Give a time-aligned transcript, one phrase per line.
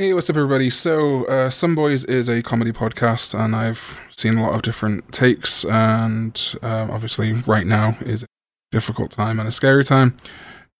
[0.00, 0.70] Hey, what's up, everybody?
[0.70, 5.12] So, uh, Some Boys is a comedy podcast, and I've seen a lot of different
[5.12, 5.64] takes.
[5.64, 8.26] And um, obviously, right now is a
[8.70, 10.16] difficult time and a scary time.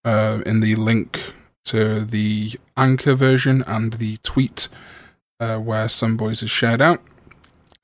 [0.04, 1.32] Uh, in the link
[1.64, 4.68] to the anchor version and the tweet
[5.40, 7.02] uh, where Some Boys is shared out,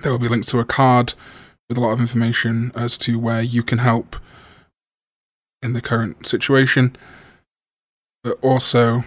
[0.04, 1.14] there will be linked to a card
[1.68, 4.14] with a lot of information as to where you can help
[5.60, 6.94] in the current situation.
[8.22, 9.02] But also,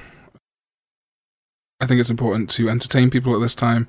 [1.79, 3.87] I think it's important to entertain people at this time.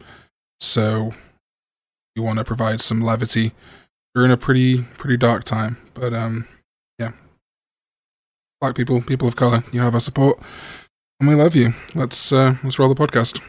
[0.61, 1.13] So
[2.17, 3.53] we want to provide some levity.
[4.17, 6.49] In a pretty pretty dark time, but um,
[6.99, 7.13] yeah.
[8.61, 10.41] Black people, people of color, you have our support,
[11.21, 11.75] and we love you.
[11.95, 13.41] Let's uh, let's roll the podcast.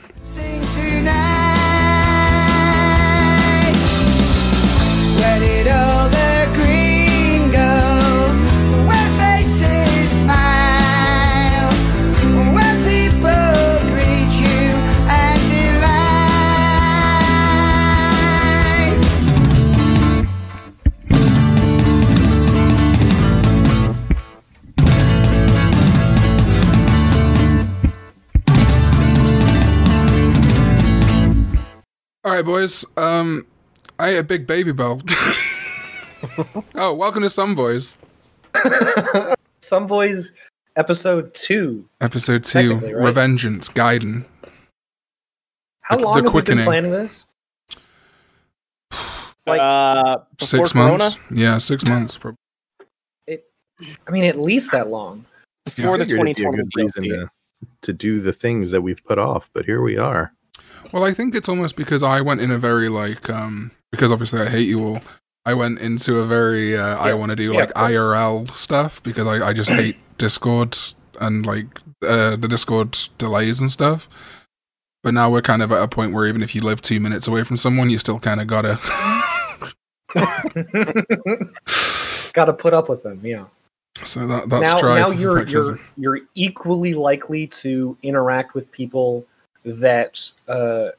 [32.23, 32.85] All right, boys.
[32.97, 33.45] Um,
[33.97, 35.01] I ate a big Babybel.
[36.75, 37.97] oh, welcome to Some Boys,
[39.61, 40.31] Some Boys
[40.75, 41.87] episode two.
[42.01, 43.13] episode two, Technically, right?
[43.13, 44.25] Revengeance, Gaiden.
[45.81, 46.57] How The- long the have we quickening.
[46.57, 47.25] been planning this?
[49.47, 50.97] Like- uh, Six Corona?
[50.97, 51.17] months.
[51.31, 52.17] Yeah, six months.
[52.17, 52.37] Probably.
[53.29, 55.23] I mean, at least that long.
[55.63, 57.31] Before the Figured it'd be a 2020 good reason to,
[57.83, 60.33] to do the things that we've put off, but here we are.
[60.91, 64.41] Well, I think it's almost because I went in a very like um because obviously
[64.41, 65.01] I hate you all.
[65.45, 67.73] I went into a very uh, I want to do yeah, like.
[67.73, 70.77] IRL stuff because I I just hate Discord
[71.19, 71.67] and like
[72.03, 74.09] uh, the Discord delays and stuff.
[75.01, 77.27] But now we're kind of at a point where even if you live two minutes
[77.27, 78.79] away from someone, you still kind of gotta.
[82.33, 83.21] Got to put up with them.
[83.23, 83.45] Yeah.
[84.03, 89.25] so that that's now, now you're you're you're equally likely to interact with people
[89.65, 90.89] that uh,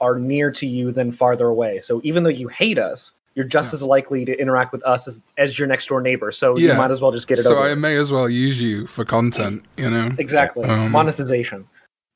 [0.00, 1.80] are near to you than farther away.
[1.80, 3.76] So even though you hate us, you're just Yeah.
[3.76, 6.32] as likely to interact with us as, as your next door neighbor.
[6.32, 6.72] So Yeah.
[6.72, 7.68] you might as well just get it So over.
[7.68, 10.10] I may as well use you for content, you know.
[10.18, 11.66] exactly Um, monetization.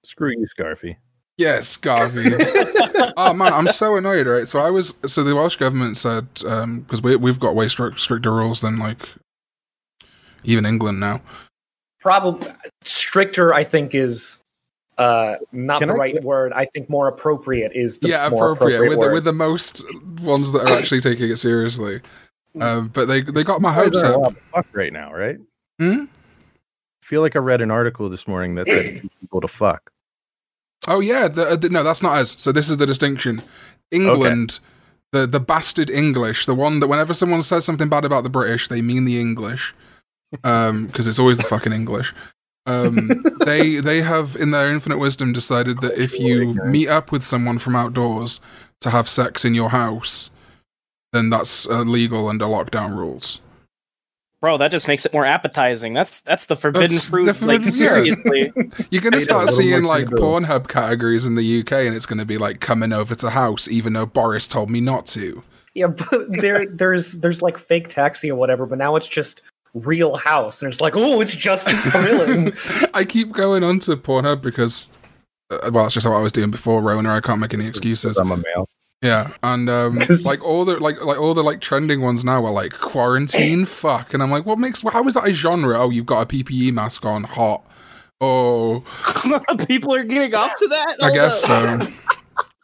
[0.05, 0.97] Screw you, Scarfy.
[1.39, 2.35] Yes, Garvey.
[3.17, 4.27] oh man, I'm so annoyed.
[4.27, 8.01] Right, so I was so the Welsh government said because we we've got way strict,
[8.01, 9.09] stricter rules than like
[10.45, 11.23] even England now.
[12.01, 12.51] Probably
[12.85, 13.55] stricter.
[13.55, 14.37] I think is
[14.99, 16.53] uh, not Can the I- right word.
[16.53, 19.85] I think more appropriate is the yeah, more appropriate, with the, with the most
[20.21, 22.01] ones that are actually taking it seriously.
[22.61, 24.35] Um, but they they got my hopes up.
[24.53, 25.39] fuck right now, right?
[25.79, 26.05] Hmm?
[26.05, 29.91] I feel like I read an article this morning that said people to fuck.
[30.87, 32.35] Oh yeah, the, uh, the, no, that's not us.
[32.39, 33.43] So this is the distinction.
[33.91, 34.59] England,
[35.13, 38.69] the the bastard English, the one that whenever someone says something bad about the British,
[38.69, 39.75] they mean the English,
[40.45, 42.13] um, because it's always the fucking English.
[42.67, 47.25] Um, they they have in their infinite wisdom decided that if you meet up with
[47.25, 48.41] someone from outdoors
[48.81, 50.31] to have sex in your house,
[51.13, 53.41] then that's uh, legal under lockdown rules.
[54.41, 55.93] Bro, that just makes it more appetizing.
[55.93, 57.27] That's that's the forbidden That's fruit.
[57.27, 57.73] the forbidden- like yeah.
[57.73, 58.53] seriously,
[58.91, 60.23] You're gonna start seeing like tangible.
[60.23, 63.93] Pornhub categories in the UK, and it's gonna be like coming over to house, even
[63.93, 65.43] though Boris told me not to.
[65.75, 69.43] Yeah, but there there's there's like fake taxi or whatever, but now it's just
[69.75, 72.53] real house, and it's like, oh, it's just as thrilling.
[72.95, 74.91] I keep going on to Pornhub because,
[75.51, 77.11] uh, well, that's just what I was doing before Rona.
[77.15, 78.17] I can't make any excuses.
[78.19, 78.69] I'm a male.
[79.03, 82.45] Yeah, and um, 'Cause- like all the like like all the like trending ones now
[82.45, 85.77] are like quarantine fuck, and I'm like, what makes how is that a genre?
[85.79, 87.65] Oh, you've got a PPE mask on, hot.
[88.21, 88.85] Oh,
[89.67, 90.97] people are getting off to that.
[91.01, 91.81] I Hold guess up.
[91.81, 91.93] so.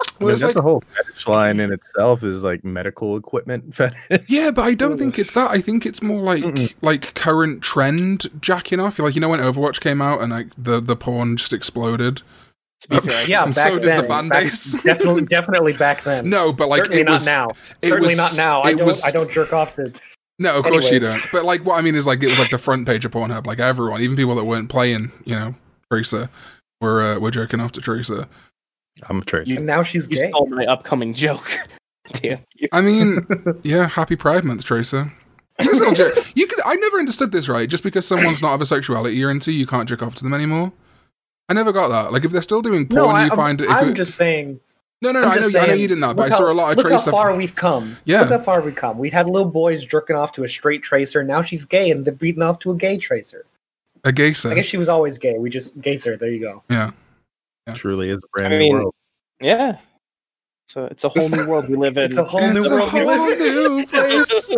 [0.01, 3.75] I mean, Well, that's like, a whole fetish line in itself is like medical equipment
[3.75, 4.27] fetish.
[4.29, 5.51] yeah, but I don't think it's that.
[5.51, 6.73] I think it's more like Mm-mm.
[6.83, 8.99] like current trend jacking off.
[8.99, 12.23] Like you know when Overwatch came out and like the the porn just exploded.
[12.83, 14.73] To be fair, yeah, And back so did the fan back- base.
[14.85, 16.31] definitely, definitely back then.
[16.31, 17.49] No, but like certainly it not now.
[17.83, 18.63] it Certainly was- not now.
[18.63, 18.87] I don't.
[18.87, 19.93] was- I don't jerk off to.
[20.39, 21.21] No, of course you don't.
[21.33, 23.47] But like, what I mean is like it was like the front page of Pornhub.
[23.47, 25.57] Like everyone, even people that weren't playing, you know,
[25.91, 26.31] Tracer,
[26.81, 28.29] were uh, were jerking off to Tracer.
[29.09, 29.51] I'm a tracer.
[29.51, 30.29] You- now she's you gay.
[30.31, 31.51] stole my upcoming joke.
[32.13, 32.39] Damn.
[32.55, 32.69] you.
[32.73, 33.27] I mean,
[33.63, 35.13] yeah, happy Pride Month, Tracer.
[35.61, 36.61] Just little jer- You could.
[36.65, 37.49] I never understood this.
[37.49, 40.23] Right, just because someone's not of a sexuality you're into, you can't jerk off to
[40.23, 40.73] them anymore.
[41.49, 42.13] I never got that.
[42.13, 43.65] Like, if they're still doing porn, No, I, you find it.
[43.65, 44.61] If I'm it- just saying.
[45.03, 45.29] no, no, no.
[45.29, 46.87] I'm know, just I know you didn't that, but I saw a lot of look
[46.87, 47.11] Tracer.
[47.11, 47.97] how far we've come.
[48.05, 48.21] Yeah.
[48.21, 48.99] Look how far we've come.
[48.99, 51.25] We had little boys jerking off to a straight tracer.
[51.25, 53.45] Now she's gay, and they're beating off to a gay tracer.
[54.05, 55.39] a gay I guess she was always gay.
[55.39, 56.17] We just gay her.
[56.17, 56.63] There you go.
[56.71, 56.91] Yeah.
[57.75, 58.95] Truly is a brand I new mean, world.
[59.41, 59.79] Yeah.
[60.65, 62.05] It's a, it's a whole new world we live in.
[62.07, 63.55] It's a whole new It's a world we whole live in.
[63.55, 64.51] new place.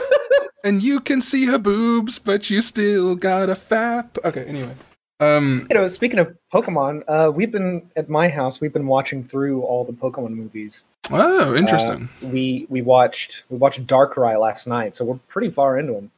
[0.64, 4.18] and you can see her boobs, but you still got a fap.
[4.24, 4.74] Okay, anyway.
[5.20, 8.60] Um, You know, speaking of Pokemon, uh, we've been at my house.
[8.60, 10.84] We've been watching through all the Pokemon movies.
[11.10, 12.08] oh, interesting.
[12.22, 16.10] Uh, we we watched we watched Darkrai last night, so we're pretty far into them.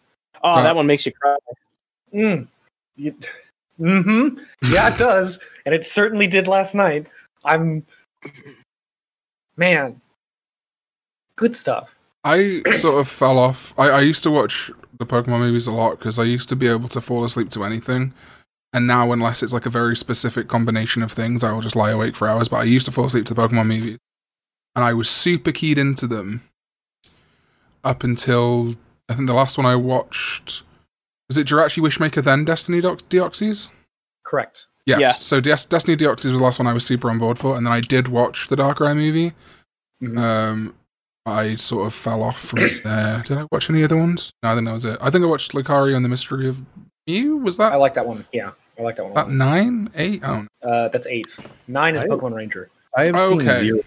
[0.43, 1.37] oh, that one makes you cry.
[2.13, 2.47] Mm.
[2.97, 3.15] You,
[3.81, 4.39] mm-hmm.
[4.71, 5.39] Yeah, it does,
[5.70, 7.06] and it certainly did last night.
[7.44, 7.87] I'm,
[9.56, 10.00] man,
[11.37, 11.94] good stuff.
[12.25, 13.72] I sort of fell off.
[13.78, 16.67] I, I used to watch the Pokemon movies a lot because I used to be
[16.67, 18.12] able to fall asleep to anything.
[18.72, 21.90] And now, unless it's like a very specific combination of things, I will just lie
[21.90, 22.49] awake for hours.
[22.49, 23.99] But I used to fall asleep to the Pokemon movies.
[24.75, 26.43] And I was super keyed into them
[27.84, 28.75] up until
[29.08, 30.64] I think the last one I watched
[31.28, 33.69] was it Jirachi Wishmaker then Destiny Deox- Deoxys?
[34.25, 34.67] Correct.
[34.87, 35.00] Yes.
[35.00, 35.12] Yeah.
[35.21, 37.67] So Des- Destiny Deoxys was the last one I was super on board for, and
[37.67, 39.32] then I did watch the Darkrai movie.
[40.03, 40.19] Mhm.
[40.19, 40.75] Um,
[41.27, 43.23] I sort of fell off from there.
[43.27, 44.31] Did I watch any other ones?
[44.43, 44.99] No, I think that was it.
[45.00, 46.65] I think I watched Lucario and the Mystery of
[47.06, 47.37] Mew.
[47.37, 47.73] Was that?
[47.73, 48.25] I like that one.
[48.32, 49.12] Yeah, I like that one.
[49.12, 50.25] a that nine, eight?
[50.25, 50.47] I.
[50.62, 51.27] Uh, that's eight.
[51.69, 52.71] Nine is I- Pokemon Ranger.
[52.97, 53.44] I have Okay.
[53.47, 53.81] seen zero,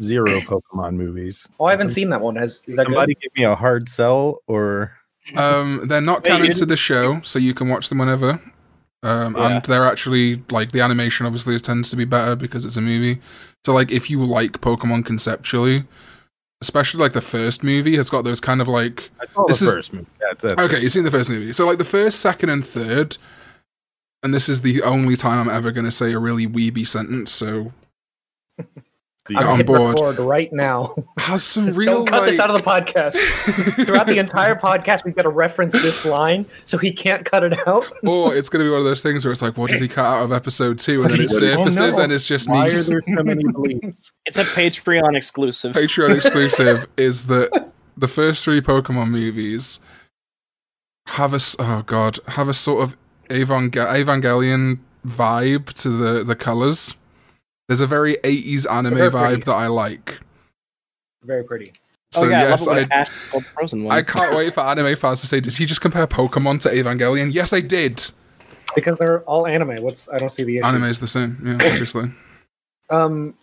[0.00, 1.48] zero Pokemon movies.
[1.58, 2.36] Oh, I haven't seen that one.
[2.36, 3.22] Has is that Somebody good?
[3.22, 4.92] give me a hard sell or
[5.36, 8.40] Um, they're not Wait, canon to the show, so you can watch them whenever.
[9.02, 9.48] Um, Yeah.
[9.56, 13.20] and they're actually like the animation obviously tends to be better because it's a movie.
[13.64, 15.84] So like if you like Pokemon conceptually,
[16.62, 19.66] especially like the first movie has got those kind of like I saw This the
[19.66, 20.06] is- first movie.
[20.20, 21.52] That's, that's Okay, you've seen the first movie.
[21.54, 23.16] So like the first, second, and third,
[24.22, 27.32] and this is the only time I'm ever going to say a really weeby sentence.
[27.32, 27.72] So
[29.34, 29.94] the- I'm I'm on board.
[30.00, 30.94] record right now.
[31.18, 33.14] has some real Don't cut like, this out of the podcast.
[33.86, 37.66] Throughout the entire podcast, we've got to reference this line, so he can't cut it
[37.66, 37.86] out.
[38.04, 39.88] or it's going to be one of those things where it's like, what did he
[39.88, 42.02] cut out of episode two, and then it Oh, surfaces, no.
[42.04, 42.74] and it's just Why me.
[42.74, 44.12] are there so many bleeps?
[44.26, 45.74] It's a Patreon exclusive.
[45.74, 49.78] Patreon exclusive is that the first three Pokemon movies
[51.08, 52.96] have a s- oh god have a sort of
[53.28, 56.94] Evang- Evangelion vibe to the the colors.
[57.70, 59.16] There's a very 80s anime pretty.
[59.16, 60.18] vibe that I like.
[61.22, 61.72] Very pretty.
[62.10, 63.96] So oh yeah, yes, I I it when Ash is called the frozen one.
[63.96, 67.32] I can't wait for anime fans to say, "Did he just compare Pokemon to Evangelion?"
[67.32, 68.02] Yes, I did.
[68.74, 69.84] Because they're all anime.
[69.84, 70.66] What's I don't see the issue.
[70.66, 72.10] Anime is the same, yeah, obviously.
[72.90, 73.34] Um,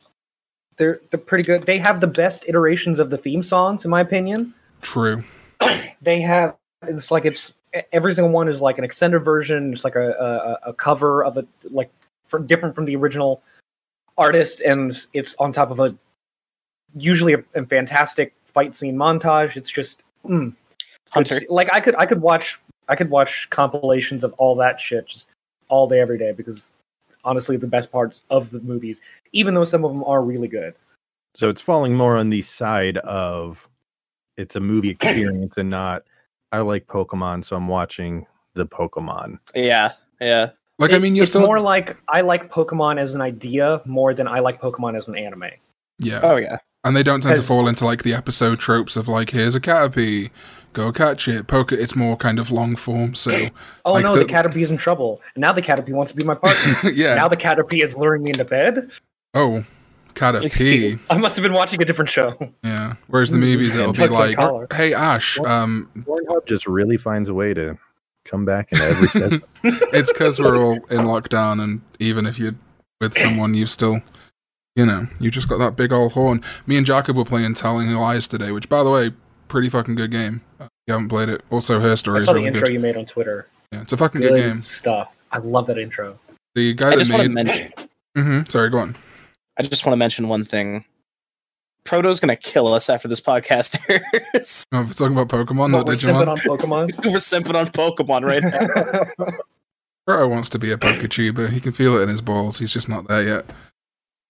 [0.76, 1.66] they're they're pretty good.
[1.66, 4.54] They have the best iterations of the theme songs, in my opinion.
[4.82, 5.24] True.
[6.02, 6.54] They have
[6.86, 7.54] it's like it's
[7.94, 9.72] every single one is like an extended version.
[9.72, 11.90] It's like a a, a cover of a like
[12.28, 13.42] from different from the original
[14.18, 15.96] artist, and it's on top of a
[16.96, 19.56] usually a, a fantastic fight scene montage.
[19.56, 20.54] It's just mm,
[21.12, 21.38] Hunter.
[21.38, 25.08] It's- like I could I could watch I could watch compilations of all that shit
[25.08, 25.28] just
[25.70, 26.74] all day every day because
[27.24, 29.02] honestly the best parts of the movies,
[29.34, 30.74] even though some of them are really good.
[31.36, 33.68] So it's falling more on the side of
[34.38, 36.04] it's a movie experience and not
[36.52, 39.40] I like Pokemon, so I'm watching the Pokemon.
[39.54, 39.92] Yeah,
[40.22, 40.52] yeah.
[40.80, 44.14] Like, I mean, you're it's still, more like I like Pokemon as an idea more
[44.14, 45.46] than I like Pokemon as an anime.
[46.00, 46.20] yeah.
[46.24, 46.58] Oh yeah.
[46.84, 49.60] And they don't tend to fall into like the episode tropes of like, here's a
[49.60, 50.30] Caterpie,
[50.74, 51.80] go catch it, poke it.
[51.80, 53.14] It's more kind of long form.
[53.16, 53.50] So,
[53.84, 55.20] Oh Like no, the- the, Caterpie's in trouble.
[55.36, 56.92] And now the Caterpie wants to be my partner.
[56.94, 57.16] yeah.
[57.16, 58.90] Now the Caterpie is luring me into bed.
[59.34, 59.66] oh,
[60.16, 61.00] Caterpie.
[61.10, 62.36] I must have been watching a different show.
[62.64, 62.96] Yeah.
[63.08, 64.38] Whereas the movies, it'll be like,
[64.74, 67.78] hey, Ash, um, Pornhub just really finds a way to
[68.28, 69.34] come back in every set.
[69.94, 71.62] it's because we're all in lockdown.
[71.64, 72.56] And even if you're
[73.02, 74.02] with someone, you've still,
[74.76, 76.44] you know, you just got that big old horn.
[76.66, 79.12] Me and Jacob were playing Telling Lies today, which, by the way,
[79.48, 80.42] pretty fucking good game.
[80.60, 81.42] Uh, If you haven't played it.
[81.50, 82.74] Also, her I story is saw the intro good.
[82.74, 83.48] you made on Twitter.
[83.72, 84.62] Yeah, it's a fucking Good good game.
[84.62, 85.16] stuff.
[85.32, 86.18] I love that intro.
[86.56, 87.46] The guy I that just want to made.
[87.46, 87.74] mention.
[88.16, 88.96] hmm Sorry, go on.
[89.60, 90.86] I just want to mention one thing.
[91.88, 94.66] Proto's gonna kill us after this podcast airs.
[94.74, 96.28] Oh, we're talking about Pokemon, What, not we're simping Digimon.
[96.28, 96.98] on Pokemon.
[97.06, 99.28] We're simping on Pokemon right now.
[100.06, 101.50] Proto wants to be a Poketuber.
[101.50, 102.60] He can feel it in his balls.
[102.60, 103.46] He's just not there yet.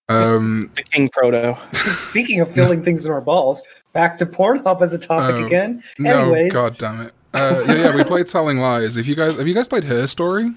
[0.09, 1.57] Um, the King Proto.
[1.73, 3.61] Speaking of filling things in our balls,
[3.93, 5.45] back to Pornhub as a topic Oh.
[5.45, 5.83] again.
[5.99, 6.51] no, Anyways.
[6.51, 7.13] god damn it.
[7.33, 8.97] Uh, yeah, yeah, we played Telling Lies.
[8.97, 10.51] If you guys, have you guys played Her Story?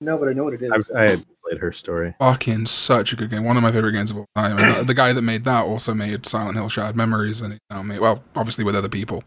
[0.00, 0.70] No, but I know what it is.
[0.72, 2.14] I've, I had played her story.
[2.18, 3.44] Fucking such a good game.
[3.44, 4.58] One of my favorite games of all time.
[4.58, 7.60] And the, the guy that made that also made Silent Hill Shattered Memories, and he's
[7.70, 9.24] now made well, obviously with other people.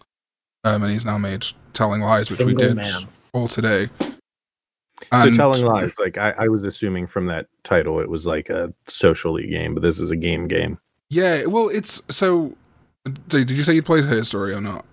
[0.63, 3.07] Um, and he's now made Telling Lies, which we did man.
[3.33, 3.89] all today.
[5.11, 8.73] So telling lies, like I, I was assuming from that title, it was like a
[8.87, 10.79] socially game, but this is a game game.
[11.09, 12.55] Yeah, well, it's so.
[13.27, 14.85] Did did you say you played Her Story or not?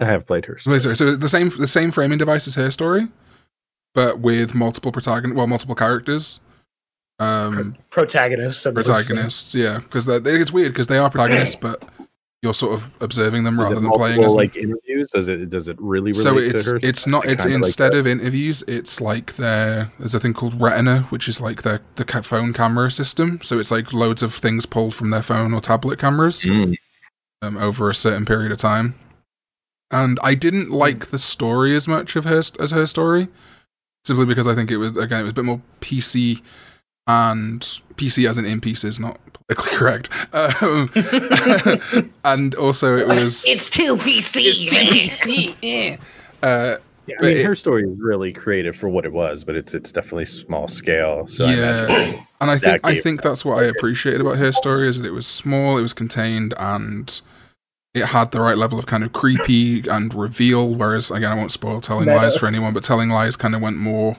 [0.00, 0.58] I have played her.
[0.58, 0.80] Story.
[0.80, 0.96] sorry.
[0.96, 3.08] So the same the same framing device as Her Story,
[3.94, 6.40] but with multiple protagon well multiple characters.
[7.18, 8.64] Um, protagonists.
[8.66, 8.98] of the story.
[9.02, 9.54] protagonists.
[9.54, 11.84] Yeah, because it's weird because they are protagonists, but
[12.42, 14.36] you're sort of observing them rather it than playing as multiple, them.
[14.36, 15.10] like interviews?
[15.10, 16.80] Does it does it really relate so it's to her?
[16.82, 20.60] it's not it's kinda like instead of interviews it's like their there's a thing called
[20.60, 24.66] retina which is like their the phone camera system so it's like loads of things
[24.66, 26.76] pulled from their phone or tablet cameras Mm.
[27.42, 28.94] um, over a certain period of time
[29.90, 33.26] and i didn't like the story as much of her as her story
[34.04, 36.40] simply because i think it was again it was a bit more pc
[37.08, 37.62] and
[37.96, 40.88] pc as an in piece is not politically correct um,
[42.24, 45.56] and also it was It's two PC.
[46.42, 49.56] uh, I But mean, it- her story is really creative for what it was, but
[49.56, 51.26] it's it's definitely small scale.
[51.26, 54.86] So yeah, imagine and I think I think that's what I appreciated about her story
[54.88, 57.20] is that it was small, it was contained, and
[57.94, 60.74] it had the right level of kind of creepy and reveal.
[60.74, 62.18] Whereas again, I won't spoil telling Meta.
[62.18, 64.18] lies for anyone, but telling lies kind of went more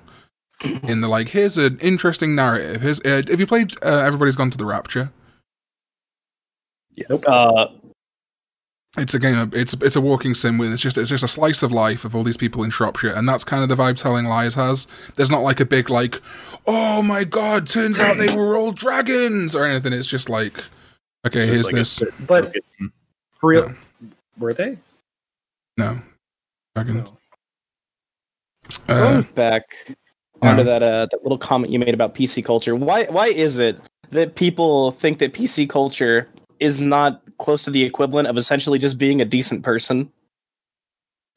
[0.84, 2.82] in the like, here's an interesting narrative.
[2.82, 5.12] Here's uh, have you played uh, Everybody's Gone to the Rapture?
[6.96, 7.26] yes.
[7.26, 7.68] Uh,
[8.98, 9.38] It's a game.
[9.38, 12.04] Of, it's it's a walking sim with it's just it's just a slice of life
[12.06, 14.88] of all these people in Shropshire, and that's kind of the vibe Telling Lies has.
[15.16, 16.20] There's not like a big like,
[16.66, 19.94] oh my god, turns out they were all dragons or anything.
[19.94, 20.56] It's just like,
[21.26, 21.92] okay, It's here's like this.
[21.92, 22.64] certain But- circuit.
[23.40, 23.68] For real,
[24.02, 24.08] Yeah.
[24.38, 24.78] were they?
[25.78, 26.02] No,
[26.76, 27.14] dragons.
[28.90, 28.96] No.
[28.96, 29.96] Uh, going back yeah.
[30.42, 32.76] Onto that uh, that little comment you made about PC culture.
[32.76, 33.80] Why why is it
[34.12, 36.28] that people think that PC culture
[36.60, 40.12] is not close to the equivalent of essentially just being a decent person?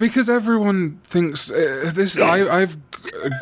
[0.02, 2.18] because everyone thinks uh, this.
[2.18, 2.76] I I've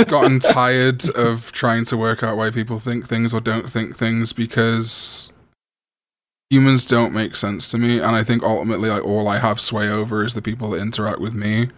[0.07, 4.35] gotten tired of trying to work out why people think things or don't think things
[4.35, 5.33] because
[6.51, 9.89] humans don't make sense to me, and I think ultimately, like all I have sway
[9.89, 11.71] over is the people that interact with me.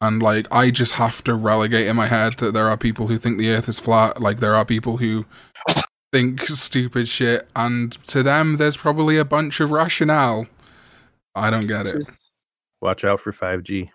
[0.00, 3.18] And like I just have to relegate in my head that there are people who
[3.18, 5.24] think the earth is flat, like there are people who
[6.12, 10.46] think stupid shit, and to them there's probably a bunch of rationale.
[11.34, 12.04] I don't get it.
[12.82, 13.90] Watch out for 5G.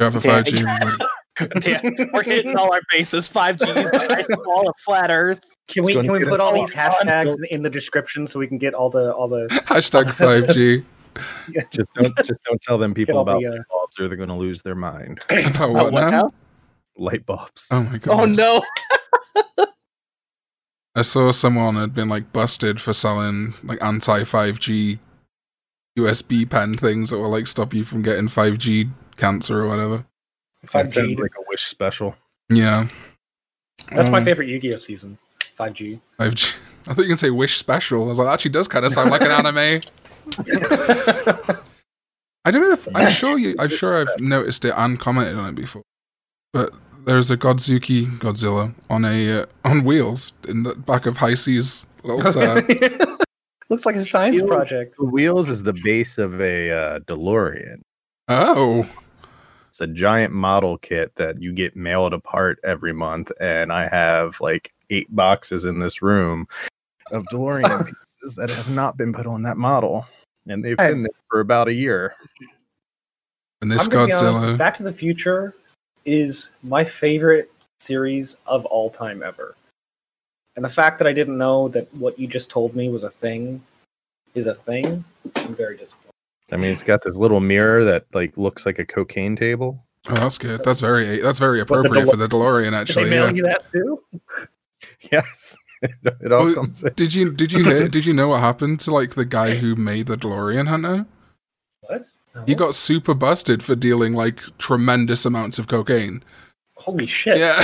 [0.00, 1.00] Go for 5G,
[2.12, 3.26] we're hitting all our bases.
[3.26, 5.54] Five Gs, ice wall, a flat Earth.
[5.66, 8.38] Can we gonna can we put all all these hashtags in, in the description so
[8.38, 10.08] we can get all the all the Hashtag
[11.14, 11.70] 5G.
[11.70, 14.28] Just don't just don't tell them people about the, uh, light bulbs or they're going
[14.28, 15.20] to lose their mind.
[15.30, 16.10] About what, what now?
[16.10, 16.28] now?
[16.96, 17.68] Light bulbs.
[17.70, 18.20] Oh my god.
[18.20, 18.62] Oh no!
[20.96, 24.98] I saw someone had been like busted for selling like anti 5G
[25.98, 30.04] USB pen things that will like stop you from getting 5G cancer or whatever.
[30.66, 32.16] 5G like a wish special.
[32.48, 32.88] Yeah.
[33.90, 35.18] That's my Um, favorite Yu-Gi-Oh season.
[35.56, 36.00] Five G.
[36.18, 36.56] 5G.
[36.86, 38.04] I thought you can say Wish Special.
[38.04, 39.82] I was like, that actually does kind of sound like an anime.
[42.46, 43.54] I don't know if I'm sure you.
[43.58, 45.82] I'm sure I've noticed it and commented on it before.
[46.52, 46.72] But
[47.06, 51.86] there's a Godzuki Godzilla on a uh, on wheels in the back of High Seas
[52.02, 52.68] little set.
[53.70, 54.94] Looks like a science Wheels- project.
[54.98, 57.80] The wheels is the base of a uh, DeLorean.
[58.28, 58.86] oh,
[59.70, 64.38] It's a giant model kit that you get mailed apart every month, and I have
[64.40, 66.46] like eight boxes in this room
[67.10, 67.90] of DeLorean
[68.24, 70.06] pieces that have not been put on that model,
[70.46, 70.88] and they've Hey.
[70.90, 72.14] been there for about a year.
[73.62, 74.58] and this I'm gonna honest.
[74.58, 75.54] Back to the Future
[76.04, 77.50] is my favorite
[77.80, 79.54] series of all time ever.
[80.56, 83.10] And the fact that I didn't know that what you just told me was a
[83.10, 83.62] thing
[84.34, 85.02] is a thing,
[85.36, 86.12] I'm very disappointed.
[86.52, 89.82] I mean, it's got this little mirror that like looks like a cocaine table.
[90.08, 90.62] Oh, that's good.
[90.62, 92.64] That's very that's very But the appropriate Delo- for the DeLorean.
[92.64, 93.32] Did they Actually, mail yeah.
[93.32, 94.02] you that too?
[95.10, 95.56] Yes,
[96.20, 96.82] it all Well, comes.
[96.82, 96.92] In.
[96.94, 99.74] Did you did you hear, did you know what happened to like the guy who
[99.76, 101.06] made the DeLorean Hunter?
[101.80, 102.10] What?
[102.34, 102.42] No.
[102.46, 106.22] He got super busted for dealing like tremendous amounts of cocaine.
[106.76, 107.38] Holy shit.
[107.38, 107.54] Yeah.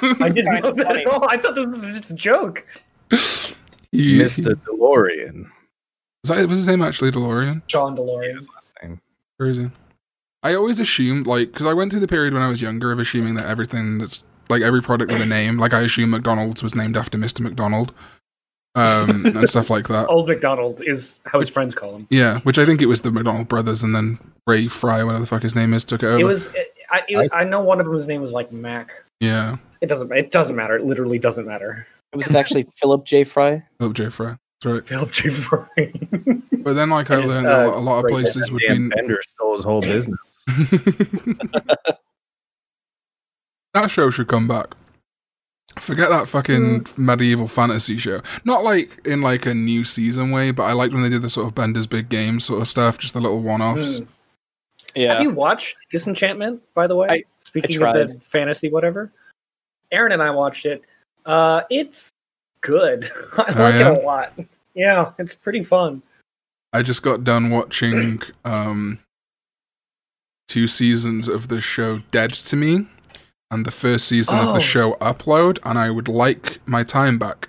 [0.00, 1.26] Uh, I didn't know that at all.
[1.28, 2.64] I thought this was just a joke.
[3.90, 4.54] He, Mr.
[4.54, 5.46] DeLorean.
[6.22, 7.66] Was, that, was his name actually DeLorean?
[7.66, 8.34] John DeLorean.
[8.34, 9.00] His last name.
[9.38, 9.70] Crazy.
[10.44, 12.98] I always assumed, like, because I went through the period when I was younger of
[12.98, 16.74] assuming that everything that's, like, every product with a name, like, I assume McDonald's was
[16.74, 17.40] named after Mr.
[17.40, 17.92] McDonald,
[18.74, 20.08] um, and stuff like that.
[20.08, 22.06] Old McDonald is how his friends call him.
[22.10, 25.26] Yeah, which I think it was the McDonald brothers, and then Ray Fry, whatever the
[25.26, 26.20] fuck his name is, took it over.
[26.20, 26.54] It was.
[26.90, 28.92] I, it, I know one of them's name was like Mac.
[29.20, 30.12] yeah, It doesn't.
[30.12, 30.76] It doesn't matter.
[30.76, 31.86] It literally doesn't matter.
[32.12, 33.24] It was it actually Philip J.
[33.24, 33.62] Fry?
[33.78, 34.08] Philip J.
[34.10, 34.36] Fry.
[34.60, 34.86] That's right.
[34.86, 35.28] Philip J.
[35.30, 35.66] Fry.
[36.62, 38.94] But then, like, I learned uh, a, lot, of places would Dan be.
[38.94, 40.44] Bender stole his whole business.
[43.74, 44.74] that show should come back.
[45.78, 48.20] Forget that fucking medieval fantasy show.
[48.44, 51.30] Not like in like a new season way, but I liked when they did the
[51.30, 54.00] sort of Bender's Big Game sort of stuff, just the little one-offs.
[54.00, 54.06] Mm.
[54.94, 55.14] Yeah.
[55.14, 56.60] Have you watched Disenchantment?
[56.74, 59.10] By the way, I- speaking I of the fantasy, whatever.
[59.90, 60.82] Aaron and I watched it.
[61.24, 62.10] Uh, it's
[62.60, 63.10] good.
[63.38, 63.92] I Oh, like yeah?
[63.92, 64.32] it a lot.
[64.74, 66.02] Yeah, it's pretty fun.
[66.74, 68.98] I just got done watching um
[70.48, 72.86] two seasons of the show Dead to Me
[73.52, 74.54] and the first season of Oh.
[74.54, 77.48] the show Upload, and I would like my time back.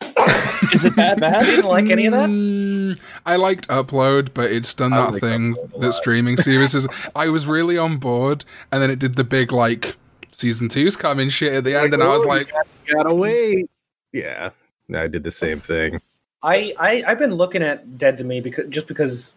[0.72, 1.46] Is it that I bad?
[1.46, 2.28] didn't like any of that.
[2.28, 6.86] Mm, I liked Upload, but it's done I that like thing that streaming series is.
[7.16, 9.96] I was really on board, and then it did the big like
[10.32, 12.52] season two's coming shit at the end, and I was "Oh, like,
[12.86, 13.70] gotta wait.
[14.12, 14.50] Yeah,
[14.94, 16.00] I did the same thing.
[16.42, 19.34] I, I I've been looking at Dead to Me because just because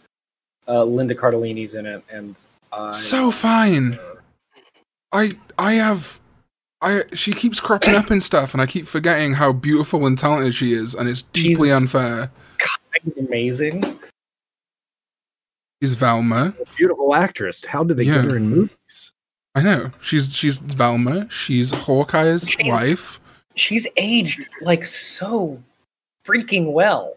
[0.67, 2.35] uh, Linda Cardellini's in it, and
[2.71, 3.97] I, so fine.
[5.11, 6.19] I I have
[6.81, 10.53] I she keeps cropping up and stuff, and I keep forgetting how beautiful and talented
[10.55, 12.31] she is, and it's deeply She's- unfair.
[13.17, 13.83] amazing.
[15.81, 16.53] She's Velma.
[16.77, 17.63] Beautiful actress.
[17.65, 18.21] How did they Yeah.
[18.21, 19.11] get her in movies?
[19.53, 21.29] I know she's she's Valma.
[21.29, 23.19] She's Hawkeye's She's- wife.
[23.55, 25.61] She's aged like so
[26.25, 27.15] freaking well.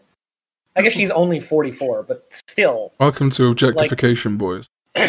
[0.75, 2.93] I guess she's only forty four, but still.
[2.99, 4.67] Welcome to objectification, boys.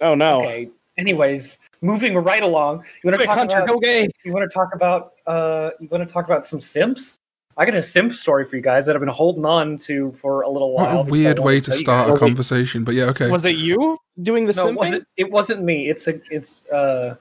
[0.00, 0.42] Oh no.
[0.42, 0.68] Okay.
[0.98, 2.84] Anyways, moving right along.
[3.02, 3.68] You want to talk Hunter, about?
[3.68, 4.08] go gay.
[4.24, 5.14] You want to talk about?
[5.26, 7.18] Uh, you want to talk about some simps?
[7.56, 10.42] I got a simp story for you guys that I've been holding on to for
[10.42, 10.86] a little while.
[10.86, 11.06] What while.
[11.06, 13.28] a weird way to tell start a conversation, but yeah, okay.
[13.28, 14.76] Was it you doing the No, it simping?
[14.76, 15.08] wasn't.
[15.18, 15.90] It wasn't me.
[15.90, 16.18] It's a.
[16.30, 17.16] It's uh.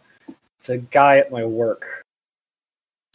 [0.60, 2.03] It's a guy at my work.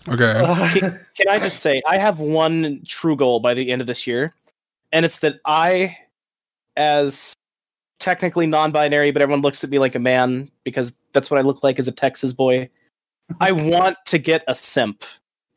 [0.09, 0.43] Okay.
[0.81, 4.35] Can I just say I have one true goal by the end of this year,
[4.93, 5.97] and it's that I,
[6.77, 7.35] as
[7.99, 11.63] technically non-binary, but everyone looks at me like a man because that's what I look
[11.63, 12.69] like as a Texas boy.
[13.41, 15.05] I want to get a simp,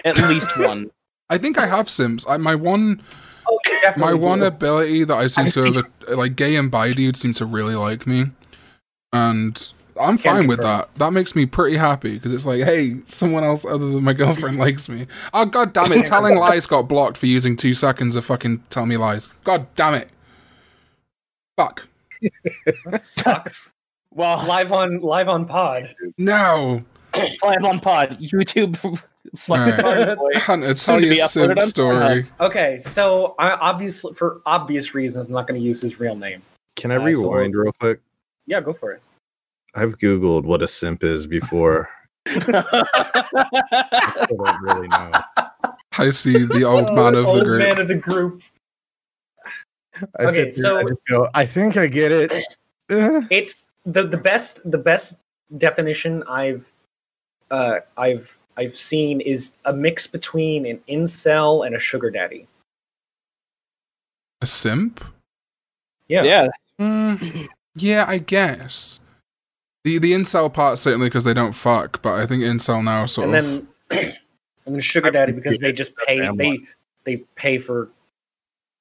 [0.06, 0.90] at least one.
[1.30, 2.26] I think I have Sims.
[2.28, 3.04] I, my one
[3.48, 4.46] Oh, you definitely my one do.
[4.46, 5.74] ability that I seem I to see.
[5.74, 8.26] have, like gay and bi dudes seem to really like me,
[9.12, 10.94] and I'm fine with that.
[10.96, 14.58] That makes me pretty happy because it's like, hey, someone else other than my girlfriend
[14.60, 15.08] likes me.
[15.34, 16.06] Oh god damn it!
[16.06, 19.28] Telling lies got blocked for using two seconds of fucking tell me lies.
[19.44, 20.12] God damn it!
[21.58, 21.88] Fuck.
[22.86, 23.74] That sucks.
[24.14, 25.94] Well, live on live on pod.
[26.18, 26.80] No,
[27.44, 28.76] live on pod, YouTube
[29.36, 29.84] flex Alright.
[29.84, 30.40] party boy.
[30.40, 31.28] Hunter, Soon tell your be uploaded
[31.58, 32.26] simp story.
[32.40, 36.42] Okay, so I obviously for obvious reasons I'm not going to use his real name.
[36.76, 38.00] Can I Uh, so- rewind real quick?
[38.48, 39.02] Yeah, go for it.
[39.76, 41.90] I've googled what a simp is before.
[42.26, 45.12] I don't really know.
[45.98, 47.60] I see the old man of the group.
[47.60, 48.42] man of the group.
[50.20, 51.30] I Okay, sit there, I so- just go.
[51.34, 52.34] I think I get it.
[52.92, 53.22] Eh.
[53.30, 55.20] It's the the best the best
[55.60, 56.72] definition I've
[57.52, 62.48] uh I've I've seen is a mix between an incel and a sugar daddy.
[64.42, 65.04] A simp?
[66.08, 66.24] Yeah.
[66.24, 66.48] yeah,
[66.80, 69.00] Mm, yeah, I guess.
[69.84, 73.30] The the incel part certainly because they don't fuck, but I think incel now sort
[73.30, 73.46] And of.
[73.92, 74.14] then
[74.66, 76.60] and then sugar daddy because they just pay they
[77.04, 77.90] they pay for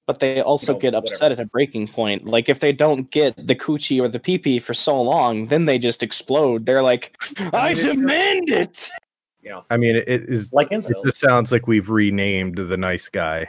[0.08, 2.24] but they also You know, get upset at a breaking point.
[2.24, 5.78] Like if they don't get the coochie or the pee for so long, then they
[5.78, 6.64] just explode.
[6.66, 7.14] They're like,
[7.52, 8.88] "I demand it."
[9.42, 9.60] Yeah.
[9.70, 10.52] I mean, it, it is.
[10.52, 13.48] like It just sounds like we've renamed the nice guy,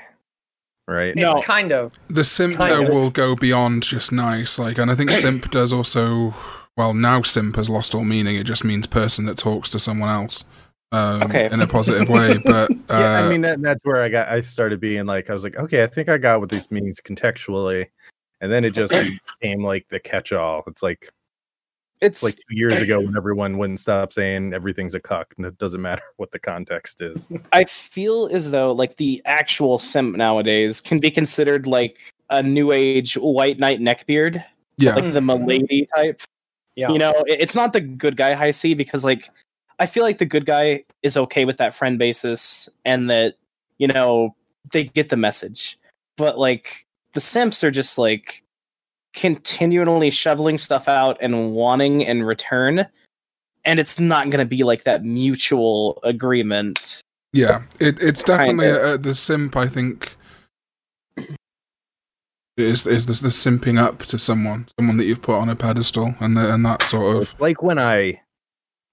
[0.87, 1.15] right?
[1.15, 1.41] Yeah, No.
[1.41, 1.93] kind of.
[2.09, 2.89] The simp Kind though of.
[2.89, 6.35] will go beyond just nice, like, and I think simp does also.
[6.77, 8.35] Well, now simp has lost all meaning.
[8.35, 10.43] It just means person that talks to someone else,
[10.91, 11.49] um, Okay.
[11.51, 12.37] in a positive way.
[12.45, 14.27] But uh, yeah, I mean that, that's where I got.
[14.29, 16.99] I started being like, I was like, okay, I think I got what this means
[16.99, 17.87] contextually,
[18.41, 18.93] and then it just
[19.41, 20.63] became like the catch-all.
[20.67, 21.09] It's like
[22.01, 25.57] It's like two years ago when everyone wouldn't stop saying everything's a cuck, and it
[25.57, 27.31] doesn't matter what the context is.
[27.53, 31.99] I feel as though like the actual simp nowadays can be considered like
[32.31, 34.43] a new age white knight neckbeard,
[34.77, 36.21] yeah, like the milady type.
[36.75, 36.91] Yeah.
[36.91, 39.29] You know, it's not the good guy high C because like
[39.79, 43.35] I feel like the good guy is okay with that friend basis and that
[43.77, 44.35] you know
[44.71, 45.77] they get the message,
[46.17, 48.43] but like the simps are just like
[49.13, 52.85] continually shoveling stuff out and wanting in return.
[53.65, 57.01] And it's not going to be like that mutual agreement.
[57.33, 58.93] yeah, it, it's definitely Kinda.
[58.93, 59.55] uh, the simp.
[59.55, 60.15] I think
[62.57, 66.15] is is the, the simping up to someone, someone that you've put on a pedestal,
[66.19, 67.21] and the, and that sort of.
[67.23, 68.21] It's like when I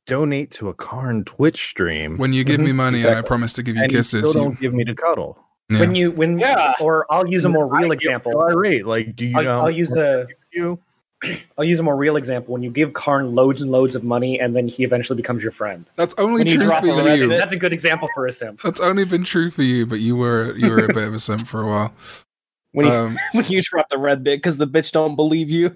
[0.06, 3.52] donate to a Karn Twitch stream, When you give me Mhm, money and I promise
[3.54, 5.38] to give you and you kisses, still don't give me to cuddle.
[5.70, 5.80] yeah.
[5.80, 6.72] When you when Yeah.
[6.80, 8.32] or I'll use a more real get example.
[8.32, 8.86] so irate.
[8.86, 9.60] Like, do you I'll, know?
[9.62, 10.78] I'll use a you.
[11.58, 12.52] I'll use a more real example.
[12.52, 15.50] When you give Karn loads and loads of money, and then he eventually becomes your
[15.50, 15.84] friend.
[15.96, 16.92] That's only When true drop for you.
[16.92, 18.60] Reddit- That's a good example for a simp.
[18.62, 21.18] That's only been true for you, but you were you were a bit of a
[21.18, 21.92] simp for a while.
[22.72, 25.74] When you Um, when you drop the red bit because the bitch don't believe you.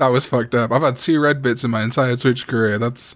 [0.00, 0.72] that was fucked up.
[0.72, 2.78] I've had two red bits in my entire Twitch career.
[2.78, 3.14] That's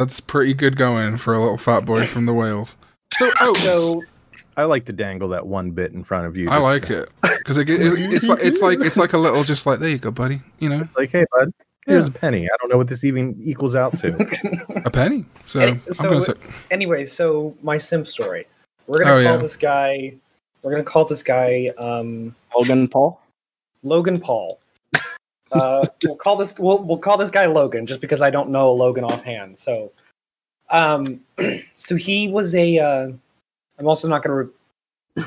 [0.00, 2.76] that's pretty good going for a little fat boy from the Wales.
[3.18, 4.02] So oh, So
[4.56, 6.48] I like to dangle that one bit in front of you.
[6.48, 9.44] I like to- it because it, it, it's like it's like it's like a little
[9.44, 10.40] just like there you go, buddy.
[10.58, 11.52] You know, It's like, hey, bud,
[11.86, 12.46] here's a penny.
[12.46, 14.16] I don't know what this even equals out to.
[14.86, 15.26] a penny.
[15.46, 16.32] So, Hey, I'm so- gonna say
[16.70, 18.46] anyway, so my sim story.
[18.86, 19.36] We're gonna Oh, call yeah.
[19.36, 20.14] this guy.
[20.62, 23.20] We're gonna call this guy um, Logan Paul.
[23.82, 24.58] Logan Paul.
[25.52, 26.56] Uh, we'll call this.
[26.58, 29.58] We'll, we'll call this guy Logan, just because I don't know Logan offhand.
[29.58, 29.90] So,
[30.70, 31.20] um,
[31.74, 32.78] so he was a.
[32.78, 33.12] Uh,
[33.78, 34.52] I'm also not going to.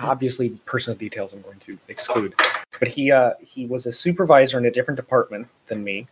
[0.01, 2.33] Obviously, personal details I'm going to exclude,
[2.79, 6.07] but he uh, he was a supervisor in a different department than me,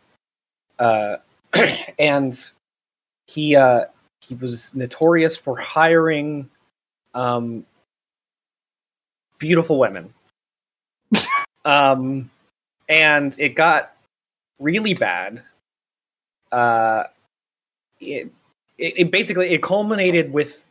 [0.78, 1.18] uh,
[2.00, 2.52] and
[3.28, 3.86] he uh,
[4.20, 6.50] he was notorious for hiring
[7.14, 7.66] um,
[9.40, 10.14] beautiful women.
[11.66, 12.30] um,
[12.90, 13.96] and it got
[14.62, 15.42] really bad.
[16.52, 17.04] Uh,
[18.00, 18.32] it,
[18.78, 20.68] it, it basically it culminated with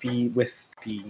[0.00, 1.02] the with the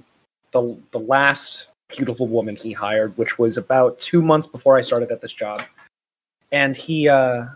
[0.52, 5.10] the the last beautiful woman he hired, which was about two months before I started
[5.10, 5.62] at this job,
[6.52, 7.46] and he uh,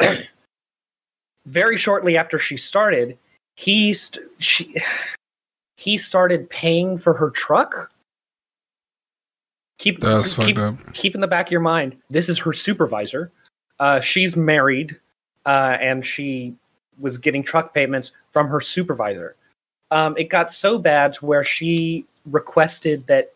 [1.46, 3.18] very shortly after she started,
[3.56, 4.74] he st- she
[5.76, 7.90] he started paying for her truck.
[9.78, 10.58] Keep keep,
[10.92, 13.30] keep in the back of your mind, this is her supervisor.
[13.80, 14.96] Uh, she's married,
[15.46, 16.54] uh, and she
[16.98, 19.36] was getting truck payments from her supervisor.
[19.90, 23.32] Um, it got so bad to where she requested that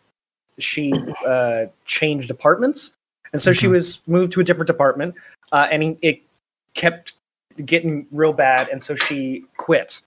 [0.58, 0.92] she
[1.26, 2.92] uh, change departments,
[3.32, 3.72] and so she Mhm.
[3.72, 5.14] was moved to a different department,
[5.52, 6.20] uh, and he, it
[6.74, 7.14] kept
[7.64, 10.00] getting real bad, and so she quit.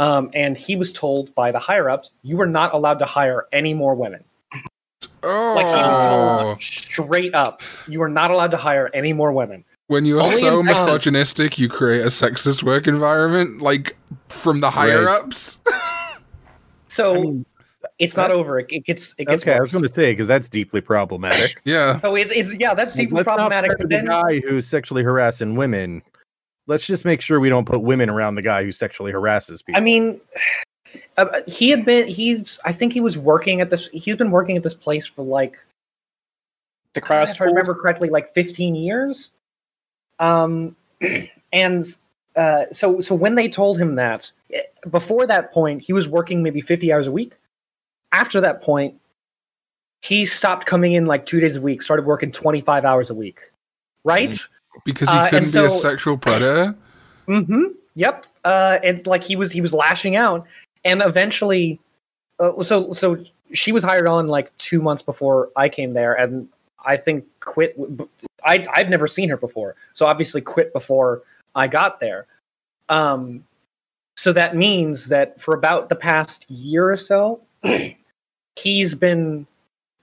[0.00, 3.46] Um, and he was told by the higher ups, "You are not allowed to hire
[3.52, 4.24] any more women."
[5.22, 9.32] Like he was Oh, told straight up, you are not allowed to hire any more
[9.32, 9.64] women.
[9.88, 13.96] when you're Only so misogynistic, you create a sexist work environment, like
[14.28, 15.20] from the higher Right.
[15.20, 15.58] ups.
[16.90, 17.46] So I mean,
[17.98, 18.60] it's not over.
[18.60, 21.60] It, it gets it gets okay, I was going to say because that's deeply problematic.
[21.64, 23.72] yeah, So it's it's yeah, that's Like, deeply let's not problematic.
[23.72, 26.02] fire But the guy who's sexually harassing women.
[26.66, 29.78] Let's just make sure we don't put women around the guy who sexually harasses people.
[29.80, 30.20] I mean,
[31.16, 33.88] uh, he had been he's I think he was working at this.
[33.88, 35.56] He's been working at this place for like
[36.94, 39.30] The cross if I remember correctly, like 15 years.
[40.18, 40.76] Um,
[41.52, 41.84] and
[42.36, 46.42] uh, so so when they told him that, eh, before that point, he was working
[46.42, 47.34] maybe 50 hours a week.
[48.12, 48.94] After that point,
[50.02, 53.40] he stopped coming in like two days a week, started working 25 hours a week.
[54.04, 54.38] Right?
[54.84, 56.74] because he Uh, couldn't be a sexual predator.
[57.26, 57.64] Mm-hmm.
[57.94, 58.26] Yep.
[58.44, 60.46] Uh, and like he was he was lashing out,
[60.84, 61.80] and eventually,
[62.40, 66.48] uh, so so she was hired on like two months before I came there, and
[66.84, 67.76] I think quit.
[68.44, 71.22] I I've never seen her before, so obviously quit before
[71.54, 72.26] I got there.
[72.88, 73.44] Um,
[74.16, 77.40] so that means that for about the past year or so,
[78.56, 79.46] he's been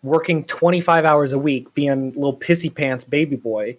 [0.04, 3.78] working 25 hours a week, being little pissy pants baby boy,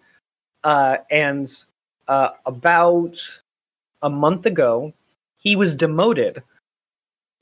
[0.65, 1.65] uh, and
[2.09, 3.19] uh, about
[4.03, 4.93] a month ago,
[5.39, 6.43] he was demoted.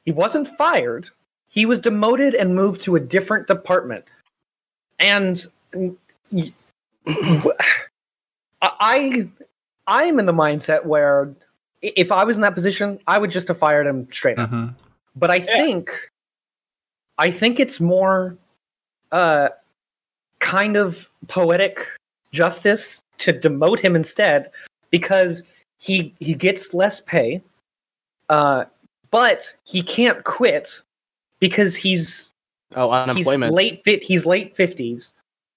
[0.05, 1.09] He wasn't fired.
[1.49, 4.05] He was demoted and moved to a different department.
[4.99, 5.45] And
[8.63, 9.29] I
[9.87, 11.35] I am in the mindset where
[11.83, 14.51] if I was in that position, I would just have fired him straight up.
[14.51, 14.75] Mhm.
[15.17, 15.91] But I think,
[17.19, 18.37] I think it's more,
[19.13, 19.51] uh,
[20.41, 21.87] kind of poetic
[22.33, 24.51] justice to demote him instead
[24.91, 25.43] because
[25.79, 27.43] he he gets less pay,
[28.31, 28.65] uh,
[29.15, 30.83] but he can't quit
[31.39, 32.33] because he's
[32.75, 33.53] Oh, unemployment.
[33.53, 34.03] he's late fit.
[34.03, 35.13] He's late 50s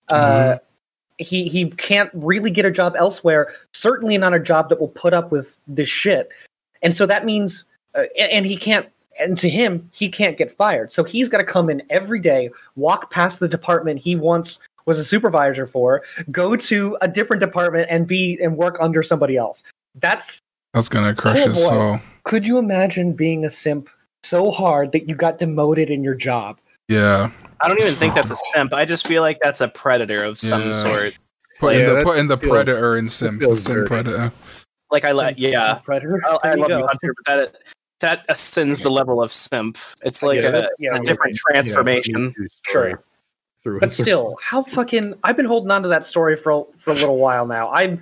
[0.09, 0.57] Uh,
[1.17, 3.51] he he can't really get a job elsewhere.
[3.73, 6.29] Certainly not a job that will put up with this shit.
[6.83, 7.65] And so that means,
[7.95, 8.85] uh, and, and he can't.
[9.19, 10.93] And to him, he can't get fired.
[10.93, 14.99] So he's got to come in every day, walk past the department he once was
[14.99, 19.63] a supervisor for, go to a different department and be and work under somebody else.
[19.95, 20.39] That's
[20.77, 21.69] That's gonna crush Oh, his boy.
[21.69, 21.99] soul.
[22.23, 23.89] could you imagine being a simp
[24.21, 26.59] so hard that you got demoted in your job?
[26.87, 28.73] Yeah, I don't even think that's a simp.
[28.75, 30.73] I just feel like that's a predator of some Yeah.
[30.73, 31.13] sort.
[31.59, 33.73] put Yeah, in the that put in the feels- predator in simp, the feels sim
[33.77, 33.87] dirty.
[33.87, 34.31] predator.
[34.91, 35.79] Like I let, yeah.
[35.83, 36.21] predator.
[36.27, 36.85] Oh, I, I love you, go.
[36.87, 37.55] Hunter, but that
[38.01, 39.79] that ascends the level of simp.
[40.03, 42.35] It's like Yeah, a, that- yeah, a different transformation.
[42.67, 43.01] Sure.
[43.63, 46.91] Through But still, how fucking I've been holding on to that story for a, for
[46.91, 47.71] a little while now.
[47.71, 47.99] I'm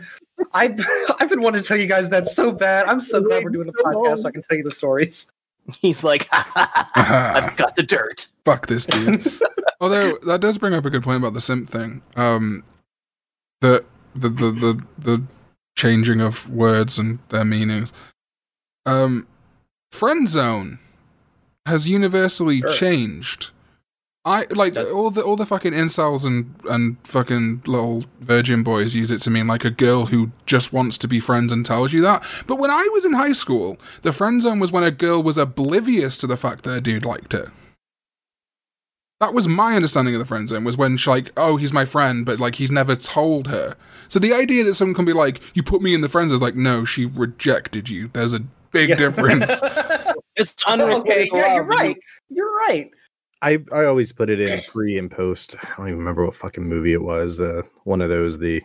[0.54, 0.80] I've
[1.20, 2.88] I've been wanting to tell you guys that so bad.
[2.88, 5.28] I'm so glad we're doing the podcast so I can tell you the stories.
[5.82, 8.28] He's like, I've got the dirt.
[8.44, 9.26] Fuck this dude.
[9.82, 12.02] Although that does bring up a good point about the simp thing.
[12.16, 12.64] Um,
[13.62, 13.84] the
[14.16, 15.24] the the the, the
[15.76, 17.92] changing of words and their meanings.
[18.86, 19.28] Um,
[19.92, 20.80] friend zone
[21.66, 22.72] has universally Sure.
[22.72, 23.50] changed
[24.28, 28.96] I like Does- all the all the fucking incels and and fucking little virgin boys
[28.96, 31.94] use it to mean like a girl who just wants to be friends and tells
[31.94, 32.24] you that.
[32.48, 35.38] But when I was in high school, the friend zone was when a girl was
[35.38, 37.52] oblivious to the fact that a dude liked her.
[39.22, 41.86] That was my understanding of the friend zone was when she like, oh, he's my
[41.86, 43.76] friend, but like he's never told her.
[44.08, 46.36] So the idea that someone can be like, you put me in the friend zone
[46.36, 48.10] is like, no, she rejected you.
[48.12, 48.96] There's a big Yeah.
[48.96, 49.62] difference.
[50.38, 51.96] It's unrecorded okay, yeah, you're right.
[52.30, 52.92] You're right.
[53.46, 55.56] I I always put it in pre and post.
[55.62, 57.40] I don't even remember what fucking movie it was.
[57.40, 58.62] Uh, one of those the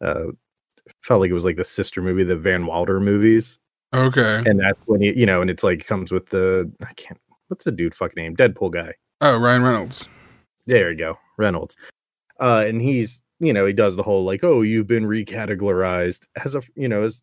[0.00, 0.26] uh
[1.02, 3.58] felt like it was like the sister movie, the Van Wilder movies,
[3.92, 4.42] okay.
[4.46, 7.20] and that's when he, you know, and it's like comes with the I can't.
[7.48, 8.36] What's the dude fucking name?
[8.36, 8.94] Deadpool guy.
[9.20, 10.08] Oh, Ryan Reynolds.
[10.66, 11.76] There you go, Reynolds.
[12.38, 16.54] Uh, and he's you know he does the whole like oh you've been recategorized as
[16.54, 17.22] a you know as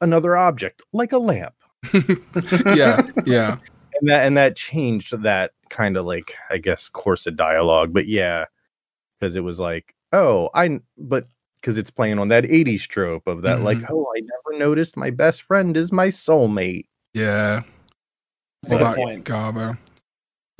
[0.00, 1.54] another object like a lamp
[2.74, 3.58] yeah, yeah.
[4.00, 7.92] And that and that changed that kind of like I guess course of dialogue.
[7.92, 8.46] But yeah,
[9.18, 13.40] because it was like, oh, I but because it's playing on that 80s trope of
[13.40, 13.94] that, like, mm-hmm.
[13.94, 16.84] oh, I never noticed my best friend is my soulmate.
[17.14, 17.62] Yeah.
[18.62, 19.24] That's a All good point.
[19.24, 19.78] garbo.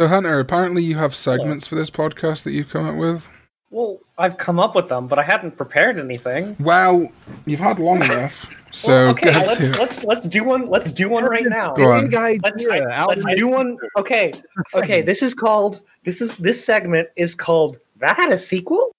[0.01, 3.29] So Hunter, apparently you have segments for this podcast that you've come up with.
[3.75, 6.55] Well, I've come up with them, but I hadn't prepared anything.
[6.61, 7.09] Well,
[7.45, 10.71] you've had long enough, so well, okay, let's to let's let's do one.
[10.71, 11.75] Let's do one right now.
[11.75, 12.05] Go on.
[12.05, 12.41] Big idea.
[12.45, 13.77] Let's, out let's do one.
[13.99, 14.33] Okay,
[14.77, 15.03] okay.
[15.03, 15.81] This is called.
[16.05, 17.79] This is this segment is called.
[17.97, 18.93] That had a sequel.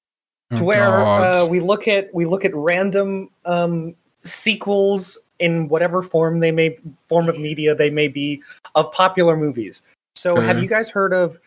[0.51, 6.41] Oh, where uh, we look at we look at random um, sequels in whatever form
[6.41, 8.43] they may form of media they may be
[8.75, 9.83] of popular movies.
[10.15, 11.39] So have you guys heard of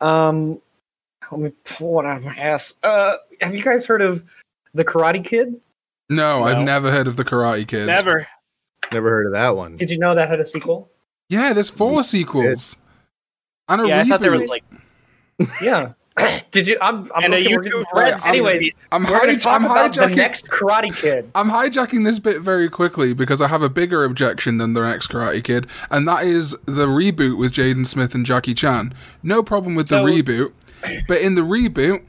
[0.00, 0.60] um
[1.32, 2.74] let me pull it out of my ass.
[2.82, 4.24] Uh have you guys heard of
[4.74, 5.60] The Karate Kid?
[6.10, 7.86] no, I've never heard of the Karate Kid.
[7.86, 8.26] Never.
[8.92, 9.74] Never heard of that one.
[9.76, 10.90] Did you know that had a sequel?
[11.28, 12.76] Yeah, there's four sequels.
[13.68, 14.64] And a Yeah, I thought there was like
[15.62, 15.92] Yeah.
[16.50, 18.74] Did you I'm, I'm and a YouTube gonna- Red anyways, series.
[18.92, 21.30] I'm, we're gonna hij- talk I'm about the next Karate Kid.
[21.34, 25.06] I'm hijacking this bit very quickly because I have a bigger objection than the next
[25.06, 28.92] Karate Kid, and that is the reboot with Jaden Smith and Jackie Chan.
[29.22, 30.52] No problem with the reboot,
[31.08, 32.02] but in the reboot,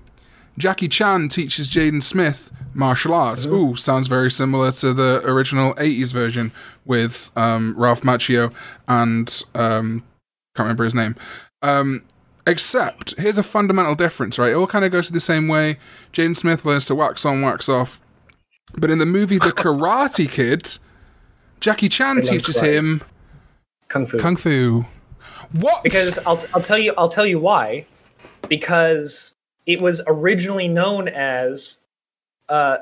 [0.57, 3.45] Jackie Chan teaches Jaden Smith martial arts.
[3.45, 6.51] Ooh, sounds very similar to the original 80s version
[6.85, 8.53] with um, Ralph Macchio
[8.87, 10.03] and um,
[10.55, 11.15] can't remember his name.
[11.61, 12.03] Um,
[12.45, 14.51] except here's a fundamental difference, right?
[14.51, 15.77] It all kind of goes the same way.
[16.11, 17.99] Jaden Smith learns to wax on, wax off.
[18.75, 20.77] But in the movie The Karate Kid,
[21.59, 22.73] Jackie Chan They teaches karate.
[22.73, 23.01] him
[23.87, 24.17] Kung Fu.
[24.17, 24.85] kung fu.
[25.51, 25.83] What?
[25.83, 27.85] because I'll I'll tell you I'll tell you why.
[28.47, 29.33] Because
[29.65, 31.77] it was originally known as
[32.49, 32.77] uh,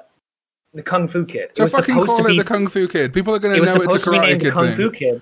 [0.74, 1.50] the Kung Fu Kid.
[1.50, 3.14] It so was fucking supposed call to it be the kung fu kid.
[3.14, 4.54] People are going it to was know it's a supposed to be named the Kid
[4.54, 4.76] Kung thing.
[4.76, 5.22] Fu Kid.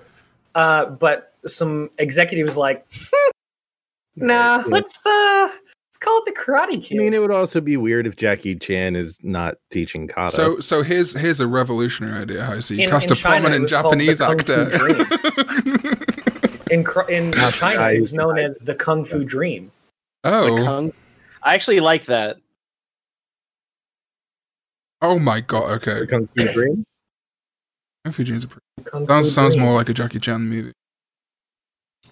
[0.56, 2.86] Uh, but some executives like,
[4.16, 5.50] nah, let's uh,
[5.88, 7.00] let's call it the Karate Kid.
[7.00, 10.36] I mean, it would also be weird if Jackie Chan is not teaching kata.
[10.36, 12.48] So, so here's here's a revolutionary idea.
[12.48, 12.84] I see.
[12.84, 14.70] In- Cast in a China, prominent it was called the Japanese actor.
[16.72, 17.92] in in China, shy.
[17.94, 19.72] it was known as the Kung Fu Dream.
[20.24, 20.94] The oh, Kung.
[21.44, 22.38] I actually like that.
[25.02, 25.72] oh my god.
[25.88, 26.86] Okay, Kung Fu Dream.
[28.04, 29.66] Kung Fu Dream's a pretty- Kung Fu sounds sounds Dream.
[29.66, 30.70] more like a Jackie Chan movie.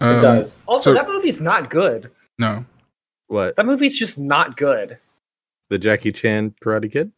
[0.00, 0.54] It Um, does.
[0.66, 2.10] Also, so- that movie's not good.
[2.38, 2.64] No,
[3.26, 4.96] What That movie's just not good.
[5.68, 7.12] the Jackie Chan Karate Kid?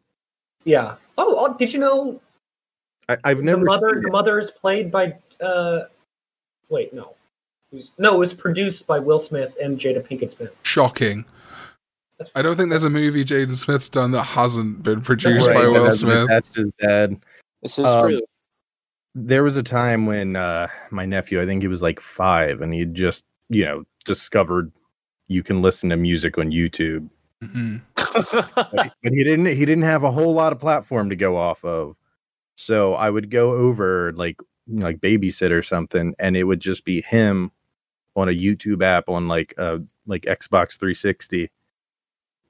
[0.65, 0.97] Yeah.
[1.17, 2.21] Oh, oh, did you know
[3.09, 3.91] I, I've never the mother?
[3.93, 4.13] seen The it.
[4.13, 5.17] mother is played by.
[5.41, 5.85] Uh,
[6.69, 7.15] wait, no.
[7.71, 10.55] Who's- No, it was produced by Will Smith and Jada Pinkett Smith.
[10.63, 11.25] shocking.
[12.35, 15.69] I don't think there's a movie Jaden Smith's done that hasn't been produced right, by
[15.69, 16.29] Will Smith.
[16.29, 17.17] That's his dad.
[17.63, 18.21] This is Um, true.
[19.15, 22.73] there was a time when uh my nephew i think he was like five and
[22.73, 24.71] he just you know discovered
[25.27, 27.09] you can listen to music on youtube
[27.43, 27.81] Mhm.
[27.97, 31.65] but but he didn't he didn't have a whole lot of platform to go off
[31.65, 31.97] of
[32.57, 34.37] so i would go over like
[34.69, 37.51] like babysit or something and it would just be him
[38.17, 41.51] on a youtube app on like uh like xbox 360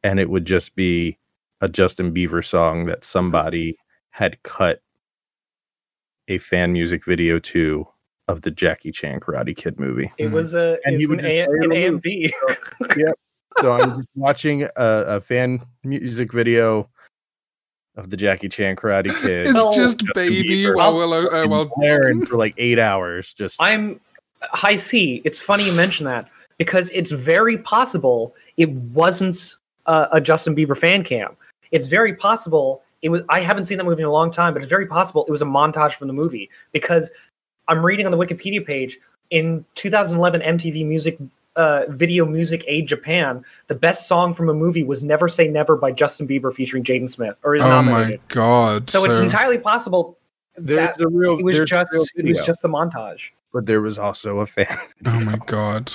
[0.03, 1.19] and it would just be
[1.61, 3.77] a justin bieber song that somebody
[4.11, 4.81] had cut
[6.29, 7.87] a fan music video to
[8.29, 10.33] of the jackie chan karate kid movie It Mhm.
[10.33, 12.03] was a And he it's would an, just a, play it an on loop.
[12.97, 13.13] AMV.
[13.59, 16.89] so I'm just watching a, a fan music video
[17.97, 19.49] of the Jackie Chan Karate Kid.
[19.49, 20.77] It's Well, just baby Bieber.
[20.77, 23.35] while Willow, uh, while blaring for like eight hours.
[23.35, 24.01] Just I'm
[24.43, 25.23] high C.
[25.25, 29.37] It's funny you mention that because it's very possible it wasn't
[29.87, 31.37] uh, a Justin Bieber fan cam.
[31.71, 33.23] It's very possible it was.
[33.29, 35.43] I haven't seen that movie in a long time, but it's very possible it was
[35.43, 37.11] a montage from the movie because
[37.69, 38.99] I'm reading on the Wikipedia page
[39.31, 41.19] in 2011 MTV Music
[41.57, 45.77] uh, Video Music Aid Japan, the best song from a movie was "Never Say Never"
[45.77, 48.21] by Justin Bieber featuring Jaden Smith, or is Oh nominated.
[48.21, 48.89] my god!
[48.89, 50.17] So, it's entirely possible
[50.57, 51.39] There's that a real.
[51.39, 53.21] it was there's a just it was just the montage.
[53.53, 54.79] But there was also a fan.
[55.07, 55.93] Oh my god!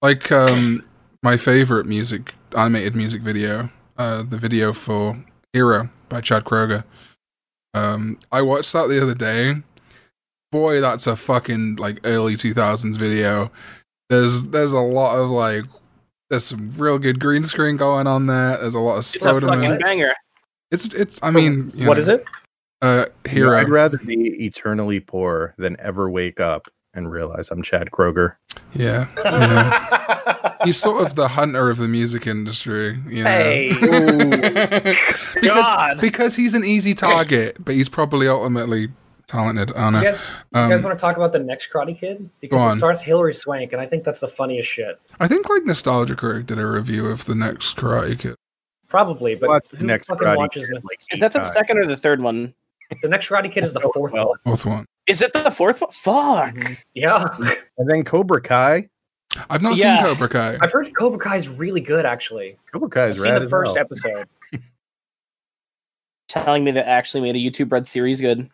[0.00, 0.84] Like um,
[1.22, 6.84] my favorite music animated music video, uh, the video for "Hero" by Chad Kroeger.
[7.74, 9.56] Um, I watched that the other day.
[10.50, 13.50] Boy, that's a fucking like early two thousands video.
[14.08, 15.64] There's there's a lot of like
[16.30, 18.56] there's some real good green screen going on there.
[18.56, 20.14] There's a lot of It's a fucking banger.
[20.70, 22.24] It's it's I mean you what know, is it?
[22.80, 23.56] Uh, Hero.
[23.58, 28.36] I'd rather be eternally poor than ever wake up and realize I'm Chad Kroeger.
[28.74, 30.56] Yeah, yeah.
[30.64, 32.98] He's sort of the hunter of the music industry.
[33.08, 33.30] You know?
[33.30, 33.68] Hey.
[35.34, 36.00] because God.
[36.00, 38.88] because he's an easy target, but he's probably ultimately
[39.28, 39.72] talented.
[39.76, 40.04] I don't You know.
[40.12, 42.28] guys, you guys Um, want to talk about the next Karate Kid?
[42.40, 42.76] Because Go it on.
[42.78, 45.00] stars Hilary Swank, and I think that's the funniest shit.
[45.20, 48.34] I think like Nostalgia Critic did a review of the next Karate Kid.
[48.88, 51.86] Probably, but Watch who next fucking Karate watches Kid, like, Is that the second or
[51.86, 52.54] the third one?
[53.02, 54.38] The next Karate Kid is the fourth Well, one.
[54.44, 54.86] Fourth one.
[55.06, 55.90] Is it the fourth one?
[55.92, 56.56] Fuck.
[56.94, 57.28] Yeah,
[57.78, 58.88] And then Cobra Kai.
[59.50, 59.96] I've not Yeah.
[59.98, 60.58] seen Cobra Kai.
[60.60, 62.06] I've heard Cobra Kai is really good.
[62.06, 63.84] Actually, Cobra Kai I've is seen rad the as first hell.
[63.84, 64.26] episode.
[66.28, 68.48] Telling me that actually made a YouTube Red series good.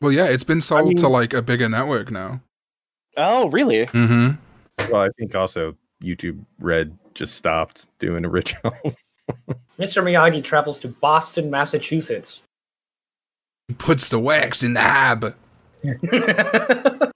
[0.00, 2.40] Well, yeah, it's been sold to mean- like a bigger network now.
[3.16, 3.86] Oh, really?
[3.86, 4.92] Mm-hmm.
[4.92, 8.96] Well, I think also YouTube Red just stopped doing originals.
[9.78, 10.02] Mr.
[10.02, 12.42] Miyagi travels to Boston, Massachusetts.
[13.78, 15.34] Puts the wax in the hab.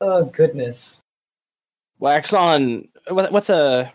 [0.00, 1.00] oh goodness!
[1.98, 2.84] Wax on.
[3.08, 3.92] What's a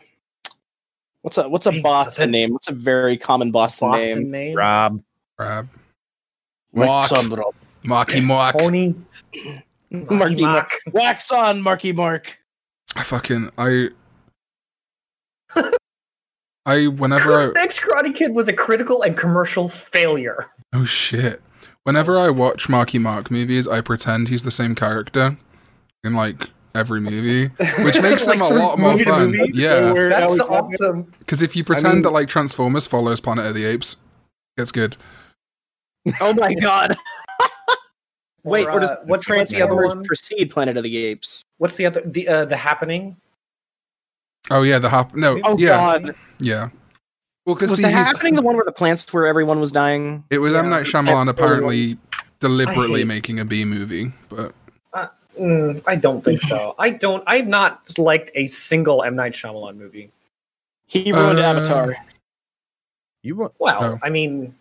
[1.21, 2.53] what's a what's a Hey, Boston that's- name?
[2.53, 4.31] What's a very common Boston, Boston name?
[4.31, 4.57] name.
[4.57, 5.01] Rob.
[5.37, 5.69] Crab.
[6.73, 7.19] Wax Walk.
[7.23, 7.53] on, bro.
[7.83, 8.57] Marky Mark.
[8.57, 8.95] Tony.
[9.91, 10.71] Marky Mark.
[10.91, 12.39] Wax on, Marky Mark.
[12.95, 13.89] I fucking I.
[16.71, 20.47] I whenever I Next Karate Kid was a critical and commercial failure.
[20.73, 21.41] oh shit.
[21.83, 25.37] Whenever I watch Marky Mark movies, I pretend he's the same character
[26.03, 26.43] in like
[26.75, 27.47] every movie,
[27.83, 29.31] which makes them a lot more fun.
[29.31, 29.51] movie?
[29.53, 31.11] Yeah, That's awesome.
[31.19, 33.97] because if you pretend mean- that like Transformers follows Planet of the Apes,
[34.57, 34.95] it's good.
[36.19, 36.95] Oh my god.
[38.43, 40.03] Wait, Or, or does uh, what's- what's the other Transformers one?
[40.03, 41.43] precede Planet of the Apes?
[41.59, 42.01] What's the other?
[42.03, 43.15] The uh, the happening.
[44.49, 45.15] Oh yeah, the hop.
[45.15, 46.15] No, Oh yeah, god.
[46.39, 46.69] yeah.
[47.45, 49.71] Well, because Was see, the he's- happening the one where the plants where everyone was
[49.71, 50.23] dying?
[50.29, 50.69] it was M Yeah.
[50.71, 51.97] Night Shyamalan apparently
[52.39, 54.53] deliberately making a B movie, but
[55.39, 56.75] Mm, I don't think so.
[56.79, 57.23] I don't.
[57.25, 60.11] I've not liked a single M Night Shyamalan movie.
[60.87, 61.95] He ruined Uh, Avatar.
[63.23, 63.99] You want Well, No.
[64.03, 64.53] I mean,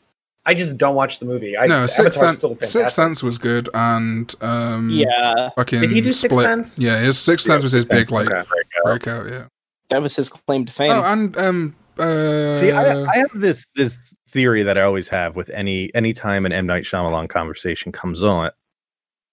[0.47, 1.59] I just don't watch the movie.
[1.59, 2.37] I, no, Sixth Avatar's Sense.
[2.37, 2.95] still Sixth fantastic.
[2.95, 6.41] Sense was good, and um, Yeah, fucking Did he do Sixth.
[6.41, 6.79] Sense?
[6.79, 8.43] Yeah, his Sixth Sense was his big like Okay.
[8.85, 9.29] breakout.
[9.29, 9.47] Yeah.
[9.91, 10.93] That was his claim to fame.
[10.93, 15.37] Oh, and um, uh, See, I, I have this this theory that I always have
[15.37, 18.51] with any any time an M Night Shyamalan conversation comes on.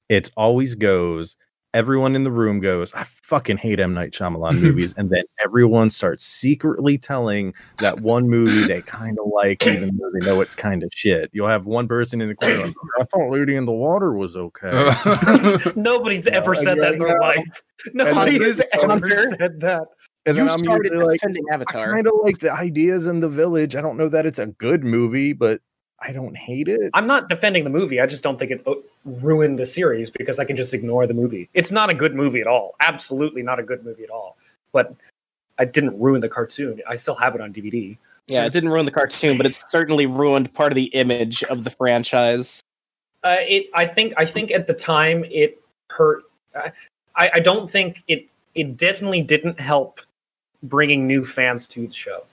[0.09, 1.37] It always goes.
[1.73, 5.89] Everyone in the room goes, "I fucking hate M Night Shyamalan movies," and then everyone
[5.89, 10.55] starts secretly telling that one movie they kind of like, even though they know it's
[10.55, 11.29] kind of shit.
[11.33, 14.35] You'll have one person in the corner like, "I thought Lady in the Water was
[14.35, 14.91] okay."
[15.75, 17.61] Nobody's ever said that in their life.
[17.93, 19.87] Nobody has ever said that.
[20.27, 23.21] And you then I'm started usually like, defending I kind of like the ideas in
[23.21, 23.75] the village.
[23.75, 25.61] I don't know that it's a good movie, but
[25.99, 26.91] I don't hate it.
[26.93, 27.99] I'm not defending the movie.
[27.99, 31.13] I just don't think it uh, ruined the series because I can just ignore the
[31.13, 31.49] movie.
[31.53, 32.75] It's not a good movie at all.
[32.81, 34.37] Absolutely not a good movie at all.
[34.73, 34.93] But
[35.57, 36.81] I didn't ruin the cartoon.
[36.87, 37.97] I still have it on DVD.
[38.27, 41.63] Yeah, it didn't ruin the cartoon, but it's certainly ruined part of the image of
[41.63, 42.61] the franchise.
[43.23, 43.67] Uh, it.
[43.73, 44.13] I think.
[44.17, 46.23] I think at the time it hurt.
[46.53, 46.71] I.
[47.15, 48.27] I don't think it.
[48.53, 50.01] It definitely didn't help
[50.63, 52.23] bringing new fans to the show.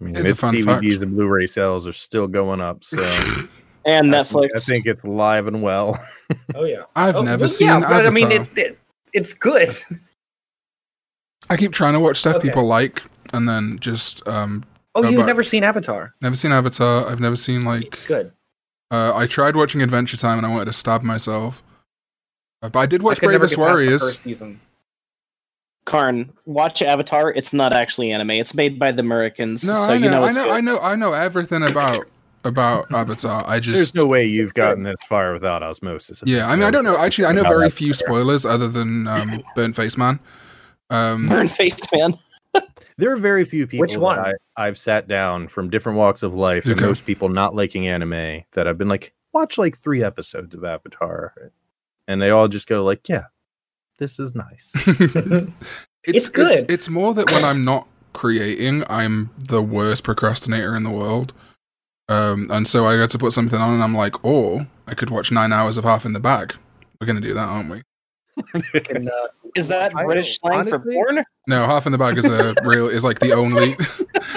[0.00, 1.02] I mean, It's its DVDs fact.
[1.02, 2.98] and Blu-ray sales are still going up, so
[3.86, 4.48] And I think- Netflix.
[4.56, 5.98] I think it's live and well.
[6.54, 6.82] Oh yeah.
[6.94, 7.98] I've Oh, never well, seen yeah, Avatar.
[7.98, 8.78] but I mean, it, it.
[9.12, 9.76] It's good.
[11.48, 12.48] I keep trying to watch stuff Okay.
[12.48, 14.64] people like, and then just um,
[14.94, 16.14] Oh, you've but- never seen Avatar?
[16.20, 17.08] never seen Avatar.
[17.10, 17.98] I've never seen like.
[18.06, 18.32] Good.
[18.92, 21.62] Uh, I tried watching Adventure Time, and I wanted to stab myself.
[22.62, 23.84] Uh, but I did watch I could never Bravest get past the
[24.26, 24.60] Warriors.
[25.84, 25.90] First.
[25.92, 27.32] Karn, watch Avatar.
[27.32, 28.30] It's not actually anime.
[28.30, 30.50] It's made by the Americans, No, so I know, you know I know, good.
[30.50, 32.06] I know, I know everything about
[32.44, 33.44] about Avatar.
[33.46, 36.22] I just There's no way you've gotten this far without osmosis.
[36.24, 36.96] Yeah, I mean, I don't know.
[36.96, 40.18] Actually, I know very few spoilers other than um, Burnt Face Man.
[40.90, 42.14] Um, Burn face man.
[42.96, 44.16] There are very few people Which one?
[44.16, 47.86] that I, I've sat down from different walks of life, and most people not liking
[47.86, 51.50] anime that I've been like, watch like three episodes of Avatar,
[52.08, 53.24] and they all just go like, yeah,
[54.00, 54.72] this is nice.
[54.86, 55.46] it's,
[56.04, 56.50] It's good.
[56.52, 61.32] It's, it's more that when I'm not creating, I'm the worst procrastinator in the world.
[62.08, 65.10] Um, and so I got to put something on, and I'm like, oh, I could
[65.10, 66.54] watch nine hours of Half in the Bag.
[67.00, 67.82] We're gonna do that, aren't we?
[68.90, 71.22] And, uh, Is that I- British slang for honestly- porn?
[71.46, 73.76] No, Half in the Bag is a real is like the only.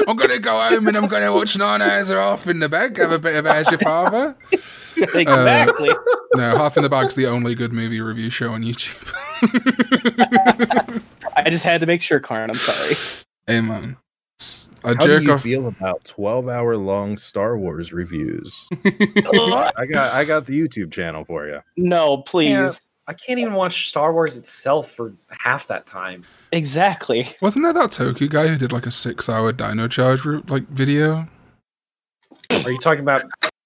[0.07, 2.97] I'm gonna go home and I'm gonna watch nine hours of Half in the Bag.
[2.97, 4.35] Have a bit of As Your Father.
[5.15, 5.89] exactly.
[6.35, 9.13] No, Half in the Bag's the only good movie review show on YouTube.
[11.37, 12.49] I just had to make sure, Karn.
[12.49, 12.95] I'm sorry.
[13.47, 13.97] hey man,
[14.83, 15.41] I How do you off.
[15.43, 18.67] feel about twelve hour long Star Wars reviews?
[18.85, 21.59] I got I got the YouTube channel for you.
[21.77, 22.81] No, please.
[23.05, 26.23] I can't even watch Star Wars itself for half that time.
[26.53, 27.27] Exactly.
[27.41, 31.27] Wasn't there that Toku guy who did like a six-hour Dino Charge ro- like video?
[32.63, 33.21] Are you talking about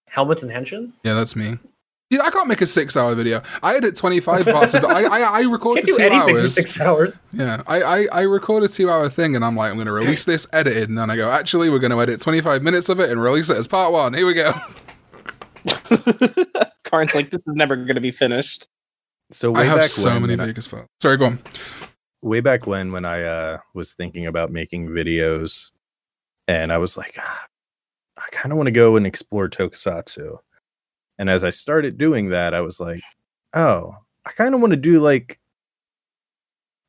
[0.08, 0.92] helmets and henshin?
[1.04, 1.60] Yeah, that's me.
[2.10, 3.42] Yeah, I can't make a six-hour video.
[3.62, 4.88] I edit twenty-five parts of it.
[4.88, 6.54] I I, I record Can't for do two for hours.
[6.56, 7.22] six hours.
[7.34, 10.24] Yeah, I, I I record a two-hour thing, and I'm like, I'm going to release
[10.24, 13.10] this edited, and then I go, actually, we're going to edit twenty-five minutes of it
[13.10, 14.14] and release it as part one.
[14.14, 14.54] Here we go.
[16.84, 18.68] Karn's like, this is never going to be finished.
[19.32, 20.88] So way I have back so when, many Vegas files.
[21.02, 21.40] Sorry, go on.
[22.22, 25.72] way back when when I uh, was thinking about making videos,
[26.48, 27.46] and I was like, ah,
[28.18, 30.38] I kind of want to go and explore Tokusatsu.
[31.20, 33.02] And as I started doing that, I was like,
[33.54, 33.96] oh,
[34.26, 35.40] I kind of want to do like,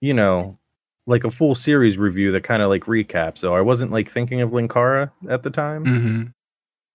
[0.00, 0.58] you know,
[1.06, 3.38] like a full series review that kind of like recaps.
[3.38, 5.84] So I wasn't like thinking of Linkara at the time.
[5.84, 6.22] Mm-hmm.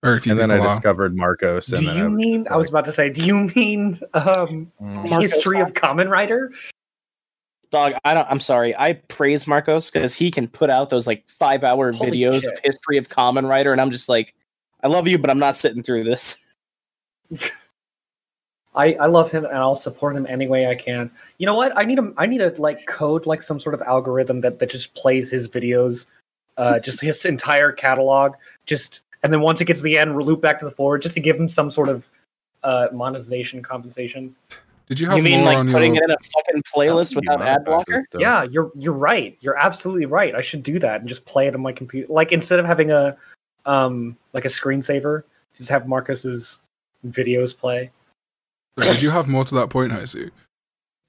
[0.04, 1.68] Very few and then I people discovered Marcos.
[1.68, 2.40] Do And then you I was mean?
[2.44, 3.10] just I was about to say.
[3.10, 5.10] Do you mean um, mm.
[5.10, 6.52] Marcos history of Kamen Rider?
[7.72, 8.30] Dog, I don't.
[8.30, 8.76] I'm sorry.
[8.78, 12.52] I praise Marcos because he can put out those like five hour Holy videos shit.
[12.52, 14.36] of history of Kamen Rider, and I'm just like,
[14.84, 16.43] I love you, but I'm not sitting through this.
[18.76, 21.12] I, I love him and I'll support him any way I can.
[21.38, 21.78] You know what?
[21.78, 24.70] I need a I need to like code like some sort of algorithm that, that
[24.70, 26.06] just plays his videos,
[26.58, 28.34] uh, just his entire catalog,
[28.66, 31.02] just and then once it gets to the end, we'll loop back to the forward
[31.02, 32.10] just to give him some sort of
[32.64, 34.36] uh, monetization compensation.
[34.88, 36.04] Did you have You mean more like on putting your?
[36.04, 38.04] it in a fucking playlist You without ad blocker?
[38.18, 39.38] Yeah, you're you're right.
[39.40, 40.36] You're absolutely right.
[40.36, 42.12] I should do that and just play it on my computer.
[42.12, 43.16] Like instead of having a
[43.66, 45.24] um like a screensaver,
[45.58, 46.63] just have Marcus's
[47.08, 47.92] videos play.
[48.78, 50.32] Did you have more to that point, Haisu?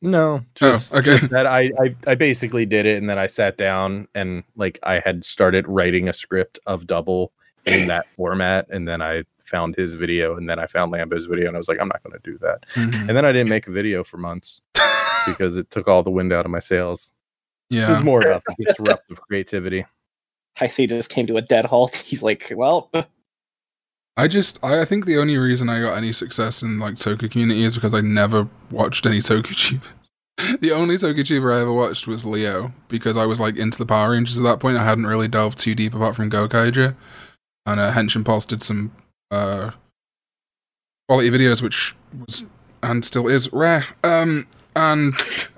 [0.03, 1.03] No, just, okay.
[1.13, 4.79] just that I, I I basically did it, and then I sat down and like
[4.83, 7.33] I had started writing a script of double
[7.65, 11.49] in that format, and then I found his video, and then I found Lambo's video,
[11.49, 13.09] and I was like, I'm not going to do that, Mhm.
[13.09, 14.61] and then I didn't make a video for months
[15.27, 17.11] because it took all the wind out of my sails.
[17.71, 19.87] Yeah, it was more about the disruptive creativity.
[20.59, 21.97] Heisei just came to a dead halt.
[21.97, 22.91] He's like, well,
[24.17, 27.65] I just I, think the only reason I got any success in like Toku community
[27.65, 30.61] is because I never watched any Toku tubers.
[30.61, 33.87] the only Toku tuber I ever watched was Leo because I was like into the
[33.87, 34.79] Power Rangers at that point.
[34.79, 36.95] I hadn't really delved too deep apart from Gokaiger.
[37.67, 38.93] And uh, Henshin Pulse did some
[39.31, 39.71] uh,
[41.09, 41.97] quality videos, which
[42.27, 42.45] was
[42.83, 43.87] and still is rare.
[44.05, 44.47] Um,
[44.77, 45.15] and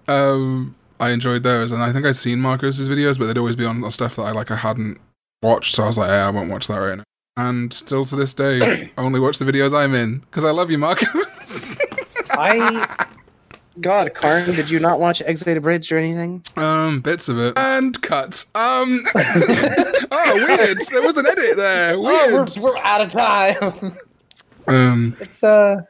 [0.07, 3.67] um, I enjoyed those, and I think I'd seen Marcos's videos, but they'd always be
[3.67, 5.01] on stuff that I like I hadn't
[5.43, 5.75] watched.
[5.75, 7.05] So I was like, yeah, I won't watch that right now
[7.37, 10.71] and still to this day, I only watch the videos I'm in because I love
[10.71, 11.79] you, Marcos.
[12.31, 13.07] I
[13.81, 16.43] God, Karn, did you not watch Exit Bridge or anything?
[16.57, 18.51] um, bits of it and cuts.
[18.55, 20.79] Um, oh, weird.
[20.91, 21.95] There was an edit there.
[21.97, 21.99] oh,
[22.33, 23.97] we're we're out of time.
[24.67, 25.83] Um, It's uh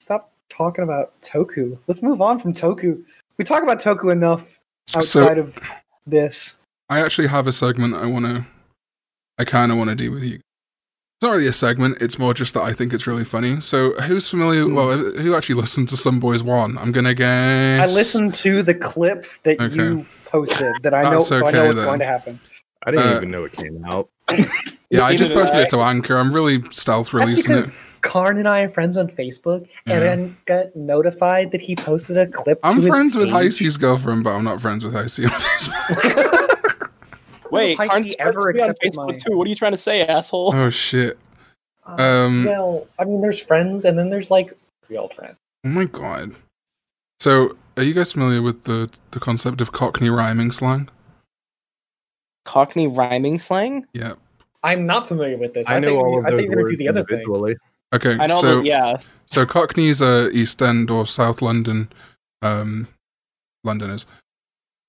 [0.00, 1.78] stop talking about Toku.
[1.86, 3.02] Let's move on from Toku.
[3.36, 4.58] We talk about Toku enough
[4.94, 5.54] outside of
[6.06, 6.54] this.
[6.88, 8.46] I actually have a segment I want to,
[9.38, 10.40] I kind of want to do with you.
[11.18, 11.98] It's not really a segment.
[12.00, 13.60] It's more just that I think it's really funny.
[13.60, 14.68] So, who's familiar?
[14.68, 16.78] Well, who actually listened to Some Boys One?
[16.78, 17.82] I'm gonna guess.
[17.90, 19.74] I listened to the clip that Okay.
[19.74, 21.84] you posted that I know That's so I know what's then.
[21.86, 22.38] going to happen.
[22.86, 24.08] I didn't Uh, even know it came out.
[24.90, 25.62] Yeah, I just posted I.
[25.64, 26.16] it to Anchor.
[26.16, 27.74] I'm really stealth That's releasing because it.
[28.00, 29.94] Karn and I are friends on Facebook Yeah.
[29.96, 33.52] and then got notified that he posted a clip I'm to his friends with page.
[33.58, 36.27] Heisey's girlfriend, but I'm not friends with Heisey on Facebook.
[37.50, 39.36] Wait, Heisei Karn's ever ever on accepted Facebook my- too.
[39.36, 40.54] What are you trying to say, asshole?
[40.54, 41.18] oh shit!
[41.86, 44.52] Uh, Um, well, I mean, there's friends and then there's like
[44.88, 45.36] real friends.
[45.64, 46.34] Oh my god.
[47.20, 50.88] So, are you guys familiar with the the concept of Cockney rhyming slang?
[52.44, 53.86] Cockney rhyming slang?
[53.92, 54.14] Yeah.
[54.62, 55.68] I'm not familiar with this.
[55.68, 57.56] I, I, know think, all of I those think you're gonna do the other thing.
[57.94, 58.16] Okay.
[58.18, 58.96] I know, so, but yeah.
[59.26, 61.90] so Cockneys are East End or South London,
[62.42, 62.88] um,
[63.64, 64.06] Londoners,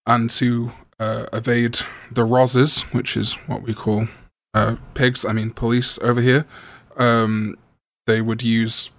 [0.07, 1.79] and to uh, evade
[2.11, 4.07] the Rozzers, which is what we call
[4.53, 5.25] uh, pigs.
[5.25, 6.45] I mean police over here.
[6.97, 7.55] Um,
[8.07, 8.91] they would use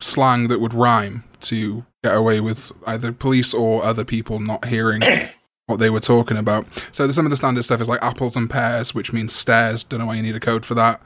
[0.00, 5.02] slang that would rhyme to get away with either police or other people not hearing
[5.66, 6.66] what they were talking about.
[6.92, 9.84] So some of the standard stuff is like apples and pears, which means stairs.
[9.84, 11.00] Don't know why you need a code for that.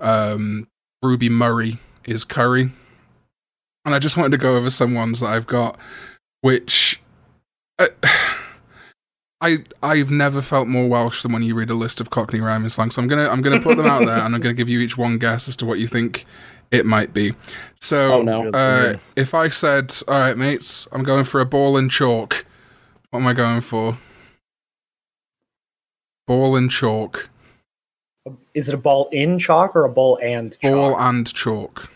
[0.00, 0.68] Um,
[1.02, 2.70] Ruby Murray is curry.
[3.84, 5.78] And I just wanted to go over some ones that I've got,
[6.40, 7.00] which
[7.78, 7.86] uh,
[9.40, 12.70] I I've never felt more Welsh than when you read a list of Cockney rhyming
[12.70, 12.90] slang.
[12.90, 14.96] So I'm gonna I'm gonna put them out there, and I'm gonna give you each
[14.96, 16.24] one guess as to what you think
[16.70, 17.34] it might be.
[17.80, 18.48] So Oh, no.
[18.50, 22.46] uh, if I said, "All right, mates, I'm going for a ball and chalk,"
[23.10, 23.98] what am I going for?
[26.26, 27.28] Ball and chalk.
[28.54, 30.72] Is it a ball in chalk or a ball and chalk?
[30.72, 31.88] Ball and chalk.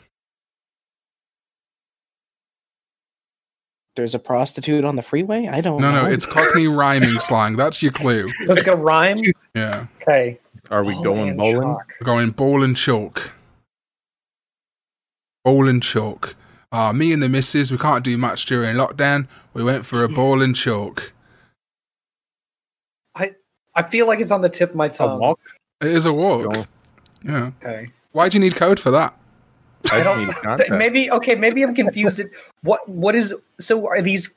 [4.00, 5.46] There's a prostitute on the freeway.
[5.46, 5.78] I don't.
[5.82, 5.96] No, know.
[6.04, 7.56] no, no, it's Cockney rhyming slang.
[7.56, 8.30] That's your clue.
[8.46, 9.18] So it's gonna rhyme.
[9.54, 10.40] Yeah, Okay.
[10.70, 11.60] Are we Ball going and bowling?
[11.60, 11.92] chalk.
[12.00, 13.32] we're going ball and chalk.
[15.44, 16.34] Ball and chalk.
[16.72, 19.28] Ah, me and the missus, we can't do much during lockdown.
[19.52, 21.12] We went for a ball and chalk.
[23.14, 23.34] I
[23.74, 25.20] I feel like it's on the tip of my A tongue.
[25.20, 25.40] walk?
[25.82, 26.66] It is a walk.
[27.22, 27.50] Yeah.
[27.62, 27.90] Okay.
[28.12, 29.14] Why do you need code for that?
[29.90, 30.18] I I don't.
[30.20, 30.70] need a th- contract.
[30.72, 31.34] maybe okay.
[31.34, 32.20] Maybe I'm confused.
[32.62, 33.88] What What is so?
[33.88, 34.30] Are these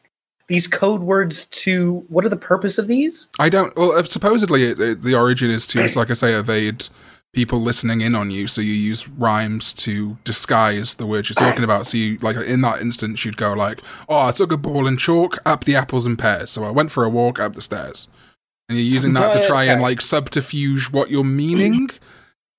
[0.48, 2.06] these code words to?
[2.10, 3.28] What are the purpose of these?
[3.40, 3.76] I don't.
[3.76, 6.88] Well, uh, supposedly it, it, the origin is to, like I say, evade
[7.34, 8.46] people listening in on you.
[8.48, 11.88] So you use rhymes to disguise the words you're talking about.
[11.88, 15.00] So you like in that instance, you'd go like, "Oh, I took a ball and
[15.00, 18.08] chalk up the apples and pears." So I went for a walk up the stairs,
[18.70, 21.90] and you're using that to try and like subterfuge what you're meaning.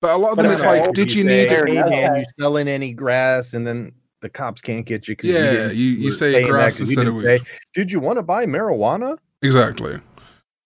[0.05, 1.49] But a lot of them, it's like, did you need?
[1.49, 1.89] Fair Hey enough.
[1.89, 3.55] man, you selling any grass?
[3.55, 3.91] And then
[4.21, 5.15] the cops can't get you.
[5.15, 7.51] 'cause Yeah, didn't- you- you say saying that grass 'cause you instead of didn't say,
[7.73, 9.17] Did you want to buy marijuana?
[9.41, 9.99] Exactly.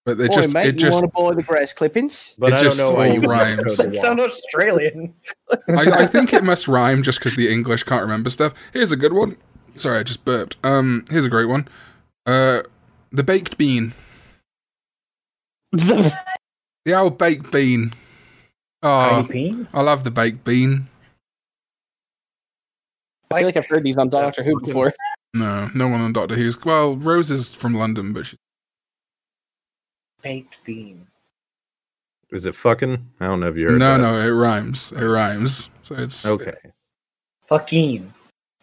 [0.05, 2.35] But it Boy, just mate, it you just want to buy the grass clippings?
[2.37, 3.77] But It I just don't know why you would rhymes.
[3.77, 4.19] That sound.
[4.19, 5.13] Australian.
[5.69, 8.53] I, I think it must rhyme just because the English can't remember stuff.
[8.73, 9.37] Here's a good one.
[9.75, 10.57] Sorry, I just burped.
[10.65, 11.65] Um, here's a great one.
[12.25, 12.63] Uh,
[13.13, 13.93] the baked bean.
[15.71, 16.13] the
[16.85, 17.93] The old baked bean.
[18.81, 20.87] Oh, Tiny I love the baked bean.
[23.31, 24.93] I feel like I've heard these on Doctor Who before.
[25.33, 26.59] No, no one on Doctor Who's.
[26.63, 28.37] Well, Rose is from London, but she,
[30.21, 31.07] Baked bean.
[32.31, 33.09] Is it fucking?
[33.19, 34.01] I don't know if you heard no, that.
[34.01, 34.91] no, it rhymes.
[34.91, 35.69] It rhymes.
[35.81, 36.53] So it's Okay.
[37.47, 38.13] Fucking.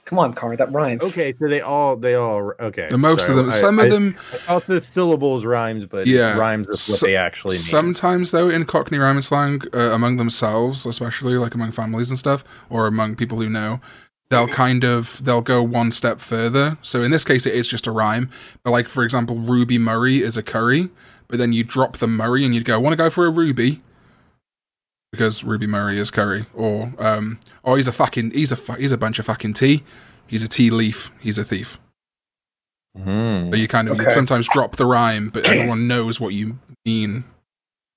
[0.06, 0.56] Come on, Car.
[0.56, 1.02] That rhymes.
[1.02, 2.86] Okay, so they all they all okay.
[2.88, 3.52] The most Sorry, of them.
[3.52, 4.16] I- some I, of them.
[4.32, 6.38] I thought the syllables rhymes, but Yeah.
[6.38, 7.60] rhymes with what So- they actually mean.
[7.62, 12.44] Sometimes, though, in Cockney rhyming slang, uh, among themselves, especially like among families and stuff,
[12.70, 13.80] or among people who know,
[14.30, 16.78] they'll kind of they'll go one step further.
[16.82, 18.30] So in this case, it is just a rhyme.
[18.62, 20.88] But like for example, Ruby Murray is a curry,
[21.26, 23.82] but then you drop the Murray and you'd go, "Want to go for a Ruby?"
[25.12, 28.96] Because Ruby Murray is curry, or um, oh, he's a fucking he's a he's a
[28.98, 29.82] bunch of fucking tea.
[30.26, 31.10] He's a tea leaf.
[31.20, 31.78] He's a thief.
[32.94, 37.24] But you kind of you sometimes drop the rhyme, but everyone knows what you mean.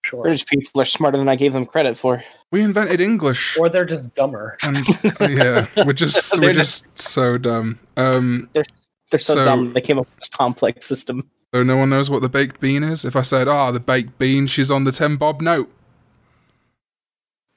[0.05, 0.23] Sure.
[0.23, 2.21] British people are smarter than I gave them credit for.
[2.51, 3.57] We invented English.
[3.57, 4.57] Or they're just dumber.
[4.63, 4.77] and
[5.21, 7.79] yeah, we're just we're They're just so dumb.
[7.95, 8.63] Um, They're
[9.11, 11.29] so, So- dumb they came up with this complex system.
[11.53, 13.05] so no one knows what the baked bean is.
[13.05, 15.71] If I said, "Ah, the baked bean," she's on the ten bob note.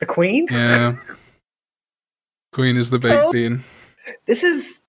[0.01, 0.47] The Queen?
[0.51, 0.97] Yeah,
[2.53, 3.65] Queen is the baked So- bean.
[4.27, 4.81] This is.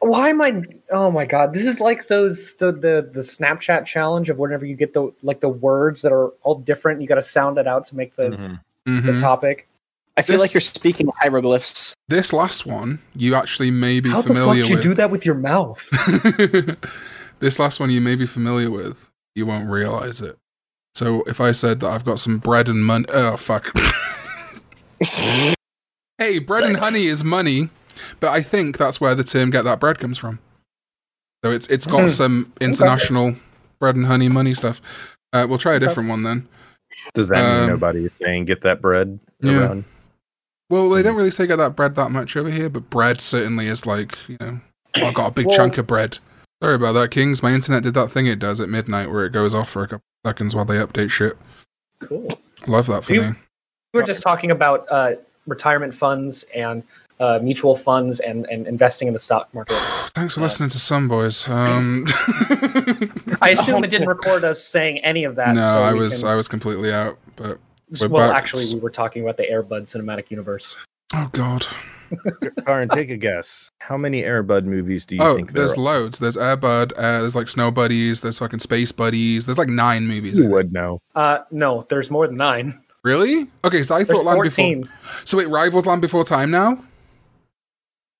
[0.00, 0.62] Why am I?
[0.92, 1.52] Oh my god!
[1.54, 5.40] This is like those the the the Snapchat challenge of whenever you get the like
[5.40, 8.28] the words that are all different, you got to sound it out to make the
[8.28, 8.60] Mhm.
[8.84, 9.18] the Mhm.
[9.20, 9.66] topic.
[10.18, 11.94] I feel This- like you're speaking hieroglyphs.
[12.08, 15.24] This last one, you actually may be How the fuck familiar you do that with
[15.26, 15.88] your mouth?
[17.40, 19.10] this last one, you may be familiar with.
[19.34, 20.36] You won't realize it.
[20.94, 23.72] So if I said that I've got some bread and money, oh fuck.
[26.18, 27.68] hey, bread and honey is money,
[28.20, 30.38] but I think that's where the term "get that bread" comes from.
[31.44, 32.08] So it's it's got Hmm.
[32.08, 33.36] some international
[33.78, 34.80] bread and honey money stuff.
[35.32, 36.48] Uh, we'll try a different one then.
[37.14, 39.58] Does that mean Um, nobody is saying get that bread yeah.
[39.58, 39.84] around?
[40.70, 43.66] Well, they don't really say get that bread that much over here, but bread certainly
[43.68, 44.60] is like you know,
[44.94, 46.18] I got a big Well- chunk of bread.
[46.62, 47.42] Sorry about that, Kings.
[47.42, 49.88] My internet did that thing it does at midnight where it goes off for a
[49.88, 51.36] couple seconds while they update shit.
[52.00, 52.30] Cool.
[52.66, 53.28] Love that for You- me.
[53.92, 55.12] We were just talking about uh,
[55.46, 56.82] retirement funds and
[57.18, 59.76] uh, mutual funds and, and investing in the stock market.
[60.14, 61.48] Thanks for listening to some boys.
[61.48, 62.04] Um,
[63.40, 65.54] I assume it didn't record us saying any of that.
[65.54, 67.18] no, so I was can- I was completely out.
[67.36, 67.58] But
[68.00, 68.36] we're well, back.
[68.38, 70.76] actually, we were talking about the Airbud cinematic universe.
[71.14, 71.66] oh god,
[72.66, 73.70] Karin, take a guess.
[73.80, 75.80] How many Airbud movies do you oh think there there's are?
[75.80, 76.18] loads.
[76.18, 76.92] There's Airbud.
[76.96, 78.20] Uh, there's like Snow Buddies.
[78.20, 79.46] There's fucking Space Buddies.
[79.46, 80.38] There's like nine movies.
[80.38, 81.00] You would know.
[81.14, 82.80] Uh, no, there's more than nine.
[83.06, 83.46] Really?
[83.62, 84.80] Okay, so I There's thought Land 14.
[84.80, 84.94] Before.
[85.24, 86.82] So it rivals Land Before Time now.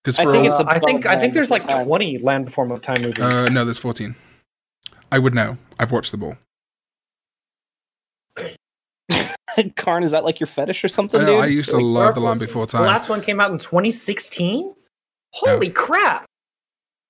[0.04, 3.02] Because I think all- it's I think I think there's like 20 Land Before Time
[3.02, 3.18] movies.
[3.18, 4.14] uh, no, there's 14.
[5.10, 5.56] I would know.
[5.80, 6.36] I've watched them all.
[9.74, 11.42] Karn, is that like your fetish or something, I, know, dude?
[11.44, 12.82] I used to Wait, love The Land Before Time.
[12.82, 12.94] the Time.
[12.94, 14.72] last one came out in 2016.
[15.32, 16.26] Holy crap!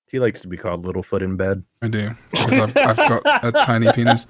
[0.09, 1.63] He likes to be called Littlefoot in bed.
[1.83, 4.25] I do because I've, I've got a tiny penis.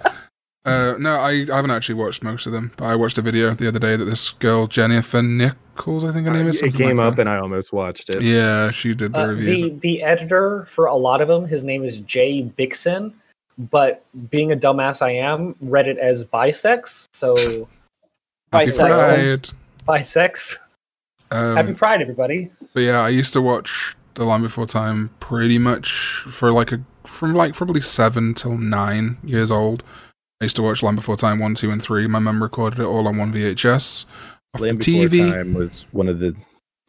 [0.67, 3.67] Uh, no, I haven't actually watched most of them, but I watched a video the
[3.67, 6.61] other day that this girl Jennifer Nichols, I think her name is.
[6.61, 7.21] It came like up that.
[7.21, 8.21] and I almost watched it.
[8.21, 9.61] yeah, she did the Uh, reviews.
[9.61, 13.13] the the editor for a lot of them, his name is Jay Bixsen,
[13.71, 17.07] but being a dumbass I am, read it as bisex.
[17.13, 17.35] So
[18.51, 19.03] Happy Bisex.
[19.03, 19.49] Pride.
[19.85, 20.57] bisex.
[21.31, 22.49] Um, Happy Pride, everybody!
[22.73, 26.81] But yeah, I used to watch The Land Before Time pretty much for like a
[27.05, 29.83] from like probably seven till nine years old.
[30.39, 32.05] I used to watch Land Before Time one, two, and three.
[32.07, 34.05] My mum recorded it all on one VHS
[34.53, 35.31] off Land the Before TV.
[35.31, 36.35] Time was one of the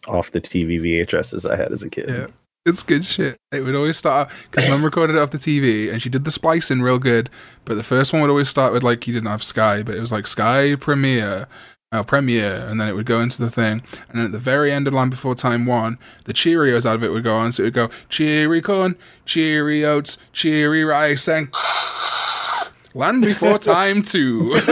[0.06, 2.08] off the TV VHSs I had as a kid.
[2.08, 2.26] Yeah.
[2.66, 3.38] It's good shit.
[3.50, 6.30] It would always start because mum recorded it off the TV and she did the
[6.30, 7.30] splicing real good.
[7.64, 10.00] But the first one would always start with like you didn't have Sky, but it
[10.00, 11.46] was like Sky Premiere,
[11.92, 13.80] uh, Premiere, and then it would go into the thing.
[14.10, 17.02] And then at the very end of Land Before Time one, the Cheerios out of
[17.02, 17.52] it would go on.
[17.52, 21.48] So it would go Cheery corn, Cheery oats, Cheery rice, and
[22.94, 24.60] Land Before Time two.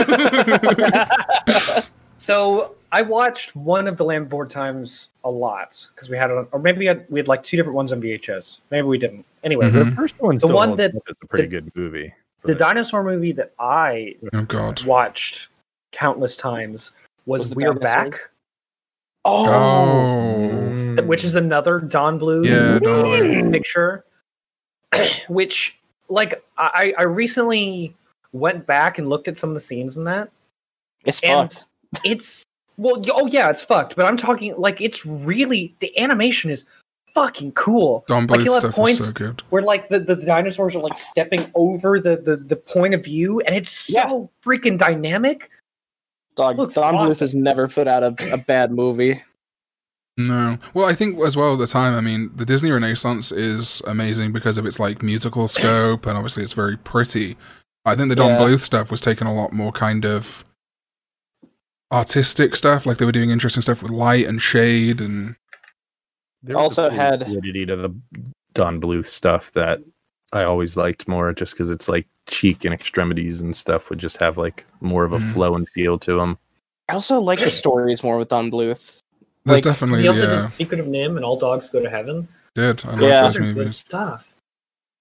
[2.19, 6.37] So I watched one of the Land Before Times a lot because we had it,
[6.37, 8.57] on, or maybe we had, we had like two different ones on VHS.
[8.71, 9.23] Maybe we didn't.
[9.43, 9.89] Anyway, Mhm.
[9.91, 12.11] The first one The one holds that- up a pretty the- good movie.
[12.41, 14.83] the but- dinosaur movie that I oh God.
[14.83, 15.49] watched
[15.91, 16.91] countless times
[17.27, 17.83] was, Was We're dinosaurs?
[18.11, 18.29] Back,
[19.25, 19.45] oh,
[20.97, 21.03] Oh.
[21.03, 23.51] Which is another Don Bluth Yeah, Don Bluth.
[23.51, 24.03] picture.
[25.29, 25.77] which,
[26.09, 27.95] like, I, I recently
[28.33, 30.29] went back and looked at some of the scenes in that.
[31.05, 31.67] it's fucked.
[32.03, 32.43] It's
[32.77, 33.95] well, oh yeah, it's fucked.
[33.95, 36.65] But I'm talking like it's really the animation is
[37.15, 38.03] fucking cool.
[38.07, 39.41] Don Like, Bluth you'll have stuff was points- so good.
[39.49, 43.39] Where like the, the dinosaurs are like stepping over the, the the point of view,
[43.41, 44.27] and it's so Yeah.
[44.45, 45.49] freaking dynamic.
[46.35, 47.19] Dog, looks Don Bluth awesome.
[47.19, 49.23] has never put out a, a bad movie.
[50.19, 50.57] No.
[50.73, 54.33] Well, I think as well at the time, I mean, the Disney Renaissance is amazing
[54.33, 57.37] because of its like musical scope and obviously it's very pretty.
[57.87, 58.37] I think the Don Yeah.
[58.39, 60.43] Bluth stuff was taking a lot more kind of
[61.91, 62.85] artistic stuff.
[62.85, 65.35] Like they were doing interesting stuff with light and shade and
[66.43, 67.89] There Also a had- fluidity to the
[68.53, 69.79] Don Bluth stuff that
[70.33, 74.17] I always liked more, just because it's like cheek and extremities and stuff would just
[74.17, 75.33] have like more of a Mhm.
[75.33, 76.37] flow and feel to them.
[76.89, 79.01] I also like the stories more with Don Bluth.
[79.45, 81.89] there's Like, definitely He also yeah, did Secret of NIMH and All Dogs Go to
[81.89, 82.27] Heaven.
[82.55, 82.83] did.
[82.85, 83.21] I love Yeah.
[83.23, 84.26] those Those are good stuff.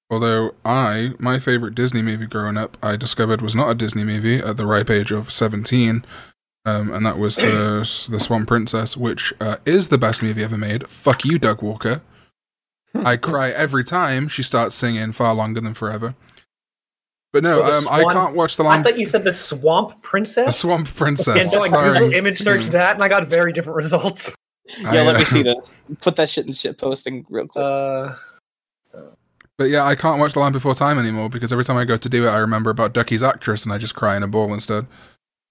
[0.09, 4.37] Although I, my favorite Disney movie growing up, I discovered was not a Disney movie
[4.37, 6.05] at the ripe age of seventeen,
[6.65, 10.57] um, and that was the the Swan Princess, which uh, is the best movie ever
[10.57, 10.89] made.
[10.89, 12.03] Fuck you, Doug Walker.
[12.95, 16.15] I cry every time she starts singing "Far Longer Than Forever."
[17.33, 20.47] But no, the um, I can't watch the I thought you said the Swamp Princess.
[20.47, 21.51] The Swamp and Princess.
[21.51, 21.93] so I Sorry.
[21.93, 24.35] Google image searched that, and I got very different results.
[24.79, 25.75] Yeah, I, let uh, me see this.
[26.01, 27.63] Put that shit in shit posting real quick.
[27.63, 28.15] Uh,
[29.59, 31.97] But yeah, I can't watch The Land Before Time anymore because every time I go
[31.97, 34.53] to do it, I remember about Ducky's actress, and I just cry in a ball
[34.53, 34.87] instead.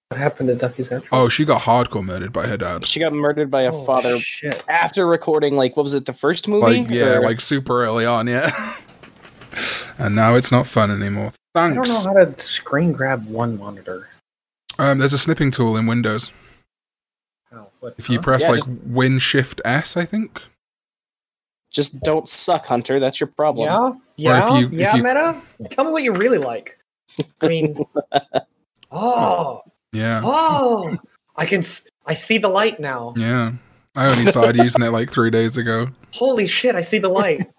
[0.08, 1.08] what happened to Ducky's actress?
[1.10, 2.86] Oh, she got hardcore murdered by her dad.
[2.86, 4.62] she got murdered by a Oh, father Shit.
[4.68, 6.82] after recording like what was it, the first movie?
[6.82, 8.76] Like yeah, Or- like super early on, yeah.
[9.98, 11.32] and now it's not fun anymore.
[11.54, 11.76] Thanks.
[11.78, 14.08] I don't know how to screen grab one monitor.
[14.78, 16.30] Um, there's a snipping tool in Windows.
[17.52, 18.22] Oh, what, If you huh?
[18.22, 20.42] press Yeah, like just- Win Shift S, I think.
[21.76, 22.98] Just don't suck, Hunter.
[22.98, 23.68] That's your problem.
[23.68, 25.40] Yeah, Or yeah, if you- if yeah, you- Meta.
[25.70, 26.76] Tell me what you really like.
[27.40, 27.76] I mean,
[28.90, 29.62] oh,
[29.92, 30.96] Yeah, oh,
[31.36, 33.14] I can, s- I see the light now.
[33.16, 33.52] yeah.
[33.94, 35.88] I only started using it like three days ago.
[36.12, 37.50] Holy shit, I see the light.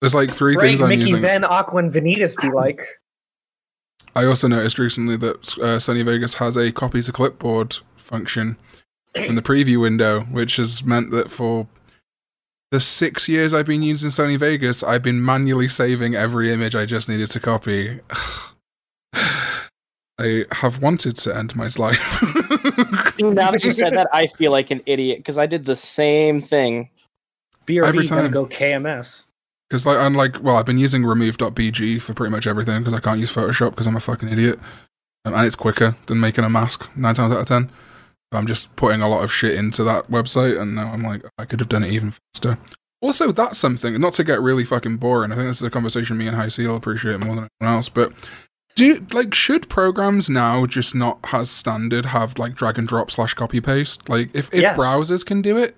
[0.00, 1.20] There's like three Great things I'm Mickey using.
[1.20, 2.86] Van Aqua and Vanitas be like.
[4.14, 8.56] I also noticed recently that uh, Sony Vegas has a copy to clipboard function
[9.16, 11.66] in the preview window, which has meant that for
[12.70, 16.86] the six years I've been using Sony Vegas, I've been manually saving every image I
[16.86, 18.00] just needed to copy.
[20.16, 22.20] I have wanted to end my life.
[23.16, 25.74] Dude, now that you said that, I feel like an idiot because I did the
[25.76, 26.88] same thing.
[27.66, 28.30] BRB Every gonna time.
[28.30, 29.24] go KMS.
[29.68, 33.00] Because like I'm like, well, I've been using remove.bg for pretty much everything because I
[33.00, 34.60] can't use Photoshop because I'm a fucking idiot,
[35.24, 37.70] um, and it's quicker than making a mask nine times out of ten.
[38.34, 41.44] I'm just putting a lot of shit into that website, and now I'm like, I
[41.44, 42.58] could have done it even faster.
[43.00, 44.00] Also, that's something.
[44.00, 45.30] Not to get really fucking boring.
[45.32, 47.76] I think this is a conversation me and High C will appreciate more than anyone
[47.76, 47.88] else.
[47.90, 48.12] But
[48.76, 53.34] do like should programs now just not as standard have like drag and drop slash
[53.34, 54.08] copy paste?
[54.08, 54.76] Like if if Yes.
[54.78, 55.76] browsers can do it,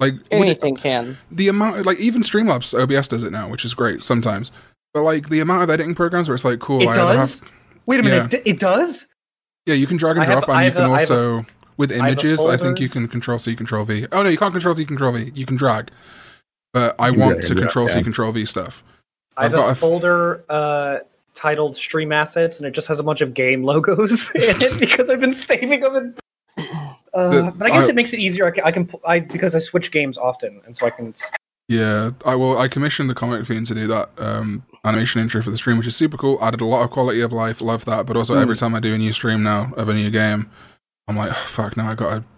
[0.00, 1.18] Like would it- Anything can.
[1.30, 4.50] the amount, like even Streamlabs OBS does it now, which is great sometimes.
[4.94, 7.40] But like the amount of editing programs where it's like, cool, It I does?
[7.40, 7.50] have
[7.86, 8.14] Wait a Yeah.
[8.16, 9.06] minute, it, it does?
[9.66, 11.10] Yeah, you can drag and I have- drop, and I you can a- I have
[11.10, 11.46] a- also
[11.76, 12.44] with images.
[12.44, 14.06] I, think you can control C, control V.
[14.12, 15.32] Oh no, you can't control C, control V.
[15.34, 15.90] You can drag,
[16.72, 18.82] but I You want drag to and drop, control C, control V stuff.
[19.36, 20.98] I have I've got a a f- folder uh,
[21.34, 25.08] titled Stream Assets, and it just has a bunch of game logos in it because
[25.08, 25.96] I've been saving them.
[25.96, 26.20] And,
[27.14, 28.46] uh, The- but I guess I- it makes it easier.
[28.46, 31.14] I can, I can, I because I switch games often, and so I can.
[31.68, 32.58] Yeah, I will.
[32.58, 35.86] I commissioned the comic fiend to do that um, animation intro for the stream, which
[35.86, 36.38] is super cool.
[36.42, 37.60] Added a lot of quality of life.
[37.60, 38.06] Love that.
[38.06, 38.40] But also, Hmm.
[38.42, 40.50] every time I do a new stream now of a new game,
[41.08, 41.76] I'm like, oh, fuck.
[41.76, 42.28] Now I got to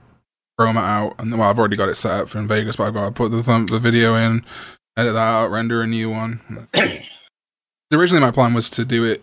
[0.61, 2.95] chroma out, and well, I've already got it set up for in Vegas, but I've
[2.95, 4.45] got to put the thumb, the video in,
[4.97, 6.69] edit that out, render a new one.
[7.93, 9.23] Originally, my plan was to do it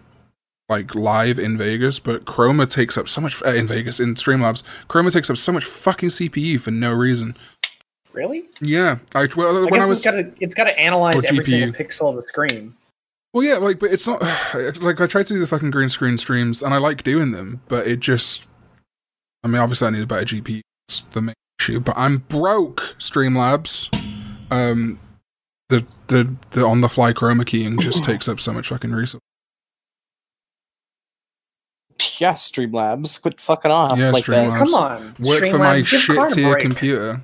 [0.69, 4.63] like live in Vegas, but Chroma takes up so much uh, in Vegas in Streamlabs.
[4.89, 7.35] Chroma takes up so much fucking CPU for no reason.
[8.13, 8.45] Really?
[8.61, 11.43] Yeah, I well, I when I was it's got to it's got to analyze every
[11.45, 12.73] single pixel of the screen.
[13.33, 14.21] Well, yeah, like, but it's not
[14.81, 17.61] like I tried to do the fucking green screen streams, and I like doing them,
[17.67, 18.47] but it just,
[19.43, 20.61] I mean, obviously, I need a better GPU.
[20.87, 21.79] That's the main issue.
[21.79, 22.95] But I'm broke.
[22.99, 23.89] Streamlabs,
[24.51, 24.99] um,
[25.69, 29.21] the the the on the fly chroma keying just takes up so much fucking resource.
[32.19, 33.21] Yeah, Streamlabs.
[33.21, 34.59] Quit fucking off Yeah, like Streamlabs.
[34.59, 34.65] that.
[34.65, 37.21] Come on, Work for my shit Card a tier computer.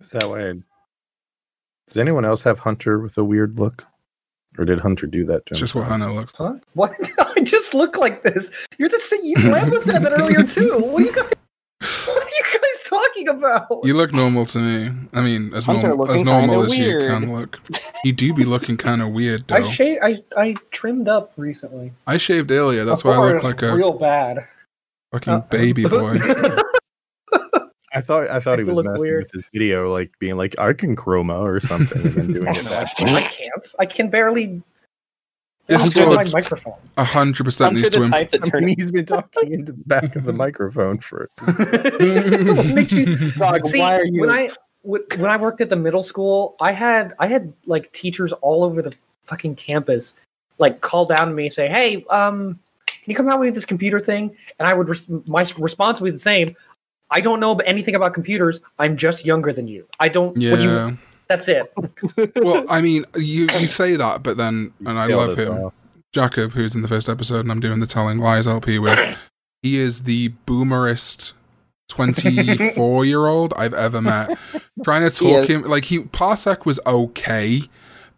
[0.00, 0.62] Is that way?
[1.86, 3.84] Does anyone else have Hunter with a weird look?
[4.58, 6.00] Or did Hunter do that to It's just what himself?
[6.00, 6.32] Hannah looks.
[6.36, 6.54] Huh?
[6.74, 6.94] What?
[7.36, 8.50] I just look like this.
[8.78, 9.20] You're the same.
[9.24, 10.78] You Lambo said that earlier too.
[10.78, 11.30] What are you guys?
[12.06, 13.80] What are you guys talking about?
[13.82, 14.90] You look normal to me.
[15.12, 17.60] I mean, as Hunter normal as looking normal kinda as you can look.
[18.04, 19.56] You do be looking kind of weird, though.
[19.56, 20.00] I shaved.
[20.02, 21.92] I I trimmed up recently.
[22.06, 22.84] I shaved earlier.
[22.84, 24.46] That's why I look like a real bad.
[25.12, 26.16] fucking Uh, baby boy.
[27.94, 29.24] I thought I thought I he was messing weird.
[29.24, 32.64] with his video, like being like, I can chroma or something, and then doing it
[32.64, 33.22] that I way.
[33.22, 33.74] can't.
[33.78, 34.62] I can barely.
[35.66, 36.74] Discord- my microphone.
[36.98, 39.50] A hundred percent needs to the imp- type that I turned mean, he's been talking
[39.54, 41.38] into the back of the microphone for us.
[41.40, 44.50] What makes you Dog, See, why are you when I
[44.82, 48.62] when when I worked at the middle school, I had I had like teachers all
[48.62, 48.92] over the
[49.24, 50.14] fucking campus,
[50.58, 53.54] like call down to me and say, "Hey, um, can you come help me with
[53.54, 56.54] this computer thing?" And I would res- my response would be the same.
[57.10, 58.60] I don't know anything about computers.
[58.78, 59.86] I'm just younger than you.
[60.00, 60.28] I don't.
[60.28, 60.96] What do you, Yeah.
[61.28, 61.72] that's it.
[62.36, 65.74] well, I mean, you you say that, but then, and I love him, all.
[66.12, 69.18] Jacob, who's in the first episode, and I'm doing the telling lies LP with.
[69.62, 71.32] He is the boomerist.
[71.90, 74.38] 24 year old I've ever met.
[74.82, 77.62] Trying to talk him like he Parsec was okay,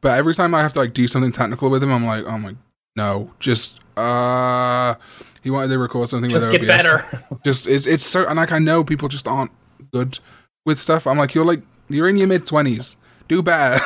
[0.00, 2.38] but every time I have to like do something technical with him, I'm like, oh
[2.38, 2.54] my
[2.94, 4.94] no, just uh
[5.46, 6.82] he wanted to record something Just with get OBS.
[6.82, 7.24] better.
[7.44, 9.52] just it's it's so and like I know people just aren't
[9.92, 10.18] good
[10.64, 11.06] with stuff.
[11.06, 12.96] I'm like you're like you're in your mid twenties.
[13.28, 13.80] Do better.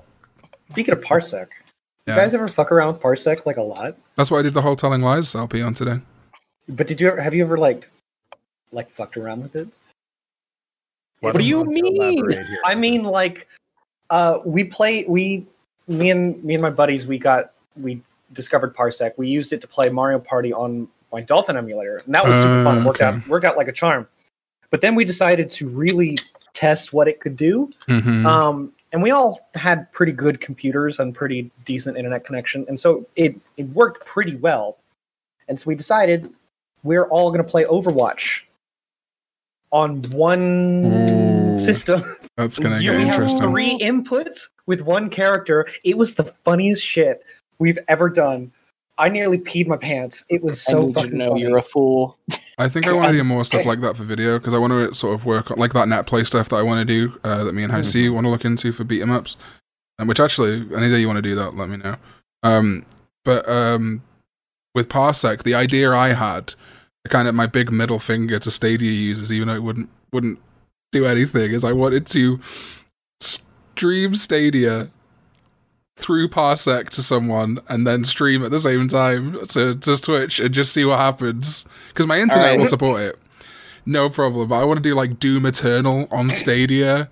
[0.70, 1.46] Speaking of Parsec,
[2.08, 2.14] Yeah.
[2.16, 3.96] you guys ever fuck around with Parsec like a lot?
[4.16, 6.00] That's why I did the whole telling lies LP on today.
[6.68, 7.88] But did you ever have you ever like
[8.72, 9.68] like fucked around with it?
[11.20, 12.24] What do you mean?
[12.64, 13.46] I mean, like,
[14.08, 15.04] uh, we play.
[15.04, 15.46] We,
[15.86, 18.00] me and me and my buddies, we got we
[18.32, 19.12] discovered Parsec.
[19.16, 22.62] We used it to play Mario Party on my Dolphin emulator, and that was super
[22.62, 22.78] fun.
[22.78, 23.16] It worked Okay.
[23.18, 24.06] out worked out like a charm.
[24.70, 26.16] But then we decided to really
[26.54, 27.70] test what it could do.
[27.86, 32.78] hmm Um, and we all had pretty good computers and pretty decent internet connection, and
[32.78, 34.78] so it it worked pretty well.
[35.48, 36.32] And so we decided
[36.84, 38.42] we're all going to play Overwatch
[39.72, 40.84] on one
[41.54, 41.58] Ooh.
[41.58, 42.16] system.
[42.36, 43.50] That's gonna You get interesting.
[43.50, 45.66] three inputs with one character.
[45.84, 47.24] It was the funniest shit
[47.60, 48.50] we've ever done.
[48.98, 50.24] I nearly peed my pants.
[50.28, 51.40] It was I so need you fucking to know funny.
[51.42, 52.18] you're a fool.
[52.58, 54.72] I think I want to do more stuff like that for video because I want
[54.72, 57.18] to sort of work on like that net play stuff that I want to do
[57.24, 59.36] uh, that me and High C want to look into for beat 'em ups.
[59.98, 61.96] Um, which actually, any day you want to do that, let me know.
[62.42, 62.86] Um,
[63.24, 64.02] but um,
[64.74, 66.54] with Parsec, the idea I had,
[67.08, 70.38] kind of my big middle finger to Stadia users, even though it wouldn't wouldn't
[70.92, 72.40] do anything, is I wanted to
[73.20, 74.90] stream Stadia
[76.00, 80.54] through Parsec to someone and then stream at the same time to, to Twitch and
[80.54, 81.66] just see what happens.
[81.88, 82.58] Because my internet Alright.
[82.58, 83.18] will support it.
[83.86, 84.48] No problem.
[84.48, 87.10] But I want to do like Doom Eternal on Stadia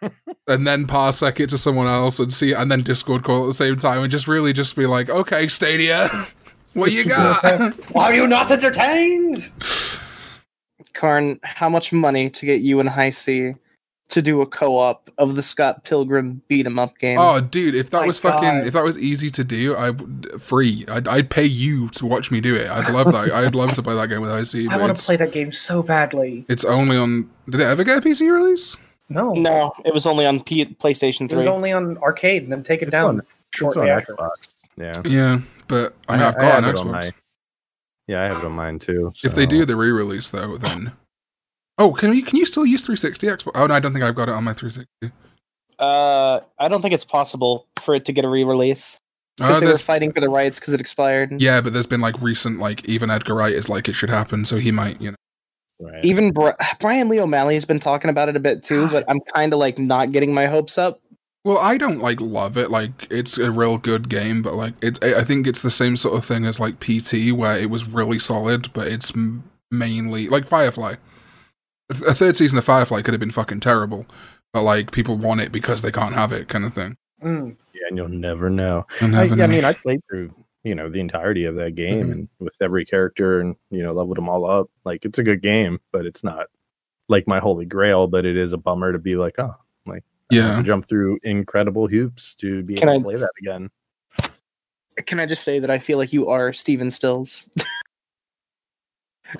[0.48, 3.54] and then Parsec it to someone else and see, and then Discord call at the
[3.54, 6.08] same time and just really just be like, okay, Stadia,
[6.74, 7.74] what you got?
[7.92, 9.50] Why are you not entertained?
[10.94, 13.54] Karn, how much money to get you and High C
[14.08, 17.18] to do a co-op of the Scott Pilgrim beat 'em up game?
[17.18, 17.74] Oh, dude!
[17.74, 18.66] If that My was fucking, God.
[18.66, 20.84] if that was easy to do, I would free.
[20.88, 22.68] I'd, I'd pay you to watch me do it.
[22.68, 23.32] I'd love that.
[23.32, 24.66] I'd love to play that game with IC.
[24.70, 26.44] I But want it's, to play that game so badly.
[26.48, 27.28] it's only on.
[27.50, 28.76] Did it ever get a PC release?
[29.08, 31.46] No, No, it was only on P- PlayStation it was 3.
[31.46, 34.14] only on arcade and then take it It's down on- It's shortly on after.
[34.14, 34.54] Xbox.
[34.76, 35.02] Yeah.
[35.04, 35.38] Yeah,
[35.68, 36.90] but I mean, I- I've I got an have it on Xbox.
[36.92, 37.12] my-
[38.08, 39.12] Yeah, I have it on mine too.
[39.22, 40.92] If they do the re-release though, then
[41.78, 43.52] oh, can you can you still use 360 Xbox?
[43.54, 45.12] Oh no, I don't think I've got it on my 360.
[45.78, 48.98] Uh, I don't think it's possible for it to get a re-release
[49.36, 51.40] because Uh, they were fighting for the rights because it expired.
[51.40, 54.44] yeah, but there's been like recent like even Edgar Wright is like it should happen,
[54.44, 55.16] so he might you know.
[55.78, 56.02] Right.
[56.02, 59.52] Even Bri- Brian Lee O'Malley's been talking about it a bit too, but I'm kind
[59.52, 61.00] of like not getting my hopes up.
[61.44, 62.70] Well, I don't like love it.
[62.70, 65.98] Like it's a real good game, but like it, I I think it's the same
[65.98, 69.12] sort of thing as like PT, where it was really solid, but it's
[69.70, 70.94] mainly like Firefly.
[71.90, 74.06] A third season of Firefly could have been fucking terrible,
[74.52, 76.96] but like people want it because they can't have it, kind of thing.
[77.22, 77.56] Mm.
[77.72, 78.86] yeah, and you'll never know.
[79.00, 80.34] And I, having I a- mean, I played through
[80.64, 82.12] you know the entirety of that game Mhm.
[82.12, 84.68] and with every character and you know leveled them all up.
[84.84, 86.46] Like it's a good game, but it's not
[87.08, 88.08] like my holy grail.
[88.08, 89.54] But it is a bummer to be like, oh,
[89.86, 93.32] like yeah, to jump through incredible hoops to be Can able I- to play that
[93.40, 93.70] again.
[95.06, 97.48] Can I just say that I feel like you are Stephen Stills?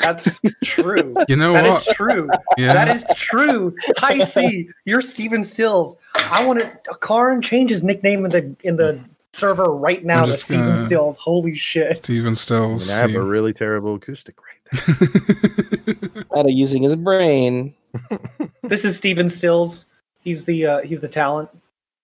[0.00, 1.14] That's true.
[1.28, 1.86] you know That what?
[1.88, 2.28] is true.
[2.56, 3.74] yeah, That is true.
[3.98, 4.68] Hi, C.
[4.84, 5.96] You're Stephen Stills.
[6.30, 6.72] I want to.
[7.02, 9.00] Karin change his nickname in the in the
[9.32, 11.16] server right now I'm to Stephen gonna- Stills.
[11.18, 11.96] Holy shit!
[11.98, 12.88] Stephen I, Stills.
[12.88, 16.24] mean, I have a really terrible acoustic right there.
[16.36, 17.74] Out of using his brain.
[18.62, 19.86] This is Stephen Stills.
[20.20, 21.48] He's the uh, he's the talent.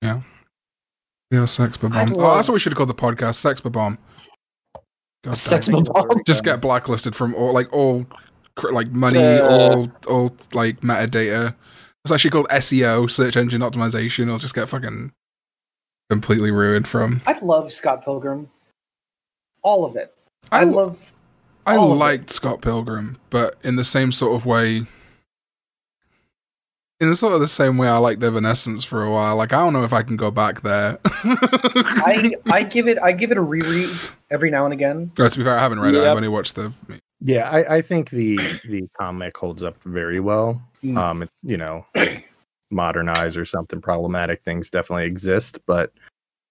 [0.01, 0.21] yeah,
[1.33, 1.93] Yeah, Sex Bomb.
[1.93, 3.35] I Oh, that's what we should have called the podcast.
[3.35, 3.99] Sex Bomb.
[5.23, 6.23] God Sex bomb.
[6.27, 8.07] Just get blacklisted from all like all
[8.71, 9.49] like money, Uh.
[9.49, 11.55] all all like metadata.
[12.05, 14.29] It's actually called SEO, search engine optimization.
[14.29, 15.13] I'll just get fucking
[16.11, 17.23] completely ruined from.
[17.27, 18.51] I love Scott Pilgrim.
[19.63, 20.13] All of it.
[20.51, 21.13] I, I, love.
[21.65, 21.97] I all it.
[21.97, 24.87] liked Scott Pilgrim, but in the same sort of way.
[27.03, 29.35] In the sort of the same way I liked Evanescence for a while.
[29.35, 31.01] Like I don't know if I can go back there.
[31.05, 33.91] I I give it I give it a reread
[34.31, 35.11] every now and again.
[35.19, 36.05] Oh, to be fair, I haven't read it.
[36.05, 36.73] I've only watched the.
[37.19, 38.37] Yeah, I, I think the
[38.69, 40.63] the comic holds up very well.
[40.85, 40.97] Mm.
[40.97, 41.85] Um, it, you know,
[42.71, 45.93] modernize or something problematic things definitely exist, but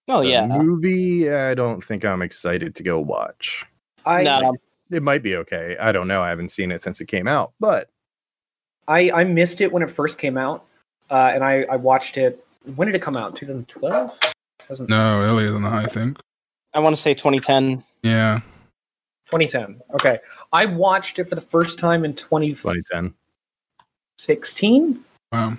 [0.10, 0.48] Oh the yeah.
[0.48, 3.66] movie I don't think I'm excited to go watch.
[4.06, 4.58] I No,
[4.90, 5.78] It might be okay.
[5.80, 6.22] I don't know.
[6.22, 7.90] I haven't seen it since it came out, but
[8.92, 10.66] I I missed it when it first came out,
[11.10, 12.44] uh, and I I watched it.
[12.76, 13.36] When did it come out?
[13.36, 14.20] 2012.
[14.88, 16.18] No, earlier than that, I think.
[16.74, 17.84] I want to say 2010.
[18.04, 18.40] Yeah.
[19.30, 19.82] 2010.
[19.96, 20.20] Okay,
[20.54, 22.84] I watched it for the first time in 2016.
[22.84, 23.14] 2010.
[24.18, 25.00] 16?
[25.32, 25.58] Wow.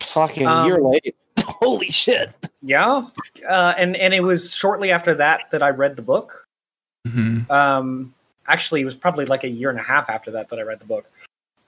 [0.00, 1.14] Fucking Um, year late.
[1.40, 2.30] Holy shit.
[2.62, 3.06] Yeah,
[3.48, 6.46] uh, and and it was shortly after that that I read the book.
[7.06, 8.14] hmm Um,
[8.48, 10.80] actually, it was probably like a year and a half after that that I read
[10.80, 11.04] the book.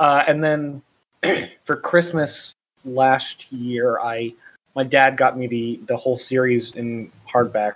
[0.00, 0.82] Uh, and then
[1.64, 2.52] for Christmas
[2.84, 4.34] last year, I
[4.74, 7.74] my dad got me the the whole series in hardback,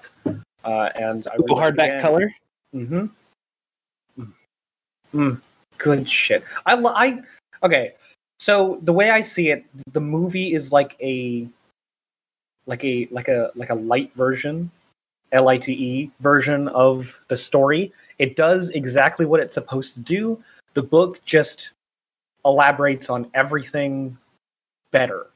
[0.64, 2.32] uh, and I Ooh, hardback color.
[2.74, 3.06] Mm-hmm.
[5.14, 5.40] Mm,
[5.78, 6.44] good shit.
[6.66, 7.22] I, lo- I
[7.62, 7.94] okay.
[8.38, 11.48] So the way I see it, the movie is like a
[12.66, 14.70] like a like a like a light version,
[15.32, 17.92] L I T E version of the story.
[18.18, 20.42] It does exactly what it's supposed to do.
[20.74, 21.70] The book just
[22.44, 24.16] elaborates on everything
[24.92, 25.26] better.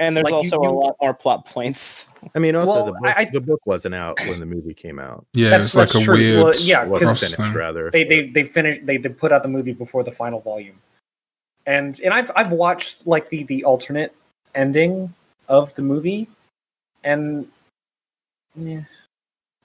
[0.00, 2.08] And there's Like, also you- a lot more plot points.
[2.34, 4.74] I mean, also Well, the book, I- I- the book wasn't out when the movie
[4.74, 5.26] came out.
[5.34, 6.14] Yeah, That's- it's like that's a true.
[6.14, 6.44] weird.
[6.44, 7.52] Well, yeah, Well, cross finished thing.
[7.54, 7.90] rather.
[7.90, 10.76] they they they finished they, they put out the movie before the final volume
[11.66, 14.14] and and i've i've watched like the the alternate
[14.54, 15.12] ending
[15.48, 16.26] of the movie
[17.04, 17.46] and
[18.56, 18.80] yeah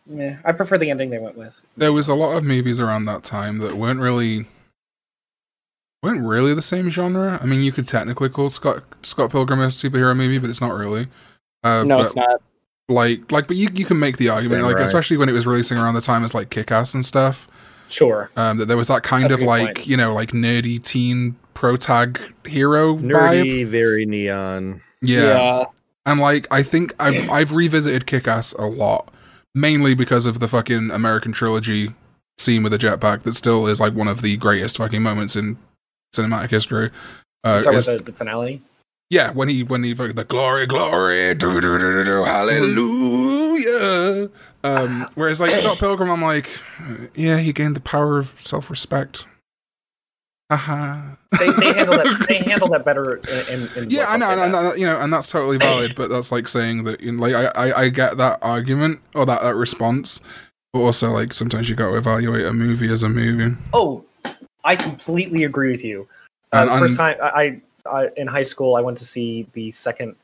[0.07, 3.05] yeah i prefer the ending they went with there was a lot of movies around
[3.05, 4.45] that time that weren't really
[6.03, 7.39] weren't really the same genre.
[7.41, 10.73] I mean, you could technically call Scott Scott Pilgrim a superhero movie, but it's not
[10.73, 11.07] really.
[11.63, 12.41] Uh, no, but it's not.
[12.89, 14.85] Like, like, but you you can make the argument, Same, like, right.
[14.85, 17.47] especially when it was releasing around the time as like Kick Ass and stuff.
[17.89, 19.87] sure Um, that there was that kind That's of like point.
[19.87, 23.09] you know like nerdy teen pro tag hero vibe.
[23.43, 24.81] Nerdy, very neon.
[25.01, 25.65] Yeah.
[26.05, 29.09] And like I think I've I've revisited Kick Ass a lot.
[29.55, 31.89] Mainly because of the fucking American trilogy
[32.39, 35.57] scene with the jetpack that still is like one of the greatest fucking moments in
[36.13, 36.89] cinematic history.
[37.43, 38.61] Uh, is- the, the finale
[39.13, 44.29] yeah, when he when he fucking the glory, glory, do do do do do, hallelujah.
[44.63, 46.49] Um, whereas like Scott Pilgrim, I'm like,
[47.13, 49.27] yeah, he gained the power of self respect.
[50.49, 51.15] Haha.
[51.39, 54.31] they, they handle that they handle that better in, in, in Yeah, I know, I'll
[54.31, 54.61] and, say and that.
[54.63, 55.93] that, you know, and that's totally valid.
[55.95, 59.27] But that's like saying that, you know, like, I, I, I get that argument or
[59.27, 60.21] that that response,
[60.71, 63.55] but also like sometimes you got to evaluate a movie as a movie.
[63.73, 64.03] oh
[64.63, 66.07] i completely agree with you
[66.53, 69.69] uh, And- first time I, I I, in high school, I went to see the
[69.71, 70.15] second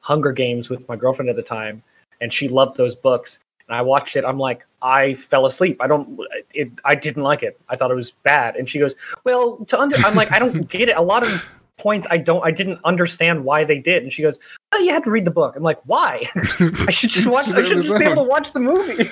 [0.00, 1.80] Hunger Games with my girlfriend at the time,
[2.20, 3.38] and she loved those books.
[3.68, 4.24] And I watched it.
[4.24, 5.76] I'm like, I fell asleep.
[5.80, 6.18] I don't.
[6.54, 6.72] It.
[6.84, 7.56] I didn't like it.
[7.68, 8.56] I thought it was bad.
[8.56, 10.96] And she goes, "Well, to under." I'm like, I don't get it.
[10.96, 11.46] A lot of
[11.78, 12.44] points I don't.
[12.44, 14.02] I didn't understand why they did.
[14.02, 14.40] And she goes,
[14.72, 16.24] "Oh, you had to read the book." I'm like, why?
[16.34, 17.46] I should just watch.
[17.50, 19.08] I should just be able to watch the movie.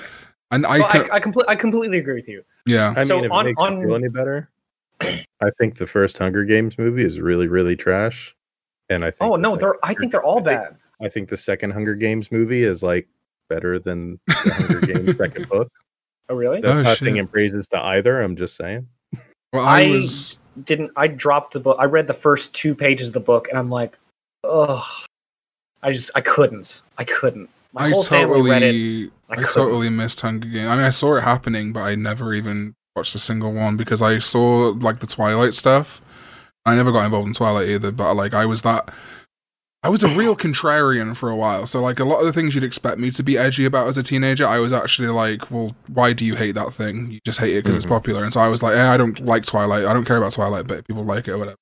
[0.51, 2.43] And I, So ca- I, I, compl- I completely agree with you.
[2.65, 4.49] yeah, I So mean, if on- it makes on- you feel any better,
[5.01, 8.35] I think the first Hunger Games movie is really, really trash.
[8.89, 9.75] And I think Oh the no, second- they're.
[9.83, 10.77] I think they're all I think- bad.
[11.01, 13.07] I think the second Hunger Games movie is like
[13.49, 15.69] better than the Hunger Games second book.
[16.29, 16.61] Oh really?
[16.61, 17.05] That's Oh, not shit.
[17.05, 18.21] singing praises to either.
[18.21, 18.87] I'm just saying.
[19.51, 20.39] well, I, I- was.
[20.63, 21.75] didn't I dropped the book.
[21.79, 23.97] I read the first two pages of the book and I'm like,
[24.45, 24.81] ugh.
[25.81, 26.81] I just I couldn't.
[26.97, 27.49] I couldn't.
[27.73, 28.71] My I whole family read it.
[28.71, 30.67] totally, I I, totally missed Hunger Games.
[30.67, 34.01] I mean, I saw it happening, but I never even watched a single one because
[34.01, 36.01] I saw like the Twilight stuff.
[36.65, 38.93] I never got involved in Twilight either, but like I was that.
[39.83, 41.65] I was a real contrarian for a while.
[41.67, 43.97] So like a lot of the things you'd expect me to be edgy about as
[43.97, 47.11] a teenager, I was actually like, well, why do you hate that thing?
[47.11, 47.89] You just hate it because it's Mhm.
[47.89, 48.23] popular.
[48.23, 49.85] And so I was like, eh, I don't like Twilight.
[49.85, 51.57] I don't care about Twilight, but people like it or whatever.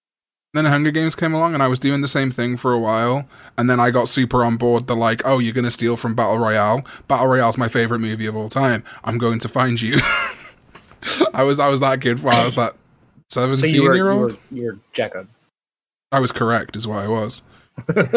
[0.54, 3.26] Then Hunger Games came along, and I was doing the same thing for a while.
[3.58, 4.86] And then I got super on board.
[4.88, 6.86] The like, oh, you're gonna steal from Battle Royale.
[7.08, 8.84] Battle Royale's my favorite movie of all time.
[9.06, 10.02] I'm going to find you.
[11.34, 12.76] I was I was that kid while I was that
[13.30, 14.32] So seventeen you were, year you old.
[14.34, 15.28] were you were Jacob.
[16.12, 17.42] I was correct, is what I was.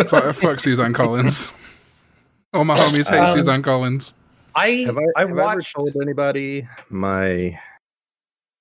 [0.08, 1.52] fuck, fuck Suzanne Collins.
[2.52, 4.14] All my homies hate Um, Suzanne Collins.
[4.56, 7.58] I Have I, I have I ever told anybody my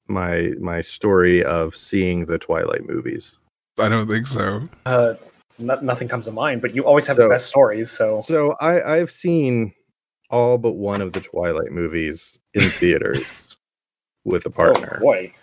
[0.07, 3.39] my my story of seeing the Twilight movies?
[3.79, 4.63] I don't think so.
[4.85, 5.15] uh
[5.59, 8.53] no, nothing comes to mind, but you always have So- the best stories, so So
[8.59, 9.73] I I've seen
[10.29, 13.23] all but one of the Twilight movies in theaters
[14.25, 14.97] with a partner.
[14.99, 15.33] Oh boy.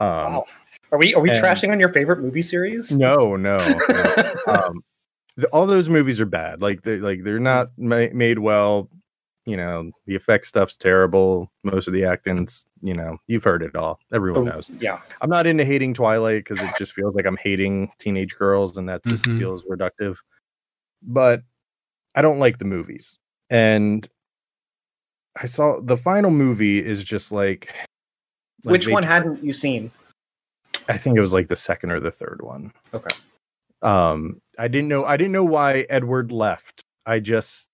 [0.00, 0.44] um, Wow.
[0.90, 2.92] Are we are we and- trashing on your favorite movie series?
[2.92, 3.56] No, no.
[3.56, 4.34] no.
[4.46, 4.82] um,
[5.36, 6.60] the, all those movies are bad.
[6.60, 8.90] Like they're like they're not ma- made well.
[9.46, 11.50] You know, the effect stuff's terrible.
[11.64, 13.98] Most of the acting's, you know, you've heard it all.
[14.12, 14.70] Everyone Oh, knows.
[14.78, 15.00] Yeah.
[15.20, 18.88] I'm not into hating Twilight because it just feels like I'm hating teenage girls, and
[18.88, 19.38] that just Mhm.
[19.40, 20.18] feels reductive.
[21.02, 21.42] But
[22.14, 23.18] I don't like the movies,
[23.50, 24.06] and
[25.40, 27.74] I saw the final movie is just like.
[28.64, 29.90] like Which one hadn't you seen?
[30.88, 32.72] I think it was like the second or the third one.
[32.92, 33.16] Okay.
[33.82, 35.04] Um, I didn't know.
[35.04, 36.82] I didn't know why Edward left.
[37.06, 37.70] I just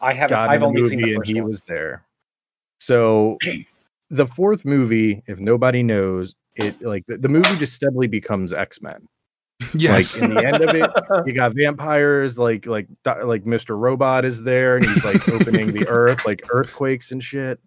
[0.00, 1.50] I haven't I've the only seen movie the and he one.
[1.50, 2.02] was there.
[2.80, 3.38] So
[4.10, 8.82] the fourth movie, if nobody knows, it like the, the movie just steadily becomes X
[8.82, 9.06] Men.
[9.74, 10.20] Yes.
[10.20, 13.78] Like in the end of it, you got vampires like like like Mr.
[13.78, 17.60] Robot is there and he's like opening the earth like earthquakes and shit.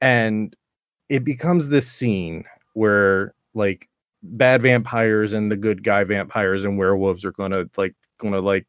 [0.00, 0.54] And
[1.08, 2.44] it becomes this scene
[2.74, 3.88] where like
[4.22, 8.66] bad vampires and the good guy vampires and werewolves are gonna like gonna like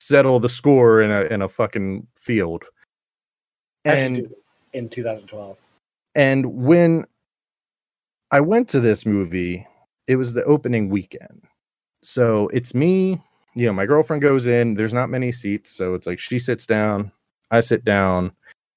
[0.00, 2.64] settle the score in a in a fucking field.
[3.84, 4.34] And
[4.72, 5.56] in 2012.
[6.16, 7.06] and when
[8.32, 9.66] I went to this movie,
[10.06, 11.42] it was the opening weekend.
[12.02, 13.20] So it's me,
[13.54, 15.70] you know, my girlfriend goes in, there's not many seats.
[15.70, 17.10] So it's like she sits down,
[17.50, 18.32] I sit down,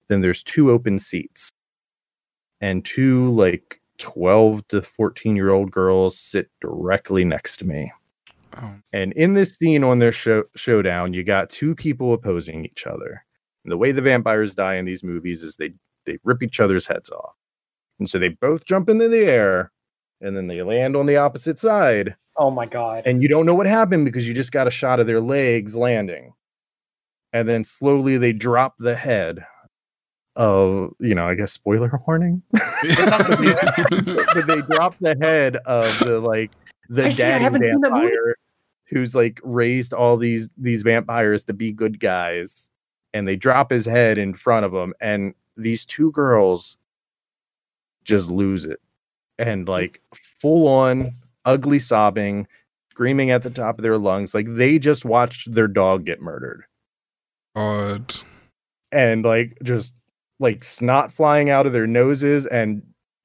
[0.07, 1.51] then there's two open seats.
[2.61, 7.91] And two like 12 to 14 year old girls sit directly next to me.
[8.57, 12.88] Oh, And in this scene on their show showdown, you got two people opposing each
[12.88, 13.23] other.
[13.63, 15.73] And the way the vampires die in these movies is they
[16.05, 17.36] they rip each other's heads off.
[17.99, 19.71] And so they both jump into the air
[20.22, 22.15] and then they land on the opposite side.
[22.38, 23.03] Oh my god.
[23.05, 25.76] And you don't know what happened because you just got a shot of their legs
[25.76, 26.34] landing.
[27.34, 29.45] And then slowly they drop the head
[30.36, 32.41] of, you know, I guess spoiler warning.
[32.51, 32.61] but
[34.47, 36.51] they drop the head of the like
[36.89, 38.05] the I see, daddy haven't seen that movie.
[38.07, 38.36] vampire
[38.89, 42.70] who's like raised all these these vampires to be good guys
[43.13, 46.78] and they drop his head in front of them and these two girls
[48.03, 48.80] just lose it
[49.39, 51.13] and like full on
[51.45, 52.47] ugly sobbing
[52.91, 56.63] screaming at the top of their lungs like they just watched their dog get murdered
[57.55, 58.15] Odd.
[58.91, 59.95] and like just
[60.39, 62.83] like snot flying out of their noses and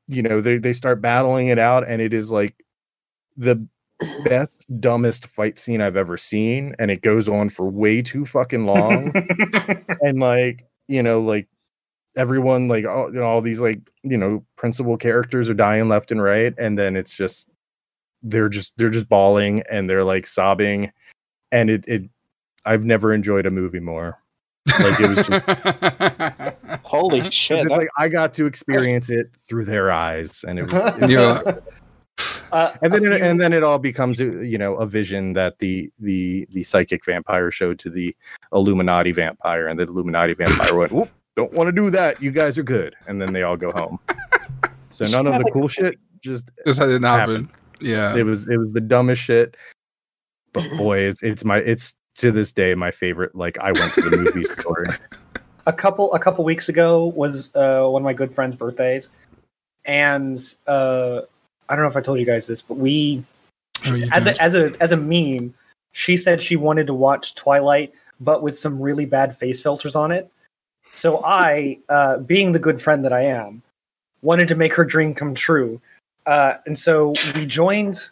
[0.08, 2.54] you know they they start battling it out and it is like
[3.36, 3.66] the
[4.24, 8.66] best dumbest fight scene I've ever seen and it goes on for way too fucking
[8.66, 9.12] long
[10.02, 11.48] and like you know like
[12.16, 16.12] everyone like all, you know, all these like you know principal characters are dying left
[16.12, 17.50] and right and then it's just
[18.22, 20.90] they're just they're just bawling and they're like sobbing
[21.52, 22.02] and it it
[22.64, 24.18] I've never enjoyed a movie more
[24.78, 27.68] Like, it was Holy 'Cause shit!
[27.68, 30.82] that- like I got to experience it through their eyes, and it was.
[31.02, 31.62] it You're was- like-
[32.52, 35.32] Uh, and then it, few- and then it all becomes uh, you know a vision
[35.34, 38.14] that the the the psychic vampire showed to the
[38.52, 42.22] Illuminati vampire, and the Illuminati vampire went, "Whoop, don't want to do that.
[42.22, 43.98] You guys are good," and then they all go home.
[44.90, 45.98] So none of the cool shit.
[46.20, 47.50] Just This didn't happen.
[47.80, 48.14] Yeah.
[48.16, 49.56] it was it was the dumbest shit.
[50.52, 53.34] But boy, it's it's my it's to this day my favorite.
[53.34, 54.86] Like I went to the movie story.
[55.66, 59.08] a couple a couple weeks ago was uh, one of my good friend's birthdays,
[59.84, 61.22] and uh,
[61.68, 63.24] I don't know if I told you guys this, but we
[63.86, 64.36] Oh, as did.
[64.38, 65.52] a as a as a meme,
[65.90, 70.12] she said she wanted to watch Twilight, but with some really bad face filters on
[70.12, 70.30] it.
[70.94, 73.62] So I, uh, being the good friend that I am,
[74.22, 75.80] wanted to make her dream come true,
[76.26, 78.02] uh, and so we joined.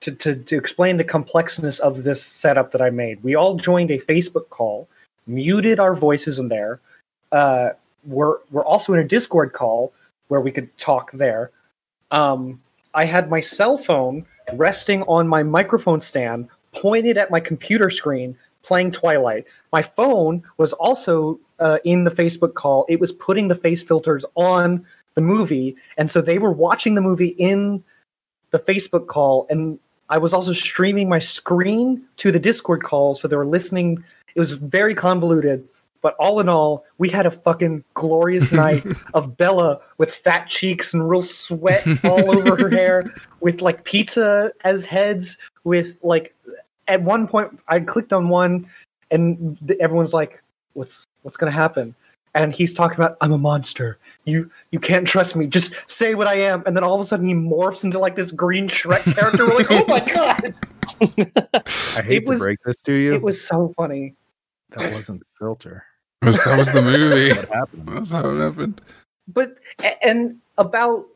[0.00, 3.92] To, to, to explain the complexness of this setup that I made, we all joined
[3.92, 4.88] a Facebook call,
[5.28, 6.80] muted our voices in there.
[7.30, 7.70] Uh,
[8.04, 9.92] we're we're also in a Discord call
[10.26, 11.52] where we could talk there.
[12.10, 12.60] Um,
[12.94, 18.36] I had my cell phone resting on my microphone stand, pointed at my computer screen,
[18.64, 19.44] playing Twilight.
[19.72, 22.84] My phone was also uh, in the Facebook call.
[22.88, 24.84] It was putting the face filters on
[25.14, 27.82] the movie, and so they were watching the movie in
[28.50, 33.28] the Facebook call, and I was also streaming my screen to the Discord call, so
[33.28, 34.04] they were listening.
[34.34, 35.66] It was very convoluted,
[36.02, 38.84] but all in all, we had a fucking glorious night
[39.14, 43.10] of Bella with fat cheeks and real sweat all over her hair,
[43.40, 45.38] with like pizza as heads.
[45.64, 46.34] With like,
[46.88, 48.68] at one point, I clicked on one,
[49.10, 50.42] and everyone's like,
[50.72, 51.94] "What's what's gonna happen?"
[52.34, 53.98] And he's talking about, "I'm a monster.
[54.24, 55.46] You you can't trust me.
[55.46, 58.16] Just say what I am." And then all of a sudden, he morphs into like
[58.16, 59.46] this green Shrek character.
[59.46, 60.54] We're like, "Oh my god!"
[61.96, 63.14] I hate It was- to break this to you.
[63.14, 64.14] It was so funny.
[64.70, 65.84] that wasn't the filter.
[66.22, 67.32] Was- that was the movie.
[67.34, 67.88] What happened?
[67.88, 68.80] That's how it happened.
[69.28, 69.56] but
[70.02, 71.06] and about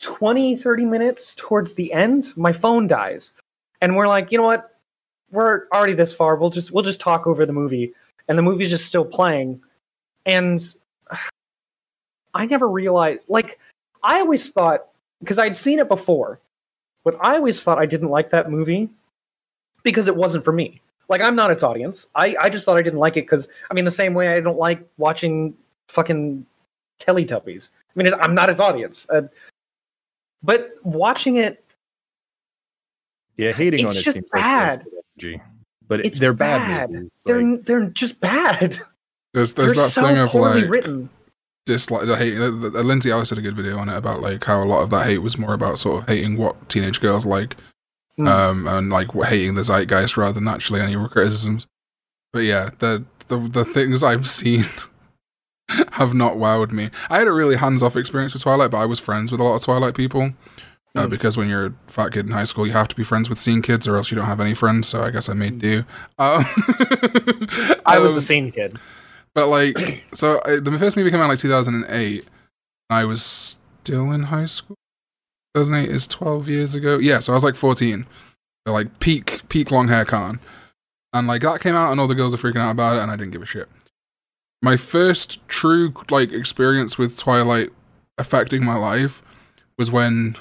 [0.00, 3.32] 20 30 minutes towards the end my phone dies
[3.82, 4.76] and we're like you know what
[5.30, 7.92] we're already this far we'll just we'll just talk over the movie
[8.30, 9.60] and the movie's just still playing
[10.24, 10.74] and
[12.32, 13.58] i never realized like
[14.02, 14.86] i always thought
[15.20, 16.40] because i'd seen it before
[17.04, 18.88] but i always thought i didn't like that movie
[19.82, 22.82] because it wasn't for me like i'm not its audience i i just thought i
[22.82, 25.54] didn't like it because i mean the same way i don't like watching
[25.88, 26.46] fucking
[27.00, 27.70] Teletubbies.
[27.96, 29.06] I mean, I'm not its audience.
[29.10, 29.22] Uh,
[30.42, 31.64] but watching it,
[33.36, 34.86] Yeah, hating on it just seems like bad.
[35.18, 35.42] energy.
[35.90, 36.90] But It's they're bad, bad.
[36.90, 37.10] movies.
[37.26, 38.80] they're Like, they're just bad.
[39.34, 41.10] There's there's they're that so thing of like written.
[41.66, 42.34] dislike the hate.
[42.36, 44.82] The, the, Lindsay Ellis did a good video on it about like how a lot
[44.82, 47.56] of that hate was more about sort of hating what teenage girls like,
[48.18, 48.28] Mm.
[48.28, 51.66] um, and like hating the zeitgeist rather than actually any criticisms.
[52.32, 54.64] But yeah, the the the things I've seen
[55.92, 56.90] have not wowed me.
[57.08, 59.44] I had a really hands off experience with Twilight, but I was friends with a
[59.44, 60.32] lot of Twilight people.
[60.96, 61.10] Uh, Mm.
[61.10, 63.38] because when you're a fat kid in high school, you have to be friends with
[63.38, 64.88] scene kids, or else you don't have any friends.
[64.88, 65.84] So I guess I made do.
[66.18, 66.44] Um,
[67.86, 68.76] I was the um, scene kid.
[69.34, 72.26] but like, so I, the first movie came out like 2008.
[72.90, 74.76] I was still in high school.
[75.54, 76.98] 2008 is 12 years ago.
[76.98, 78.06] Yeah, so I was like 14.
[78.66, 80.40] So like peak peak long hair con,
[81.12, 83.10] and like that came out, and all the girls are freaking out about it, and
[83.12, 83.68] I didn't give a shit.
[84.60, 87.70] My first true like experience with Twilight
[88.18, 89.22] affecting my life
[89.78, 90.36] was when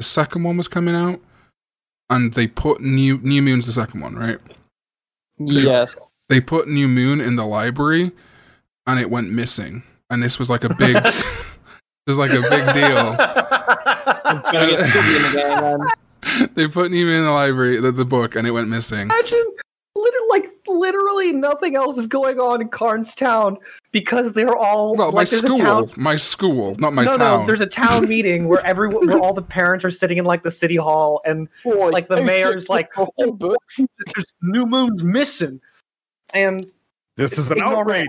[0.00, 1.20] the second one was coming out,
[2.08, 4.38] and they put new New Moon's the second one, right?
[5.38, 5.94] Yes.
[6.30, 8.12] they put New Moon in the library
[8.86, 9.82] and it went missing.
[10.08, 11.16] And this was like a big this
[12.06, 13.12] was like a big deal.
[13.14, 16.48] Gotta get Scooby in the gang, man.
[16.54, 19.02] they put New Moon in the library, the, the book, and it went missing.
[19.02, 19.54] Imagine,
[19.94, 23.58] literally, like literally nothing else is going on in Carnstown
[23.92, 27.16] because they're all Well, my like, there's a school, town- my school, not my no,
[27.16, 27.40] town.
[27.40, 30.42] no, there's a town meeting where everyone, where all the parents are sitting in like
[30.42, 33.54] the city hall, and like the mayor's like, "Oh, boy,
[34.16, 35.60] just New Moon's missing,"
[36.34, 36.66] and
[37.16, 38.06] this is an outrage.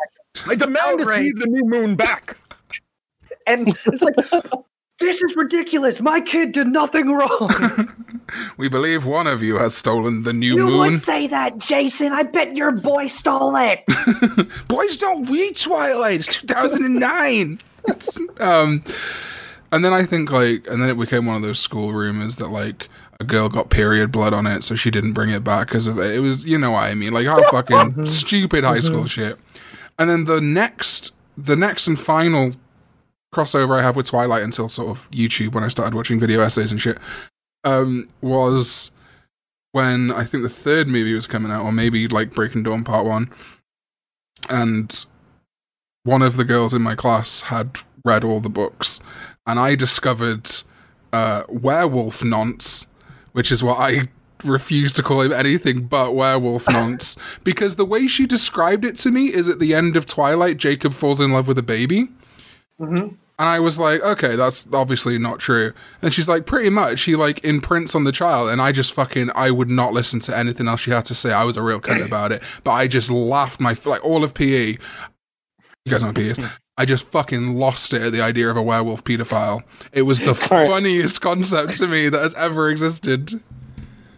[0.47, 2.37] I demand to see the new moon back.
[3.47, 4.15] and it's like,
[5.01, 6.01] "This is ridiculous!
[6.01, 7.93] My kid did nothing wrong."
[8.57, 10.77] we believe one of you has stolen the New You Moon.
[10.77, 12.13] would say that, Jason.
[12.13, 13.83] I bet your boy stole it.
[14.67, 16.21] Boys don't read Twilight.
[16.21, 17.59] It's 2009.
[17.87, 18.83] It's, um,
[19.71, 22.47] and then I think like, and then it became one of those school rumors that
[22.47, 25.87] like a girl got period blood on it, so she didn't bring it back because
[25.87, 26.15] of it.
[26.15, 29.37] It was, you know what I mean, like how fucking stupid high school shit.
[29.97, 32.51] And then the next, the next and final
[33.33, 36.71] crossover I have with Twilight until sort of YouTube when I started watching video essays
[36.71, 36.97] and shit,
[37.63, 38.91] um, was
[39.71, 43.05] when I think the third movie was coming out, or maybe like Breaking Dawn Part
[43.05, 43.31] One,
[44.49, 45.05] and
[46.03, 48.99] one of the girls in my class had read all the books,
[49.47, 50.49] and I discovered
[51.13, 52.87] uh, werewolf nonce,
[53.31, 54.09] which is what I
[54.43, 59.11] refuse to call him anything but werewolf nonce, because the way she described it to
[59.11, 62.09] me is at the end of Twilight, Jacob falls in love with a baby.
[62.81, 63.15] Mhm.
[63.39, 65.73] And I was like, okay, that's obviously not true.
[66.01, 68.49] And she's like, pretty much, he like imprints on the child.
[68.49, 71.31] And I just fucking, I would not listen to anything else she had to say.
[71.33, 72.43] I was a real cunt about it.
[72.63, 74.71] But I just laughed my, like all of PE.
[74.73, 74.77] You
[75.89, 76.39] guys know what PE is.
[76.77, 79.63] I just fucking lost it at the idea of a werewolf pedophile.
[79.91, 80.35] It was the
[80.67, 83.41] funniest concept to me that has ever existed.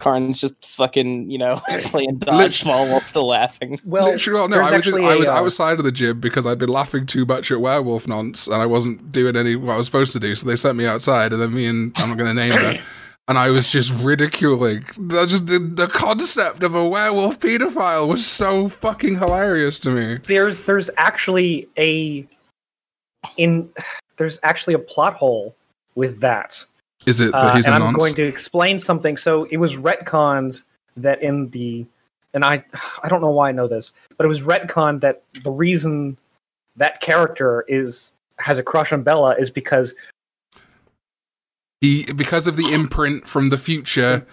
[0.04, 3.80] Karn's just fucking, you know, playing dodgeball while still laughing.
[3.84, 5.92] Well, Literally, well, no, I was in, actually I a, was uh, outside of the
[5.92, 9.56] gym because I'd been laughing too much at werewolf nonce, and I wasn't doing any
[9.56, 10.34] what I was supposed to do.
[10.34, 12.82] So they sent me outside, and then me and I'm not going to name her,
[13.28, 14.84] and I was just ridiculing.
[14.98, 20.18] That's just the, the concept of a werewolf pedophile was so fucking hilarious to me.
[20.26, 22.26] there's there's actually a
[23.36, 23.70] in
[24.16, 25.54] there's actually a plot hole
[25.94, 26.64] with that.
[27.06, 29.16] Is it that Uh, he's and I'm going to explain something.
[29.16, 30.62] So it was retconned
[30.96, 31.86] that in the,
[32.32, 32.64] and I,
[33.02, 36.16] I don't know why I know this, but it was retconned that the reason
[36.76, 39.94] that character is has a crush on Bella is because
[41.80, 44.26] He because of the imprint from the future.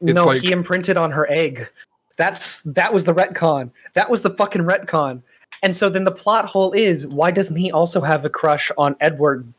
[0.00, 1.68] It's no, like- he imprinted on her egg.
[2.16, 3.70] That's that was the retcon.
[3.94, 5.22] That was the fucking retcon.
[5.62, 8.96] And so then the plot hole is why doesn't he also have a crush on
[9.00, 9.52] Edward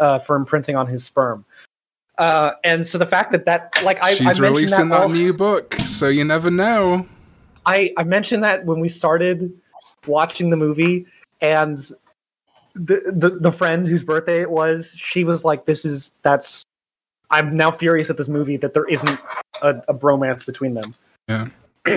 [0.00, 1.44] uh, for imprinting on his sperm?
[2.18, 5.08] Uh, and so the fact that that like I, I She's mentioned releasing that, all-
[5.08, 7.06] new book, so you never know.
[7.66, 9.52] I, I mentioned that when we started
[10.06, 11.06] watching the movie,
[11.40, 11.78] and
[12.74, 16.64] the, the the friend whose birthday it was, she was like, "This is that's."
[17.30, 19.20] I'm now furious at this movie that there isn't
[19.60, 20.94] a, a bromance between them,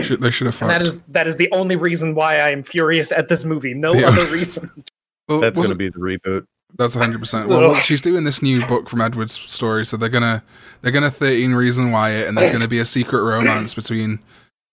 [0.02, 2.64] Should, they should have and that is that is the only reason why I am
[2.64, 3.74] furious at this movie.
[3.74, 4.08] No Yeah.
[4.10, 4.70] other reason.
[5.30, 6.46] Well, That's going to be the reboot.
[6.78, 7.20] That's 100.
[7.20, 10.44] percent Well, look, she's doing this new book from Edward's story, so they're gonna
[10.82, 14.20] they're gonna 13 Reason Why it, and there's gonna be a secret romance between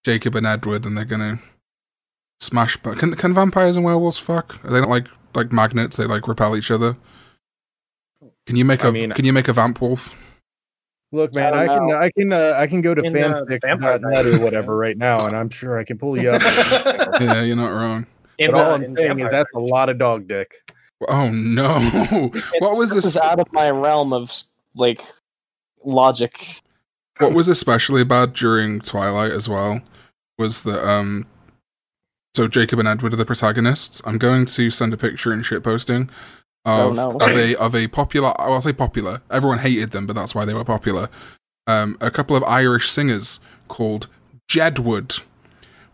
[0.05, 1.41] Jacob and Edward, and they're gonna
[2.41, 2.77] smash.
[2.79, 4.65] But can can vampires and werewolves fuck?
[4.65, 5.97] Are they not like like magnets?
[5.97, 6.97] They like repel each other.
[8.47, 10.15] Can you make I a mean- Can you make a vamp wolf?
[11.11, 11.97] Look, I man, don't I, can know.
[11.97, 15.27] I can uh, I can go to In, uh, Vampire fanfic.net or whatever right now,
[15.27, 16.43] and I'm sure I can pull you up.
[17.21, 18.07] Yeah, you're not wrong.
[18.39, 20.55] In, but all uh, I'm in saying Vampire is that's a lot of dog dick.
[21.07, 22.31] Oh no!
[22.59, 24.33] what was This is out of my realm of
[24.75, 25.03] like
[25.85, 26.61] logic.
[27.19, 29.81] what was especially bad during Twilight as well
[30.39, 31.27] was that um
[32.35, 34.01] so Jacob and Edward are the protagonists.
[34.05, 36.11] I'm going to send a picture in shit posting
[36.65, 37.11] Oh, of, no.
[37.13, 39.23] of a of a popular I'll say popular.
[39.31, 41.09] Everyone hated them, but that's why they were popular.
[41.69, 43.39] Um a couple of Irish singers
[43.69, 44.09] called
[44.51, 45.23] Jedward,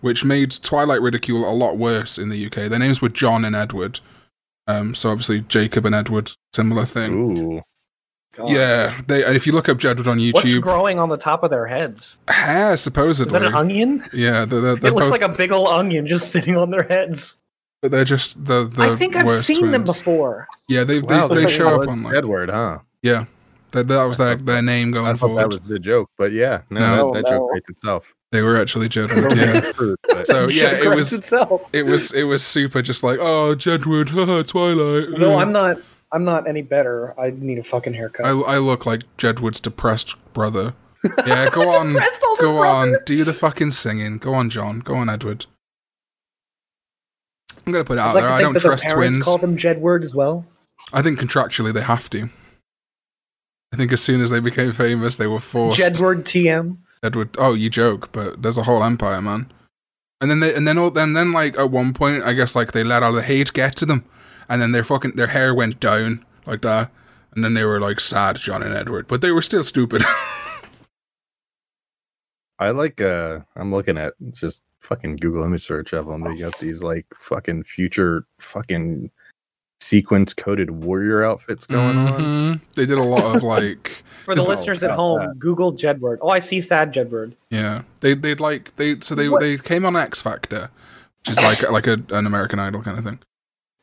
[0.01, 2.68] which made Twilight ridicule a lot worse in the UK.
[2.70, 4.01] Their names were John and Edward.
[4.66, 7.12] Um so obviously Jacob and Edward, similar thing.
[7.15, 7.62] Ooh,
[8.36, 8.49] God.
[8.51, 11.43] Yeah, they if you look up Jedward on YouTube, What's YouTube, growing on the top
[11.45, 12.19] of their heads?
[12.28, 13.27] hair supposedly.
[13.27, 13.41] Is supposedly.
[13.41, 14.05] that an onion?
[14.12, 16.70] Yeah, they're, they're, they're It looks both, like a big old onion just sitting on
[16.70, 17.36] their heads.
[17.82, 18.93] but they're just the the.
[18.93, 20.49] I think I've worst seen them before.
[20.69, 22.78] Yeah, they wow, they, they like show up on like Edward, huh?
[23.03, 23.27] yeah,
[23.75, 25.43] that that was their their name going I thought forward.
[25.43, 27.13] that was the joke, but yeah, no, No.
[27.13, 27.49] that, that Oh, joke no.
[27.51, 28.15] writes itself.
[28.33, 29.37] They were actually Jedward.
[29.37, 31.63] Yeah, so yeah, it was itself.
[31.73, 32.83] it was it was super.
[32.83, 35.19] Just like oh Jedward, haha, Twilight.
[35.21, 35.79] No, uh." I'm not.
[36.13, 37.13] I'm not any better.
[37.21, 38.25] I need a fucking haircut.
[38.27, 40.75] I I look like Jedward's depressed brother.
[41.27, 41.95] Yeah, go on,
[42.41, 42.67] go brother.
[42.67, 44.17] on, do the fucking singing.
[44.19, 44.79] Go on, John.
[44.81, 45.47] Go on, Edward.
[47.67, 48.33] I'm gonna put it I'd out like there.
[48.33, 49.25] I don't trust twins.
[49.25, 50.47] Call them Jedward as well.
[50.93, 52.29] I think contractually they have to.
[53.75, 55.81] I think as soon as they became famous, they were forced.
[55.81, 56.77] Jedward TM.
[57.03, 57.35] Edward.
[57.39, 59.53] Oh, you joke, but there's a whole empire, man.
[60.21, 62.71] And then they, and then, all, and then, like at one point, I guess like
[62.71, 64.05] they let all the hate get to them,
[64.49, 66.93] and then their fucking their hair went down like that,
[67.35, 70.05] and then they were like sad, John and Edward, but they were still stupid.
[72.61, 73.01] I like.
[73.01, 76.23] uh I'm looking at just fucking Google image search of them.
[76.23, 79.11] They got these like fucking future fucking
[79.81, 82.21] sequence coded warrior outfits going on.
[82.21, 82.61] Mhm.
[82.75, 85.39] They did a lot of like, For the listeners at home, that.
[85.39, 86.19] Google Jedward.
[86.23, 87.33] Oh, I see sad Jedward.
[87.51, 89.41] yeah, they they'd like they so they What?
[89.41, 90.71] they came on X Factor,
[91.21, 93.19] which is like like a, an American Idol kind of thing.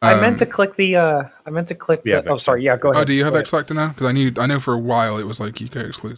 [0.04, 0.96] I Um, meant to click the.
[0.96, 2.02] uh I meant to click.
[2.06, 2.64] Yeah, the, oh, sorry.
[2.64, 3.02] Yeah, go ahead.
[3.04, 3.90] Oh, do you have X Factor now?
[3.90, 6.18] Because I knew I know for a while it was like UK exclusive.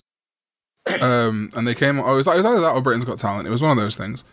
[1.02, 2.00] Um, and they came.
[2.00, 3.48] Oh, it was, it was either that or Britain's Got Talent.
[3.48, 4.24] It was one of those things.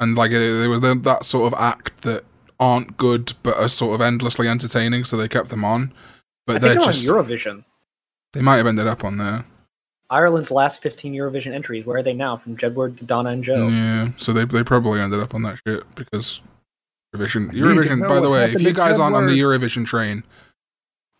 [0.00, 2.24] And like it, they were that sort of act that
[2.60, 5.92] aren't good but are sort of endlessly entertaining, so they kept them on.
[6.46, 7.64] But I they're they're just on Eurovision.
[8.32, 9.44] they might have ended up on there.
[10.10, 11.84] Ireland's last 15 Eurovision entries.
[11.84, 12.36] Where are they now?
[12.38, 13.68] From Jedward to Donna and Joe.
[13.68, 16.40] Yeah, so they they probably ended up on that shit because
[17.14, 17.52] Eurovision.
[17.54, 18.08] You need to Eurovision.
[18.08, 20.24] By the way, if you guys aren't on the Eurovision train,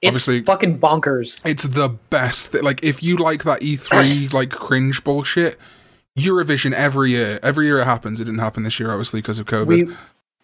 [0.01, 1.45] It's Obviously- fucking bonkers.
[1.45, 2.53] it's the best.
[2.53, 5.59] Th- like if you like that E3 like cringe bullshit,
[6.19, 7.39] Eurovision every year.
[7.43, 8.21] Every year it happens.
[8.21, 9.67] It didn't happen this year, obviously, because of COVID.
[9.89, 9.95] We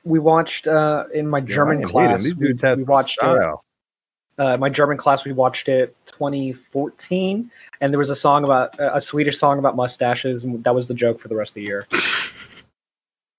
[0.05, 2.23] we watched uh, in my German Ryan, class.
[2.23, 3.25] These we, dudes had we some watched it.
[3.25, 3.65] style.
[4.39, 7.51] uh, my German class, we watched it 2014,
[7.81, 10.89] and there was a song about uh, a Swedish song about mustaches, and that was
[10.89, 11.87] the joke for the rest of the year.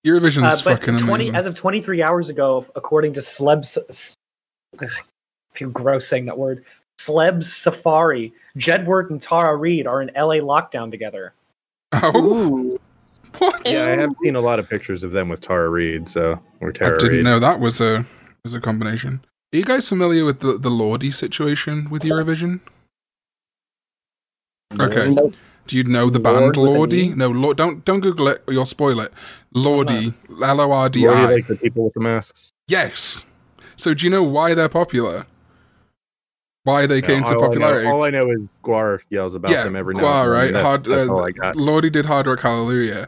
[0.06, 1.36] Eurovision's Uh, fucking 20 amazing.
[1.36, 4.16] as of 23 hours ago, according to Slebs, s-
[4.80, 4.86] I
[5.54, 6.64] feel gross saying that word.
[7.00, 11.34] Slebs Safari, Jedward and Tara Reid are in LA lockdown together.
[11.92, 12.75] oh, Ooh.
[13.40, 13.62] What?
[13.66, 16.70] Yeah, I have seen a lot of pictures of them with Tara Reid, so or
[16.70, 17.24] I Tara didn't Reid.
[17.24, 18.06] know that was a
[18.44, 19.22] was a combination.
[19.54, 22.60] Are you guys familiar with the the Lordi situation with Eurovision?
[24.80, 25.16] Okay.
[25.68, 27.10] Do you know the band Lord with a E?
[27.16, 29.12] No, Lord, don't don't Google it or you'll spoil it.
[29.56, 30.14] Lordi,
[30.44, 31.34] L O R D Were I.
[31.34, 32.52] like the people with the masks?
[32.68, 33.26] Yes.
[33.76, 35.26] So do you know why they're popular?
[36.66, 37.88] Why they came No, to all I know- popularity?
[37.88, 40.40] all I know is GWAR yells about Yeah, them every GWAR, now and then.
[40.40, 40.52] right?
[40.54, 41.56] That's, Hard- that's uh, all I got.
[41.56, 43.08] Lordi did Hard Rock Hallelujah.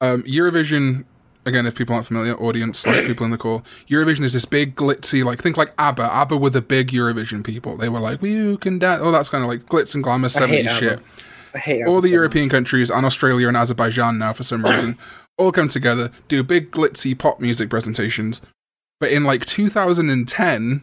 [0.00, 1.04] Um, Eurovision,
[1.46, 4.74] again, if people aren't familiar, audience slash people in the call, Eurovision is this big
[4.74, 6.02] glitzy, like think like ABBA.
[6.02, 7.76] ABBA were the big Eurovision people.
[7.76, 10.28] They were like, "You can dance." Oh, that's kind of like glitz and glamour I
[10.28, 10.78] hate seventies ABBA.
[10.78, 11.00] shit.
[11.54, 12.14] I hate All the episode.
[12.14, 14.98] European countries and Australia and Azerbaijan now, for some reason,
[15.38, 18.40] all come together, do big glitzy pop music presentations.
[18.98, 20.82] But in like 2010,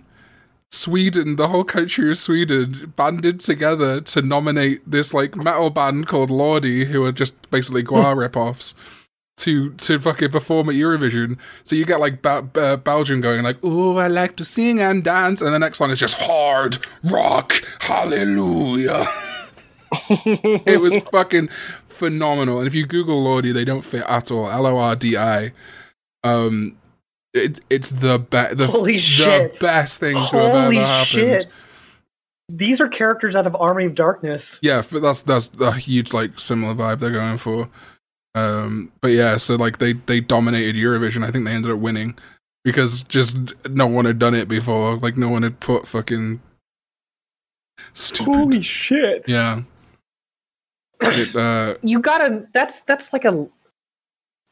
[0.72, 6.30] Sweden, the whole country of Sweden, banded together to nominate this like metal band called
[6.30, 8.74] Lordi, who are just basically GWAR ripoffs,
[9.38, 11.38] to to fucking perform at Eurovision.
[11.66, 15.04] So you get like ba- uh, Belgium going like, "Oh, I like to sing and
[15.04, 19.06] dance," and the next song is just hard rock, hallelujah.
[20.10, 21.50] it was fucking
[21.86, 22.60] phenomenal.
[22.60, 24.50] And if you Google Lordi, they don't fit at all.
[24.50, 25.52] L O R D I.
[26.24, 26.78] Um,
[27.34, 28.58] it, it's the best.
[28.58, 29.54] The, Holy shit.
[29.54, 31.08] the best thing to have ever Holy happened.
[31.08, 31.52] shit!
[32.50, 34.60] These are characters out of Army of Darkness.
[34.62, 37.70] Yeah, but that's that's a huge like similar vibe they're going for.
[38.36, 41.26] Um, but yeah, so like they they dominated Eurovision.
[41.26, 42.18] I think they ended up winning
[42.64, 43.38] because just
[43.70, 44.98] no one had done it before.
[44.98, 46.42] Like no one had put fucking
[47.94, 48.34] stupid.
[48.34, 49.28] Holy shit!
[49.28, 49.62] Yeah.
[51.02, 52.46] It, uh, You gotta.
[52.54, 53.48] That's that's like a.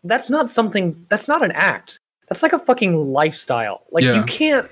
[0.03, 1.05] That's not something.
[1.09, 1.99] That's not an act.
[2.29, 3.81] That's like a fucking lifestyle.
[3.91, 4.15] Like Yeah.
[4.15, 4.69] you can't.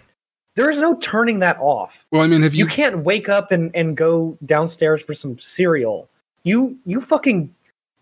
[0.56, 2.06] There is no turning that off.
[2.12, 2.70] well, I mean, have You, you?
[2.72, 6.08] can't wake up and, and go downstairs for some cereal.
[6.44, 7.54] You you fucking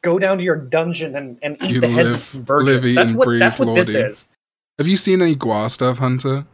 [0.01, 2.83] go down to your dungeon and, and eat You the heads live- of some virgins.
[2.83, 4.27] live, that's and what breathe that's what this is.
[4.77, 6.45] Have you seen any GWAR stuff, Hunter?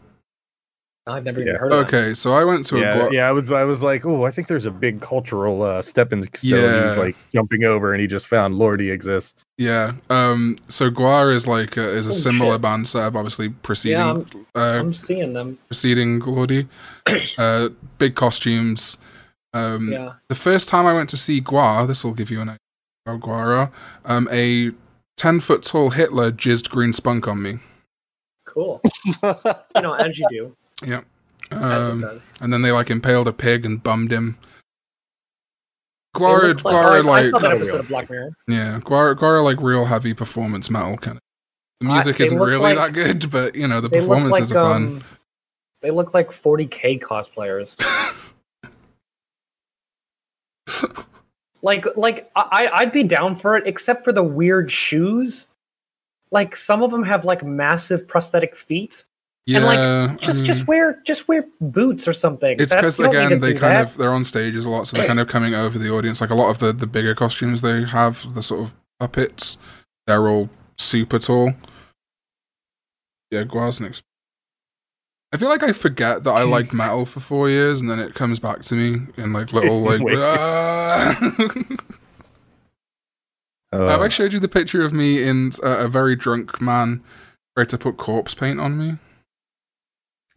[1.12, 1.50] I've never Yeah.
[1.50, 1.94] even heard of that.
[1.96, 3.28] Okay, so I went to a Yeah, yeah.
[3.28, 6.38] I was, I was like, oh, I think there's a big cultural uh, stepping stone.
[6.60, 6.84] Yeah.
[6.88, 9.44] He's like jumping over, and he just found Lordi exists.
[9.58, 9.94] Yeah.
[10.10, 10.58] Um.
[10.70, 12.62] So GWAR is like a, is a Holy similar shit.
[12.62, 15.58] band setup, obviously preceding Yeah, I'm, uh, I'm seeing them.
[15.68, 16.68] preceding Lordi.
[17.38, 18.98] uh, big costumes.
[19.54, 20.14] Um, Yeah.
[20.30, 22.58] The first time I went to see GWAR, this will give you an idea
[23.06, 23.72] how GWAR
[24.06, 24.72] um, a
[25.18, 27.60] ten foot tall Hitler jizzed green spunk on me.
[28.46, 28.82] Cool.
[29.24, 30.56] you know, as you do.
[30.84, 31.06] As it
[31.52, 32.22] Um, does.
[32.40, 34.38] and then they like impaled a pig and bummed him.
[36.14, 38.32] They GWAR, look like- GWAR, oh, I, I saw that episode of Black Mirror.
[38.48, 41.22] yeah, GWAR, GWAR are like real heavy performance metal kind of.
[41.80, 44.18] The music they isn't really like- that good, but you know the They look like
[44.22, 44.84] performances are fun.
[44.84, 45.04] um,
[45.82, 47.78] they look like 40k cosplayers.
[51.62, 55.48] like like I I'd be down for it, except for the weird shoes.
[56.32, 59.04] Like some of them have like massive prosthetic feet.
[59.48, 62.58] Yeah, and, like, Just I just wear just wear boots or something.
[62.60, 63.92] It's That's- because you don't need again they kind that.
[63.92, 66.22] of they're on stages a lot, so they're kind of coming over the audience.
[66.22, 69.58] Like a lot of the the bigger costumes they have, the sort of puppets,
[70.06, 71.54] they're all super tall.
[73.32, 74.04] Yeah, GWAR's next.
[75.34, 78.14] I feel like I forget that I liked metal for four years, and then it
[78.14, 80.02] comes back to me in like little like.
[80.08, 81.18] "Ah."
[83.74, 87.02] Uh, Have I showed you the picture of me in uh, a very drunk man
[87.56, 88.98] tried to put corpse paint on me?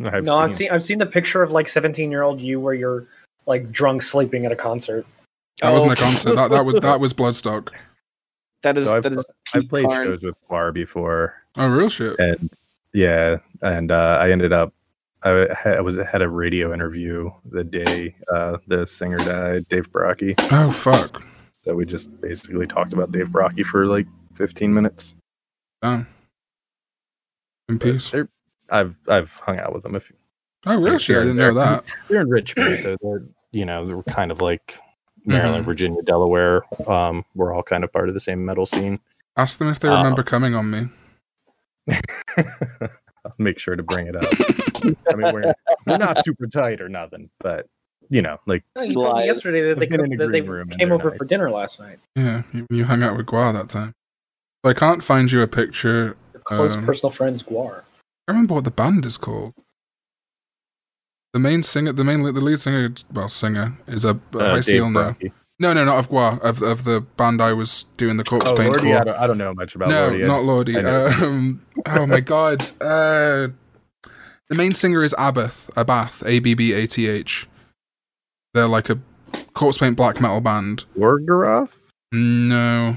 [0.04, 2.58] I've no, I've seen- seen I've seen the picture of like 17 year old you
[2.60, 3.06] where you're
[3.46, 5.06] like drunk sleeping at a concert.
[5.60, 6.04] That wasn't a Oh.
[6.04, 6.34] concert.
[6.36, 7.68] That that was that was Bloodstock.
[8.62, 10.06] That is So I've, that is I've played Karn.
[10.06, 12.18] shows with Bar before, Oh, real shit.
[12.18, 12.48] and
[12.94, 14.72] yeah, and uh, I ended up.
[15.22, 19.92] I, ha- I was had a radio interview the day uh, the singer died, Dave
[19.92, 20.34] Brockie.
[20.50, 21.22] Oh fuck.
[21.66, 25.14] That we just basically talked about Dave Brockie for like 15 minutes.
[25.82, 26.06] Done.
[27.68, 28.08] In But peace.
[28.08, 28.28] They're,
[28.70, 29.94] I've I've hung out with them.
[29.96, 30.10] If
[30.66, 31.16] Oh, real shit.
[31.18, 31.84] I didn't know that.
[32.08, 33.22] they're in Richmond, so they're
[33.52, 34.78] you know they're kind of like
[35.26, 35.66] Maryland, Mhm.
[35.66, 36.62] Virginia, Delaware.
[36.88, 38.98] Um, we're all kind of part of the same metal scene.
[39.36, 40.88] Ask them if they Uh, remember coming on me.
[42.36, 44.24] I'll make sure to bring it up.
[45.10, 45.52] I mean, we're
[45.86, 47.66] we're not super tight or nothing, but
[48.10, 49.26] you know, like No, you Lies.
[49.26, 51.18] yesterday that they, I've been in a that they room came over nice.
[51.18, 51.98] for dinner last night.
[52.16, 53.94] Yeah, you, you hung out with GWAR that time.
[54.62, 56.16] But I can't find you a picture.
[56.32, 57.84] Your close Um, personal friends, GWAR.
[58.26, 59.54] I remember what the band is called.
[61.32, 64.64] The main singer, the main, the lead singer, well, singer is a uh, High Dave
[64.64, 65.10] Seal now.
[65.12, 65.32] Brockie.
[65.60, 68.56] No, no, not of GWAR, of of the band I was doing the corpse Oh,
[68.56, 69.00] paint Lordi, for.
[69.00, 70.26] I don't, I don't know much about no, Lordi.
[70.26, 71.22] Not just- Lordi.
[71.22, 72.62] Um, oh my god.
[72.80, 73.48] Uh,
[74.48, 75.70] the main singer is Abbath.
[75.74, 76.26] Abbath.
[76.26, 77.48] A B B A T H.
[78.52, 78.98] They're like a
[79.54, 80.84] corpse paint black metal band.
[80.96, 81.90] Gorgoroth?
[82.12, 82.96] No.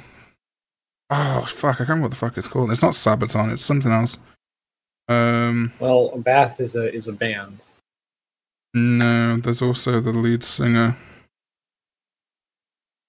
[1.10, 1.76] Oh fuck!
[1.76, 2.70] I can't remember what the fuck it's called.
[2.72, 3.54] It's not Sabaton.
[3.54, 4.18] It's something else.
[5.08, 7.60] Um, Well, Bath is a is a band.
[8.74, 9.38] no.
[9.38, 10.96] There's also the lead singer.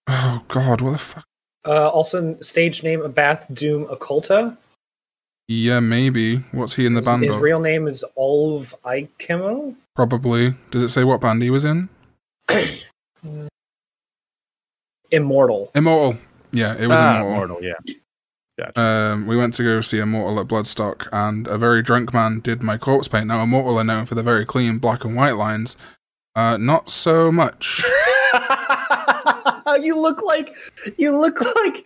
[0.07, 0.81] Oh god!
[0.81, 1.25] What the fuck?
[1.67, 4.57] Uh, also, stage name Bath Doom Occulta.
[5.49, 6.37] Yeah, maybe.
[6.53, 7.41] What's he in the his, band his of?
[7.41, 9.75] real name is Olve Eikemo.
[9.97, 10.55] Probably.
[10.71, 11.89] Does it say what band he was in?
[15.11, 15.71] Immortal.
[15.75, 16.19] Immortal.
[16.53, 17.57] Yeah, it was ah, Immortal.
[17.59, 17.95] Immortal, yeah.
[18.59, 18.83] Gotcha.
[18.83, 22.63] Um, we went to go see Immortal at Bloodstock, and a very drunk man did
[22.63, 23.29] my corpse paint.
[23.29, 25.77] Now, Immortal are known for the very clean black and white lines.
[26.35, 27.85] Uh, not so much.
[29.81, 30.57] you look like
[30.97, 31.85] you look like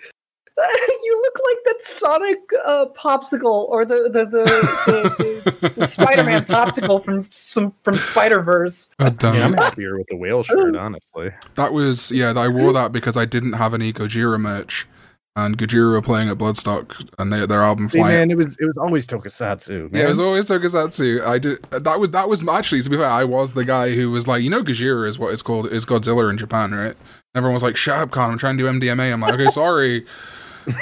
[1.02, 4.44] you look like that Sonic uh, popsicle or the the the,
[4.86, 8.88] the, the Spider-Man popsicle from some from Spider Verse.
[8.98, 11.30] Yeah, I'm happier with the whale shirt, honestly.
[11.54, 12.32] That was yeah.
[12.36, 14.86] I wore that because I didn't have any Gojira merch,
[15.34, 18.08] and Gojira were playing at Bloodstock, and they, their album See, Fly.
[18.10, 19.90] man, it was it was always Tokusatsu.
[19.90, 20.00] Man.
[20.00, 21.24] Yeah, it was always Tokusatsu.
[21.26, 24.10] I did that was that was actually to be fair, I was the guy who
[24.10, 26.94] was like, you know, Gojira is what it's called is Godzilla in Japan, right?
[27.34, 28.30] Everyone was like, "Shut up, Con!
[28.30, 30.04] I'm trying to do MDMA." I'm like, "Okay, sorry."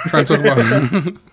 [0.09, 1.17] trying to talk about.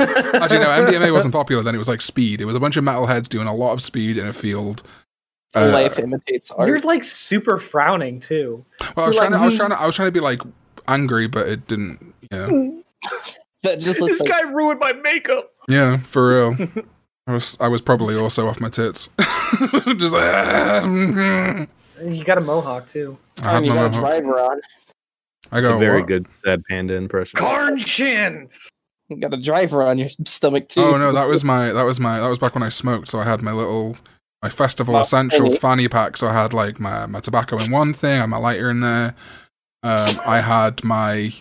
[0.00, 1.74] Actually, no, MDMA wasn't popular then.
[1.74, 2.40] It was like speed.
[2.40, 4.82] It was a bunch of metalheads doing a lot of speed in a field.
[5.56, 6.68] Uh, Life imitates art.
[6.68, 8.64] You're like super frowning too.
[8.96, 9.30] well, I was trying.
[9.32, 9.80] like, to, I was "Hmm." trying to.
[9.80, 10.42] I was trying to be like
[10.88, 12.09] angry, but it didn't.
[12.30, 12.46] Yeah,
[13.62, 15.50] that just looks this like guy ruined my makeup.
[15.68, 16.68] yeah, for real.
[17.26, 17.56] I was.
[17.60, 19.08] I was probably also off my tits.
[19.98, 20.34] Just like.
[20.34, 21.68] "Ah, mm,
[22.04, 23.16] You got a mohawk too.
[23.42, 24.00] I had you my got a mohawk.
[24.00, 24.60] driver on.
[25.52, 27.38] I It's go a very "What?" good sad panda impression.
[27.38, 28.48] Corn chin.
[29.08, 30.80] You got a driver on your stomach too.
[30.82, 33.08] Oh no, that was my that was my that was back when I smoked.
[33.08, 33.96] So I had my little
[34.42, 35.58] my festival Well, essentials really?
[35.58, 36.16] fanny pack.
[36.16, 38.80] So I had like my my tobacco in one thing, I had my lighter in
[38.80, 39.14] there.
[39.82, 41.32] Um, I had my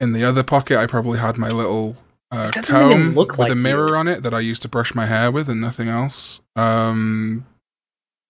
[0.00, 0.78] in the other pocket.
[0.78, 1.96] I probably had my little
[2.30, 3.94] uh, That doesn't even comb look with like a mirror you.
[3.96, 6.40] on it that I used to brush my hair with, and nothing else.
[6.56, 7.44] Um,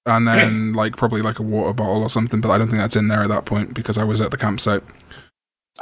[0.06, 2.96] and then like probably like a water bottle or something, but I don't think that's
[2.96, 4.82] in there at that point because I was at the campsite.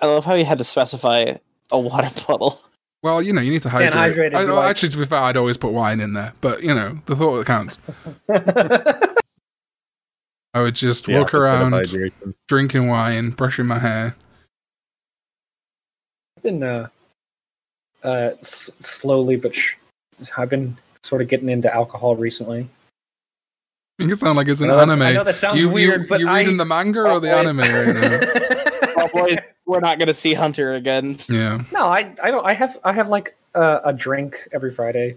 [0.00, 1.34] I love how you had to specify
[1.70, 2.60] a water bottle.
[3.02, 4.34] Well, you know, you need to Stand hydrate.
[4.34, 6.74] I, well, like- Actually, to be fair, I'd always put wine in there, but you
[6.74, 7.78] know, the thought that counts.
[10.54, 11.84] I would just The walk around
[12.48, 14.16] drinking wine, brushing my hair.
[16.48, 16.88] I've been uh,
[18.02, 19.74] uh, s- slowly but sh-
[20.36, 22.66] I've been sort of getting into alcohol recently.
[23.98, 25.02] Make it sound like it's an I anime.
[25.02, 27.30] I know that sounds you, weird, you, but you I, reading the manga or the
[27.34, 28.20] anime right now?
[29.00, 31.18] Oh boy, we're not gonna see Hunter again.
[31.28, 31.62] Yeah.
[31.70, 32.44] no, I I don't.
[32.44, 35.16] I have I have like a, a drink every Friday,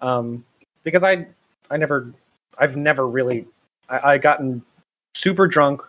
[0.00, 0.44] um,
[0.84, 1.26] because I
[1.72, 2.12] I never
[2.56, 3.46] I've never really
[3.88, 4.62] I, I gotten
[5.16, 5.82] super drunk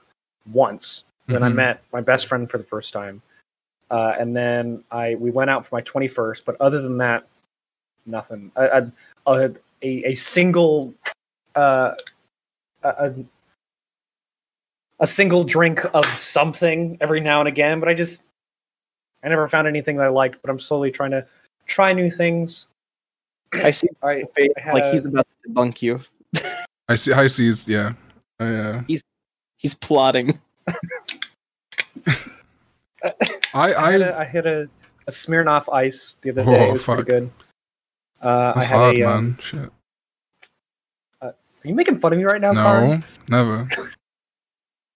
[0.51, 1.55] once when I Mhm.
[1.55, 3.21] met my best friend for the first time,
[3.91, 6.45] uh, and then I we went out for my twenty first.
[6.45, 7.27] But other than that,
[8.05, 8.51] nothing.
[8.55, 8.81] I, I,
[9.27, 9.51] a,
[9.83, 10.93] a a single
[11.55, 11.91] uh,
[12.83, 13.13] a, a
[15.01, 18.23] a single drink of something every now and again, but I just
[19.23, 20.41] I never found anything that I liked.
[20.41, 21.25] But I'm slowly trying to
[21.65, 22.69] try new things.
[23.53, 25.99] I see I, I had like he's about to debunk you.
[26.87, 27.11] I see.
[27.11, 27.67] I sees.
[27.67, 27.93] Yeah.
[28.39, 28.83] I, uh,
[29.57, 30.39] He's plotting.
[33.53, 33.73] I.
[33.73, 34.05] I had I.
[34.05, 34.67] a, I had a,
[35.07, 36.69] a Smirnoff Ice the other Oh, day.
[36.69, 36.97] it was fuck.
[37.05, 37.31] pretty good.
[38.21, 38.99] Uh, That's I had hard, a.
[38.99, 39.07] man.
[39.17, 39.69] Um, Shit.
[41.21, 41.33] are
[41.63, 43.03] you making fun of me right now, Karn?
[43.27, 43.69] No, never.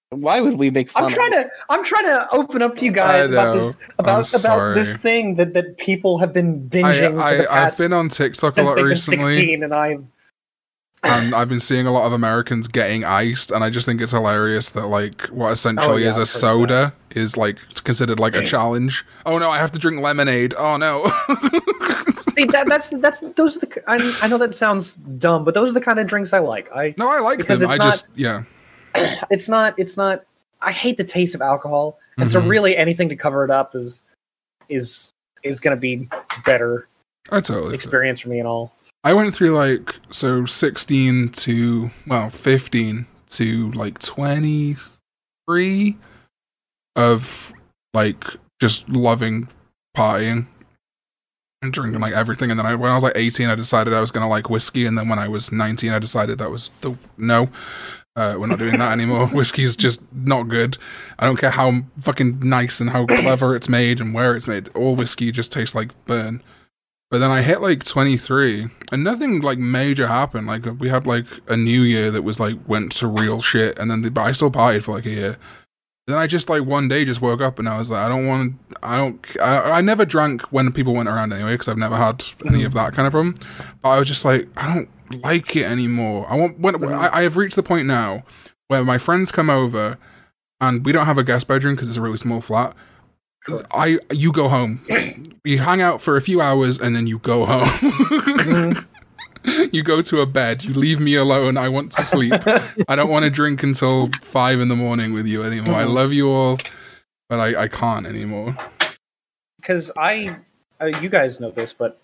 [0.10, 1.04] Why would we make fun?
[1.06, 4.76] I'm trying to I'm trying to open up to you guys about this about about
[4.76, 8.10] this thing that, that people have been I, binging for the I, I've been on
[8.10, 9.24] TikTok a since lot they've recently.
[9.24, 9.98] 16 and I
[11.06, 14.12] and I've been seeing a lot of Americans getting iced, and I just think it's
[14.12, 19.06] hilarious that like what essentially yeah, is a soda is like considered like a challenge.
[19.26, 20.54] Oh no, I have to drink lemonade.
[20.58, 21.06] Oh no.
[22.36, 25.70] see that, that's that's those are the I, I know that sounds dumb, but those
[25.70, 26.70] are the kind of drinks I like.
[26.76, 27.62] I no, I like them.
[27.62, 28.44] it's I just yeah.
[29.30, 30.24] it's not it's not
[30.62, 32.50] I hate the taste of alcohol, and so Mhm.
[32.50, 34.02] really anything to cover it up is
[34.70, 35.12] is
[35.44, 36.10] is going to be
[36.46, 36.88] better
[37.32, 37.76] I totally.
[37.76, 38.74] experience for me and all.
[39.06, 45.98] I went through like so 16 to well 15 to like 23
[46.96, 47.54] of
[47.94, 48.24] like
[48.60, 49.48] just loving
[49.96, 50.48] partying
[51.62, 54.02] and drinking like everything and then I, when I was like 18 I decided I
[54.02, 56.72] was going to like whiskey and then when I was 19 I decided that was
[56.82, 57.50] the no
[58.16, 59.28] uh, we're not doing that anymore.
[59.28, 60.78] Whiskey's just not good.
[61.20, 64.70] I don't care how fucking nice and how clever it's made and where it's made.
[64.70, 66.42] All whiskey just tastes like burn.
[67.16, 70.48] But then I hit like 23 and nothing like major happened.
[70.48, 73.90] Like we had like a new year that was like went to real shit and
[73.90, 75.38] then the, but I still partied for like a year.
[76.08, 78.28] Then I just like one day just woke up and I was like, I don't
[78.28, 81.96] want, I don't, I, I never drank when people went around anyway because I've never
[81.96, 83.40] had any of that kind of problem.
[83.82, 86.28] But I was just like, I don't like it anymore.
[86.30, 88.26] I want when I, I have reached the point now
[88.68, 89.98] where my friends come over
[90.60, 92.76] and we don't have a guest bedroom because it's a really small flat.
[93.74, 94.82] I you go home,
[95.44, 98.86] you hang out for a few hours and then you go home.
[99.72, 100.64] you go to a bed.
[100.64, 101.58] You leave me alone.
[101.58, 102.34] I want to sleep.
[102.88, 105.76] I don't want to drink until five in the morning with you anymore.
[105.76, 106.58] I love you all,
[107.30, 108.56] but I, I can't anymore.
[109.62, 110.36] because I,
[110.82, 112.00] uh, you guys know this, but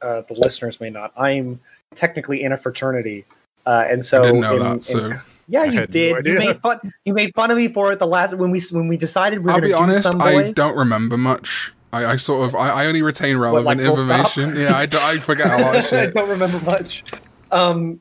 [0.00, 1.12] uh, the listeners may not.
[1.16, 1.60] I'm
[1.94, 3.26] technically in a fraternity,
[3.66, 4.72] uh, and so I didn't know in- that.
[4.76, 5.12] in- So
[5.50, 6.26] yeah, you had no did.
[6.26, 6.78] you made fun.
[7.04, 9.46] You made fun of me for it the last when we when we decided we
[9.46, 10.04] were I'll going be to do honest.
[10.04, 11.74] some I don't remember much.
[11.92, 14.28] I, I sort of I, I only retain relevant like, full stop?
[14.28, 14.56] information.
[14.56, 17.02] Yeah, I, I forget a lot of I don't remember much.
[17.50, 18.00] Um,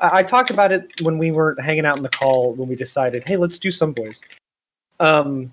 [0.00, 2.76] I, I talked about it when we were hanging out in the call when we
[2.76, 4.20] decided, hey, let's do some boys.
[5.00, 5.52] Um,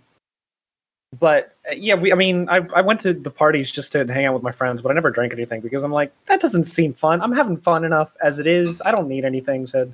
[1.19, 2.11] but yeah, we.
[2.11, 4.81] I mean, I I went to the parties just to hang out with my friends,
[4.81, 7.21] but I never drank anything because I'm like, that doesn't seem fun.
[7.21, 8.83] I'm having fun enough as it is.
[8.85, 9.89] I don't need anything to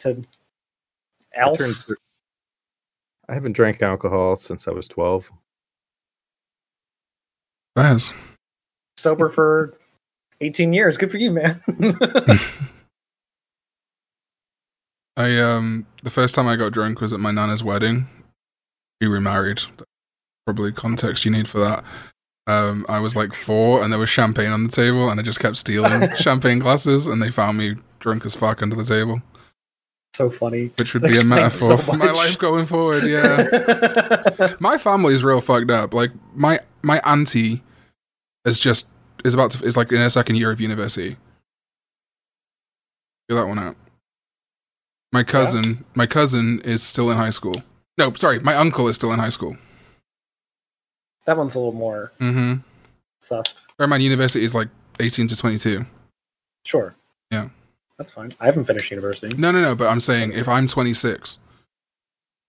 [0.00, 0.22] to
[1.36, 1.84] I turned else.
[1.84, 1.96] thir-
[3.28, 5.30] I haven't drank alcohol since I was 12.
[7.76, 8.12] Bez.
[8.98, 9.78] Sober for
[10.40, 10.96] 18 years.
[10.96, 11.62] Good for you, man.
[15.16, 18.06] I um the first time I got drunk was at my nana's wedding.
[19.00, 19.60] We remarried.
[20.46, 21.84] Probably context you need for that.
[22.46, 25.38] Um, I was like four, and there was champagne on the table, and I just
[25.38, 29.22] kept stealing champagne glasses, and they found me drunk as fuck under the table,
[30.14, 30.70] so funny.
[30.76, 33.04] which would be a metaphor so for my life going forward.
[33.04, 35.94] Yeah, my family's real fucked up.
[35.94, 37.62] Like my my auntie
[38.44, 38.88] is just
[39.24, 41.16] is about to is like in her second year of university.
[43.28, 43.76] Figure that one out.
[45.12, 47.62] My cousin, my cousin is still in high school.
[47.98, 49.56] No, sorry, my uncle is still in high school.
[51.26, 52.60] that one's a little more Mm-hmm.
[53.20, 53.54] sus.
[53.76, 54.68] Bear in mind, university is like
[55.00, 55.84] eighteen to twenty-two.
[56.64, 56.94] Sure.
[57.30, 57.48] Yeah.
[58.00, 58.32] That's fine.
[58.40, 59.36] I haven't finished university.
[59.36, 59.74] No, no, no.
[59.74, 61.38] But I'm saying if I'm twenty-six,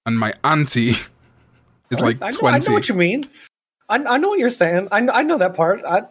[0.06, 0.91] and my auntie
[1.90, 2.68] is I- like I know, I twenty.
[2.69, 3.30] know what you mean.
[3.90, 4.88] I, I know what you're saying.
[4.94, 5.84] I, I know that part.
[5.86, 6.03] I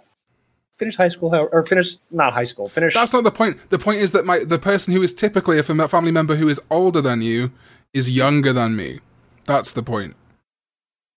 [0.79, 2.69] finished high school, or finished not high school.
[2.69, 2.95] Finished.
[2.95, 3.71] That's not the point.
[3.71, 6.61] The point is that my the person who is typically a family member who is
[6.69, 7.51] older than you
[7.95, 9.01] is younger than me.
[9.47, 10.17] That's the point.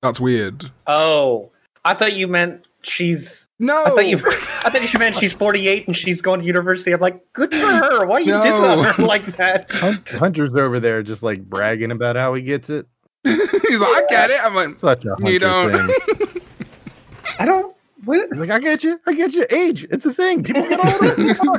[0.02, 0.72] That's weird.
[0.88, 1.52] oh,
[1.84, 3.48] I thought you meant she's.
[3.64, 4.18] No, I thought you.
[4.18, 6.92] I thought you meant she's 48 and she's going to university.
[6.92, 8.06] I'm like, good for her.
[8.06, 8.42] Why are you No.
[8.42, 9.72] dissing on her like that?
[10.10, 12.86] Hunter's over there just like bragging about how he gets it.
[13.24, 14.44] he's like, I get it.
[14.44, 15.88] I'm like, Such a Hunter you don't.
[15.88, 16.42] thing.
[17.40, 17.74] I don't.
[18.04, 18.28] What?
[18.30, 19.00] He's like, I get you.
[19.08, 19.46] I get you.
[19.50, 19.88] Age.
[19.90, 20.44] It's a thing.
[20.44, 21.34] People get older.
[21.36, 21.50] Come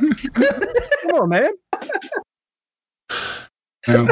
[1.15, 1.51] on, man.
[3.89, 4.05] No.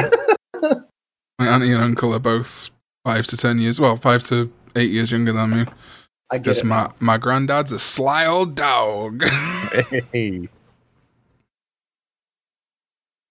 [1.39, 2.69] my auntie and uncle are both
[3.05, 3.79] five to ten years.
[3.79, 5.65] Well, five to eight years younger than me.
[6.29, 6.65] I get Just it.
[6.65, 9.23] my my granddad's a sly old dog.
[10.11, 10.49] Hey.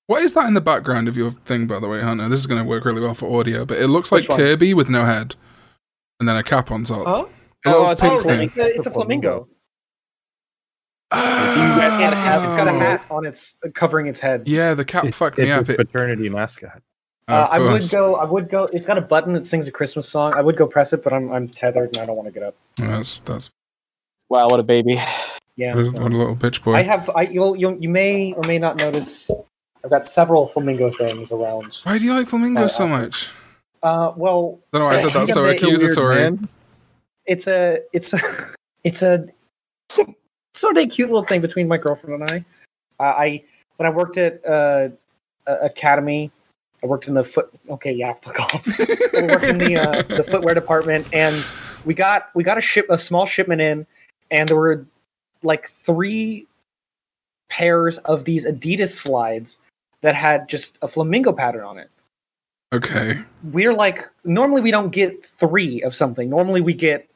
[0.06, 2.28] what is that in the background of your thing, by the way, Hunter?
[2.28, 4.38] This is going to work really well for audio, but it looks like one?
[4.38, 5.36] Kirby with no head,
[6.20, 7.06] and then a cap on top.
[7.06, 7.24] Huh?
[7.64, 8.40] A little Oh, it's pink Oh, a thing.
[8.48, 9.30] it's a, it's a It's a flamingo.
[9.30, 9.48] flamingo.
[11.12, 11.48] Oh.
[11.48, 12.80] It's got, a ah.
[12.80, 14.42] hat on its covering its head.
[14.46, 15.60] Yeah, the cap It's, fucked it's me up.
[15.60, 16.82] his It, fraternity mascot.
[17.28, 18.16] Uh, I would go.
[18.16, 18.64] I would go.
[18.72, 20.34] It's got a button that sings a Christmas song.
[20.36, 22.42] I would go press it, but I'm I'm tethered and I don't want to get
[22.42, 22.54] up.
[22.76, 23.50] That's that's
[24.28, 25.00] Wow, what a baby.
[25.56, 25.74] Yeah.
[25.74, 26.74] what a, what a little bitch boy.
[26.74, 27.10] I have.
[27.14, 29.30] I you'll, you'll you may or may not notice.
[29.84, 31.78] I've got several flamingo things around.
[31.84, 33.30] Why do you like flamingos so Uh, much?
[33.82, 34.94] Uh, well, I don't know.
[34.96, 36.38] I said that so It's a weird accusatory.
[37.26, 38.20] it's a it's a
[38.84, 39.26] it's a
[40.54, 42.44] sort of a cute little thing between my girlfriend and I.
[43.04, 43.44] Uh, I
[43.76, 44.88] when I worked at uh,
[45.46, 46.30] uh, Academy,
[46.82, 47.52] I worked in the foot.
[47.70, 48.66] Okay, yeah, fuck off.
[49.14, 51.44] I worked in the uh, the footwear department, and
[51.84, 53.86] we got we got a ship a small shipment in,
[54.30, 54.86] and there were
[55.42, 56.46] like three
[57.50, 59.58] pairs of these Adidas slides
[60.00, 61.90] that had just a flamingo pattern on it
[62.72, 63.18] Okay.
[63.52, 67.08] we're like normally we don't get three of something normally we get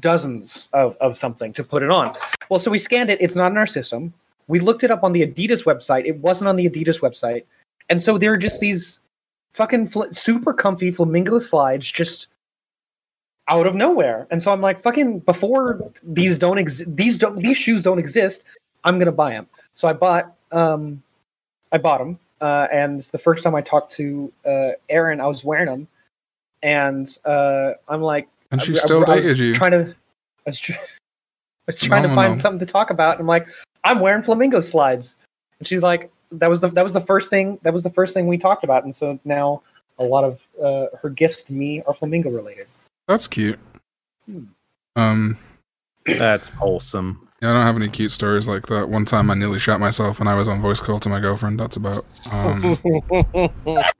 [0.00, 2.16] dozens of, of something to put it on
[2.48, 4.12] well so we scanned it it's not in our system
[4.48, 6.06] We looked it up on the Adidas website.
[6.06, 7.44] It wasn't on the Adidas website,
[7.88, 9.00] and so there are just these
[9.54, 12.26] fucking fl- super comfy flamingo slides just
[13.48, 14.26] out of nowhere.
[14.30, 18.44] And so I'm like, fucking before these don't exist, these don't these shoes don't exist.
[18.84, 19.46] I'm gonna buy them.
[19.74, 21.02] So I bought um,
[21.72, 25.44] I bought them, uh, and the first time I talked to uh, Aaron, I was
[25.44, 25.88] wearing them,
[26.62, 29.54] and uh, I'm like, And she I- I- still I was dated you.
[29.54, 29.94] Trying to,
[30.46, 30.78] I was, tr- I
[31.66, 32.38] was trying to find Phenomenal.
[32.38, 33.12] something to talk about.
[33.12, 33.46] And I'm like,
[33.84, 35.16] I'm wearing flamingo slides,
[35.58, 38.14] and she's like, that was the that was the first thing that was the first
[38.14, 39.62] thing we talked about, and so now
[39.98, 42.66] a lot of uh, her gifts to me are flamingo related.
[43.06, 43.58] That's cute.
[44.26, 44.44] Hmm.
[44.96, 45.38] Um,
[46.06, 47.28] That's wholesome.
[47.40, 48.88] yeah, I don't have any cute stories like that.
[48.88, 51.58] One time I nearly shot myself when I was on voice call to my girlfriend.
[51.60, 52.04] That's about.
[52.30, 52.76] Um,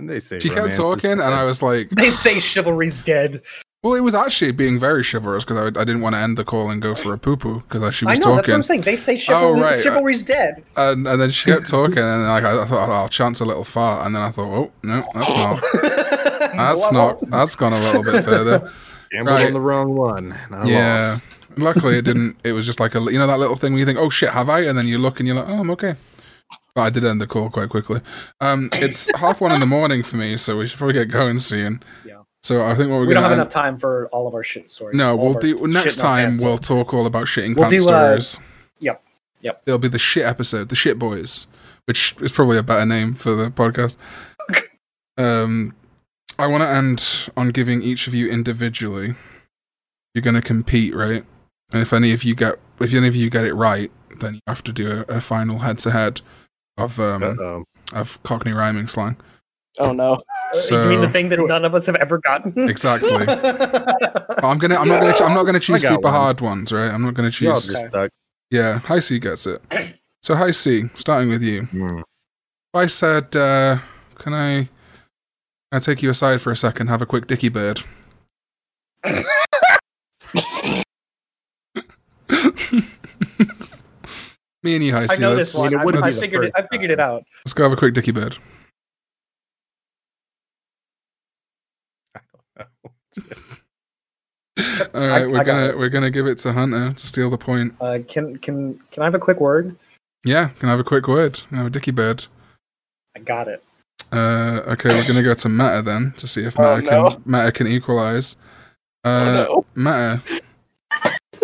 [0.00, 3.42] And they say she kept talking, and I was like, They say chivalry's dead.
[3.82, 6.44] Well, it was actually being very chivalrous because I, I didn't want to end the
[6.44, 8.36] call and go for a poo poo because she was I was know that's what
[8.42, 8.54] talking.
[8.54, 8.80] I'm saying.
[8.82, 9.82] They say chivalry, Oh, right.
[9.82, 10.62] chivalry's dead.
[10.76, 13.44] And, and then she kept talking, and like I, I thought, oh, I'll chance a
[13.44, 15.62] little fart, and then I thought, oh no, that's not.
[16.50, 17.20] That's not.
[17.30, 18.58] That's gone a little bit further.
[19.12, 19.46] gambled right.
[19.46, 20.32] on the wrong one.
[20.32, 20.98] And I Yeah.
[21.10, 21.24] lost.
[21.56, 22.36] Luckily, it didn't.
[22.44, 24.30] It was just like a, you know, that little thing where you think, oh shit,
[24.30, 24.60] have I?
[24.60, 25.94] And then you look and you're like, oh, I'm okay.
[26.74, 28.00] But I did end the call quite quickly.
[28.40, 31.38] Um, it's half one in the morning for me, so we should probably get going
[31.38, 31.82] soon.
[32.04, 32.19] Yeah.
[32.42, 34.34] So I think what we're we don't gonna have end- enough time for all of
[34.34, 34.96] our shit stories.
[34.96, 36.38] No, we'll do next time.
[36.38, 36.84] We'll stories.
[36.86, 38.38] talk all about shitting We'll pants do, uh, stories.
[38.78, 39.02] yep,
[39.42, 39.62] yep.
[39.66, 41.46] It'll be the shit episode, the shit boys,
[41.86, 43.96] which is probably a better name for the podcast.
[45.18, 45.74] um,
[46.38, 49.14] I want to end on giving each of you individually.
[50.14, 51.24] You're going to compete, right?
[51.72, 54.40] And if any of you get, if any of you get it right, then you
[54.46, 56.20] have to do a, a final head-to-head
[56.78, 57.64] of um Uh-oh.
[57.92, 59.16] of Cockney rhyming slang.
[59.78, 60.14] Oh no.
[60.14, 62.68] Uh, you mean the thing that none of us have ever gotten?
[62.68, 63.10] exactly.
[64.42, 66.12] I'm gonna, I'm not gonna, I'm not gonna choose super one.
[66.12, 66.90] hard ones, right?
[66.90, 67.72] I'm not gonna Y'all choose.
[67.72, 68.10] just stuck.
[68.50, 69.62] Yeah, High C gets it.
[70.22, 71.68] So High C, starting with you.
[71.72, 72.04] If
[72.74, 73.78] I said, uh,
[74.16, 74.68] can I, can
[75.72, 77.82] I take you aside for a second, have a quick dicky bird?
[84.62, 85.14] Me and you, High C.
[85.14, 85.74] I know this one.
[85.74, 86.52] I, wouldn't I figured it.
[86.54, 87.24] I figured it out.
[87.44, 88.36] let's go have a quick dicky bird.
[94.94, 97.38] All right, I we're got gonna we're gonna give it to Hunter to steal the
[97.38, 97.74] point.
[97.80, 99.76] Uh, can can can I have a quick word?
[100.24, 101.42] Yeah, can I have a quick word?
[101.48, 102.26] Can I have a dicky bird.
[103.16, 103.62] I got it.
[104.12, 107.10] Uh, okay, we're gonna go to Meta then to see if Oh, no.
[107.10, 108.36] can Meta can equalize.
[109.04, 110.20] Uh, oh no.
[110.20, 110.22] Meta,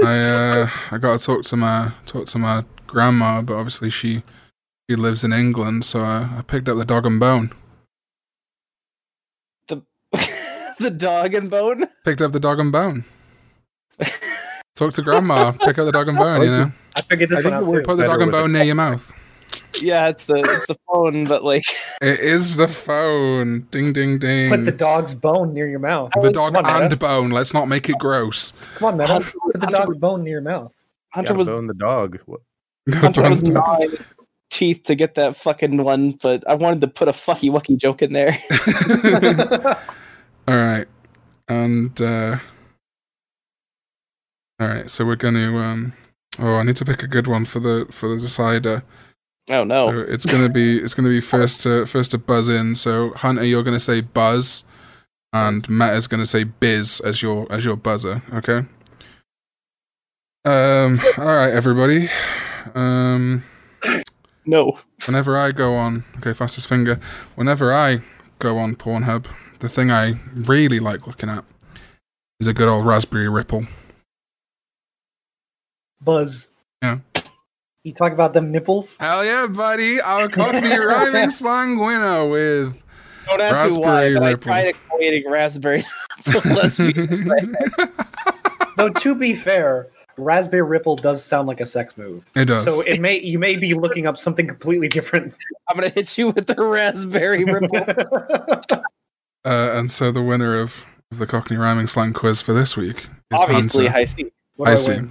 [0.05, 4.23] I uh, I gotta talk to my talk to my grandma, but obviously she
[4.91, 7.51] she lives in England, so I, I picked up the dog and bone.
[10.81, 11.85] the dog and bone.
[12.05, 13.05] Picked up the dog and bone.
[14.75, 15.53] Talk to grandma.
[15.53, 16.43] Pick up the dog and bone.
[16.43, 17.83] You know, I figured this I one think out too.
[17.87, 19.13] put the dog and bone near your mouth.
[19.81, 21.65] Yeah, it's the it's the phone, but like
[22.03, 23.67] It is the phone.
[23.71, 24.51] Ding ding ding.
[24.51, 26.11] Put the dog's bone near your mouth.
[26.21, 26.97] The dog on, and Meta.
[26.97, 27.31] bone.
[27.31, 28.53] Let's not make it gross.
[28.77, 29.07] Come on, man.
[29.23, 30.73] Put the Hunter- dog's bone near your mouth.
[31.13, 32.21] Hunter Gotta was bone the dog.
[32.27, 32.41] What-
[32.95, 33.95] Hunter was gnawing
[34.51, 38.03] teeth to get that fucking one, but I wanted to put a fucky wucky joke
[38.03, 38.37] in there.
[40.49, 40.87] All right,
[41.49, 42.39] and uh,
[44.61, 44.91] all right.
[44.91, 45.57] So we're gonna.
[45.57, 45.93] Um,
[46.39, 48.85] oh, I need to pick a good one for the for the decider.
[49.51, 49.91] Oh no.
[49.91, 52.75] So it's gonna be it's gonna be first to first to buzz in.
[52.77, 54.65] So Hunter, you're gonna say buzz,
[55.33, 58.23] and Meta's gonna say biz as your as your buzzer.
[58.33, 58.63] Okay.
[60.45, 61.01] Um.
[61.19, 62.09] All right, everybody.
[62.75, 63.43] Um.
[64.45, 64.79] No.
[65.07, 67.01] Whenever I go on, okay, fastest finger.
[67.35, 68.01] Whenever I
[68.39, 69.27] go on Pornhub,
[69.61, 71.45] the thing I really like looking at
[72.41, 73.67] is a good old Raspberry Ripple.
[76.01, 76.49] Buzz.
[76.83, 76.99] Yeah.
[77.85, 78.97] You talk about them nipples?
[78.99, 80.01] Hell yeah, buddy!
[80.01, 82.83] Our Cockney rhyming slang winner with.
[83.31, 84.43] Oh, Don't ask me why, Raspberry but I Ripple.
[84.43, 85.83] tried equating raspberry
[86.25, 87.57] to lesbian.
[88.77, 92.25] Though to be fair, Raspberry Ripple does sound like a sex move.
[92.35, 92.65] it does.
[92.65, 95.35] So it may you may be looking up something completely different.
[95.69, 98.83] I'm gonna hit you with the raspberry ripple.
[99.47, 102.99] uh, and so the winner of, of the Cockney rhyming slang quiz for this week
[103.05, 103.99] is Obviously, Hunter.
[103.99, 104.31] high C.
[104.57, 104.93] What do I I see.
[104.95, 105.11] win?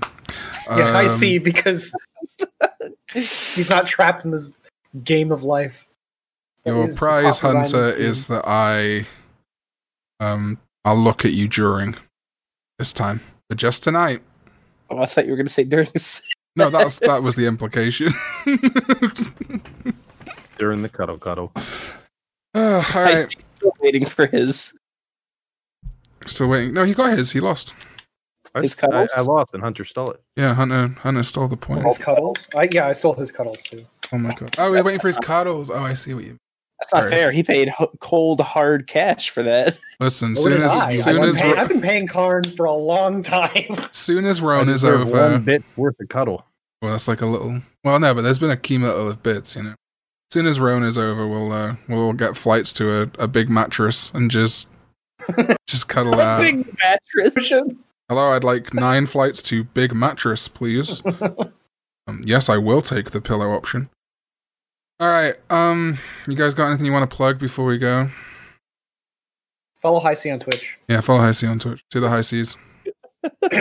[0.78, 1.92] Yeah, I Um, see because
[3.14, 4.52] he's not trapped in this
[5.04, 5.88] game of life.
[6.64, 9.06] That Your prize, Hunter, is that I,
[10.20, 11.96] um, I'll look at you during
[12.80, 14.22] this time, but just tonight.
[14.90, 15.88] Oh, I thought you were gonna say during.
[16.56, 18.14] No, that's that was the implication.
[20.58, 21.52] During the cuddle cuddle.
[22.54, 24.78] Uh, all High right, C's still waiting for his.
[26.26, 26.74] still waiting.
[26.74, 27.32] No, he got his.
[27.32, 27.74] He lost.
[28.54, 29.12] I, His I, cuddles?
[29.18, 30.22] I lost and Hunter stole it.
[30.38, 31.84] Yeah, Hunter Hunter stole the point.
[31.86, 32.48] His cuddles.
[32.56, 33.86] I, yeah, I stole his cuddles too.
[34.14, 34.56] Oh my god.
[34.58, 35.70] Oh, we're waiting for his cuddles.
[35.70, 36.38] Oh, I see what you.
[36.80, 37.12] That's not Sorry.
[37.12, 37.32] fair.
[37.32, 39.78] He paid h- cold hard cash for that.
[40.00, 40.92] Listen, So soon as I.
[40.92, 43.76] soon I've, as been paying, I've been paying Karn for a long time.
[43.92, 46.46] soon as I Ron is over, One bit's worth of cuddle.
[46.82, 47.62] well, that's like a little.
[47.84, 49.76] Well, no, but there's been a cumulative of bits, you know.
[50.30, 53.28] As soon as Rona is over, we'll uh, we'll all get flights to a, a
[53.28, 54.70] big mattress and just
[55.68, 56.40] just cuddle out.
[56.40, 57.52] Big mattress.
[58.10, 61.02] Hello, I'd like nine flights to big mattress, please.
[62.08, 63.90] um, yes, I will take the pillow option.
[65.00, 65.36] All right.
[65.50, 65.98] Um,
[66.28, 68.10] you guys got anything you want to plug before we go?
[69.82, 70.78] Follow High C on Twitch.
[70.88, 71.84] Yeah, follow High C on Twitch.
[71.92, 72.58] To the High Seas.
[73.24, 73.52] All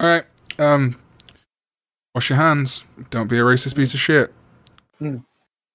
[0.00, 0.24] right.
[0.58, 0.98] Um,
[2.14, 2.84] wash your hands.
[3.10, 4.32] Don't be a racist piece of shit.
[4.98, 5.18] Hmm.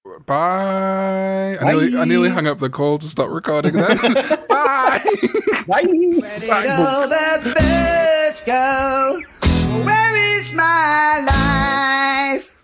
[0.08, 0.24] Bye.
[0.26, 1.58] Bye.
[1.60, 3.96] I nearly, I nearly hung up the call to stop recording then.
[4.48, 4.48] Bye.
[4.48, 5.02] Bye.
[5.66, 9.20] Where did all the birds go?
[9.84, 11.20] Where is my
[12.40, 12.54] life?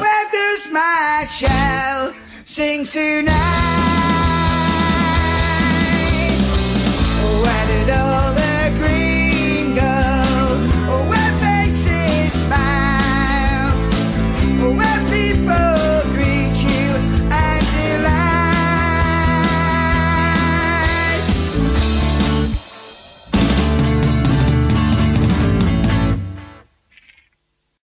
[0.00, 2.14] Where does my shell
[2.44, 3.32] sing tonight?
[7.42, 8.25] Where did all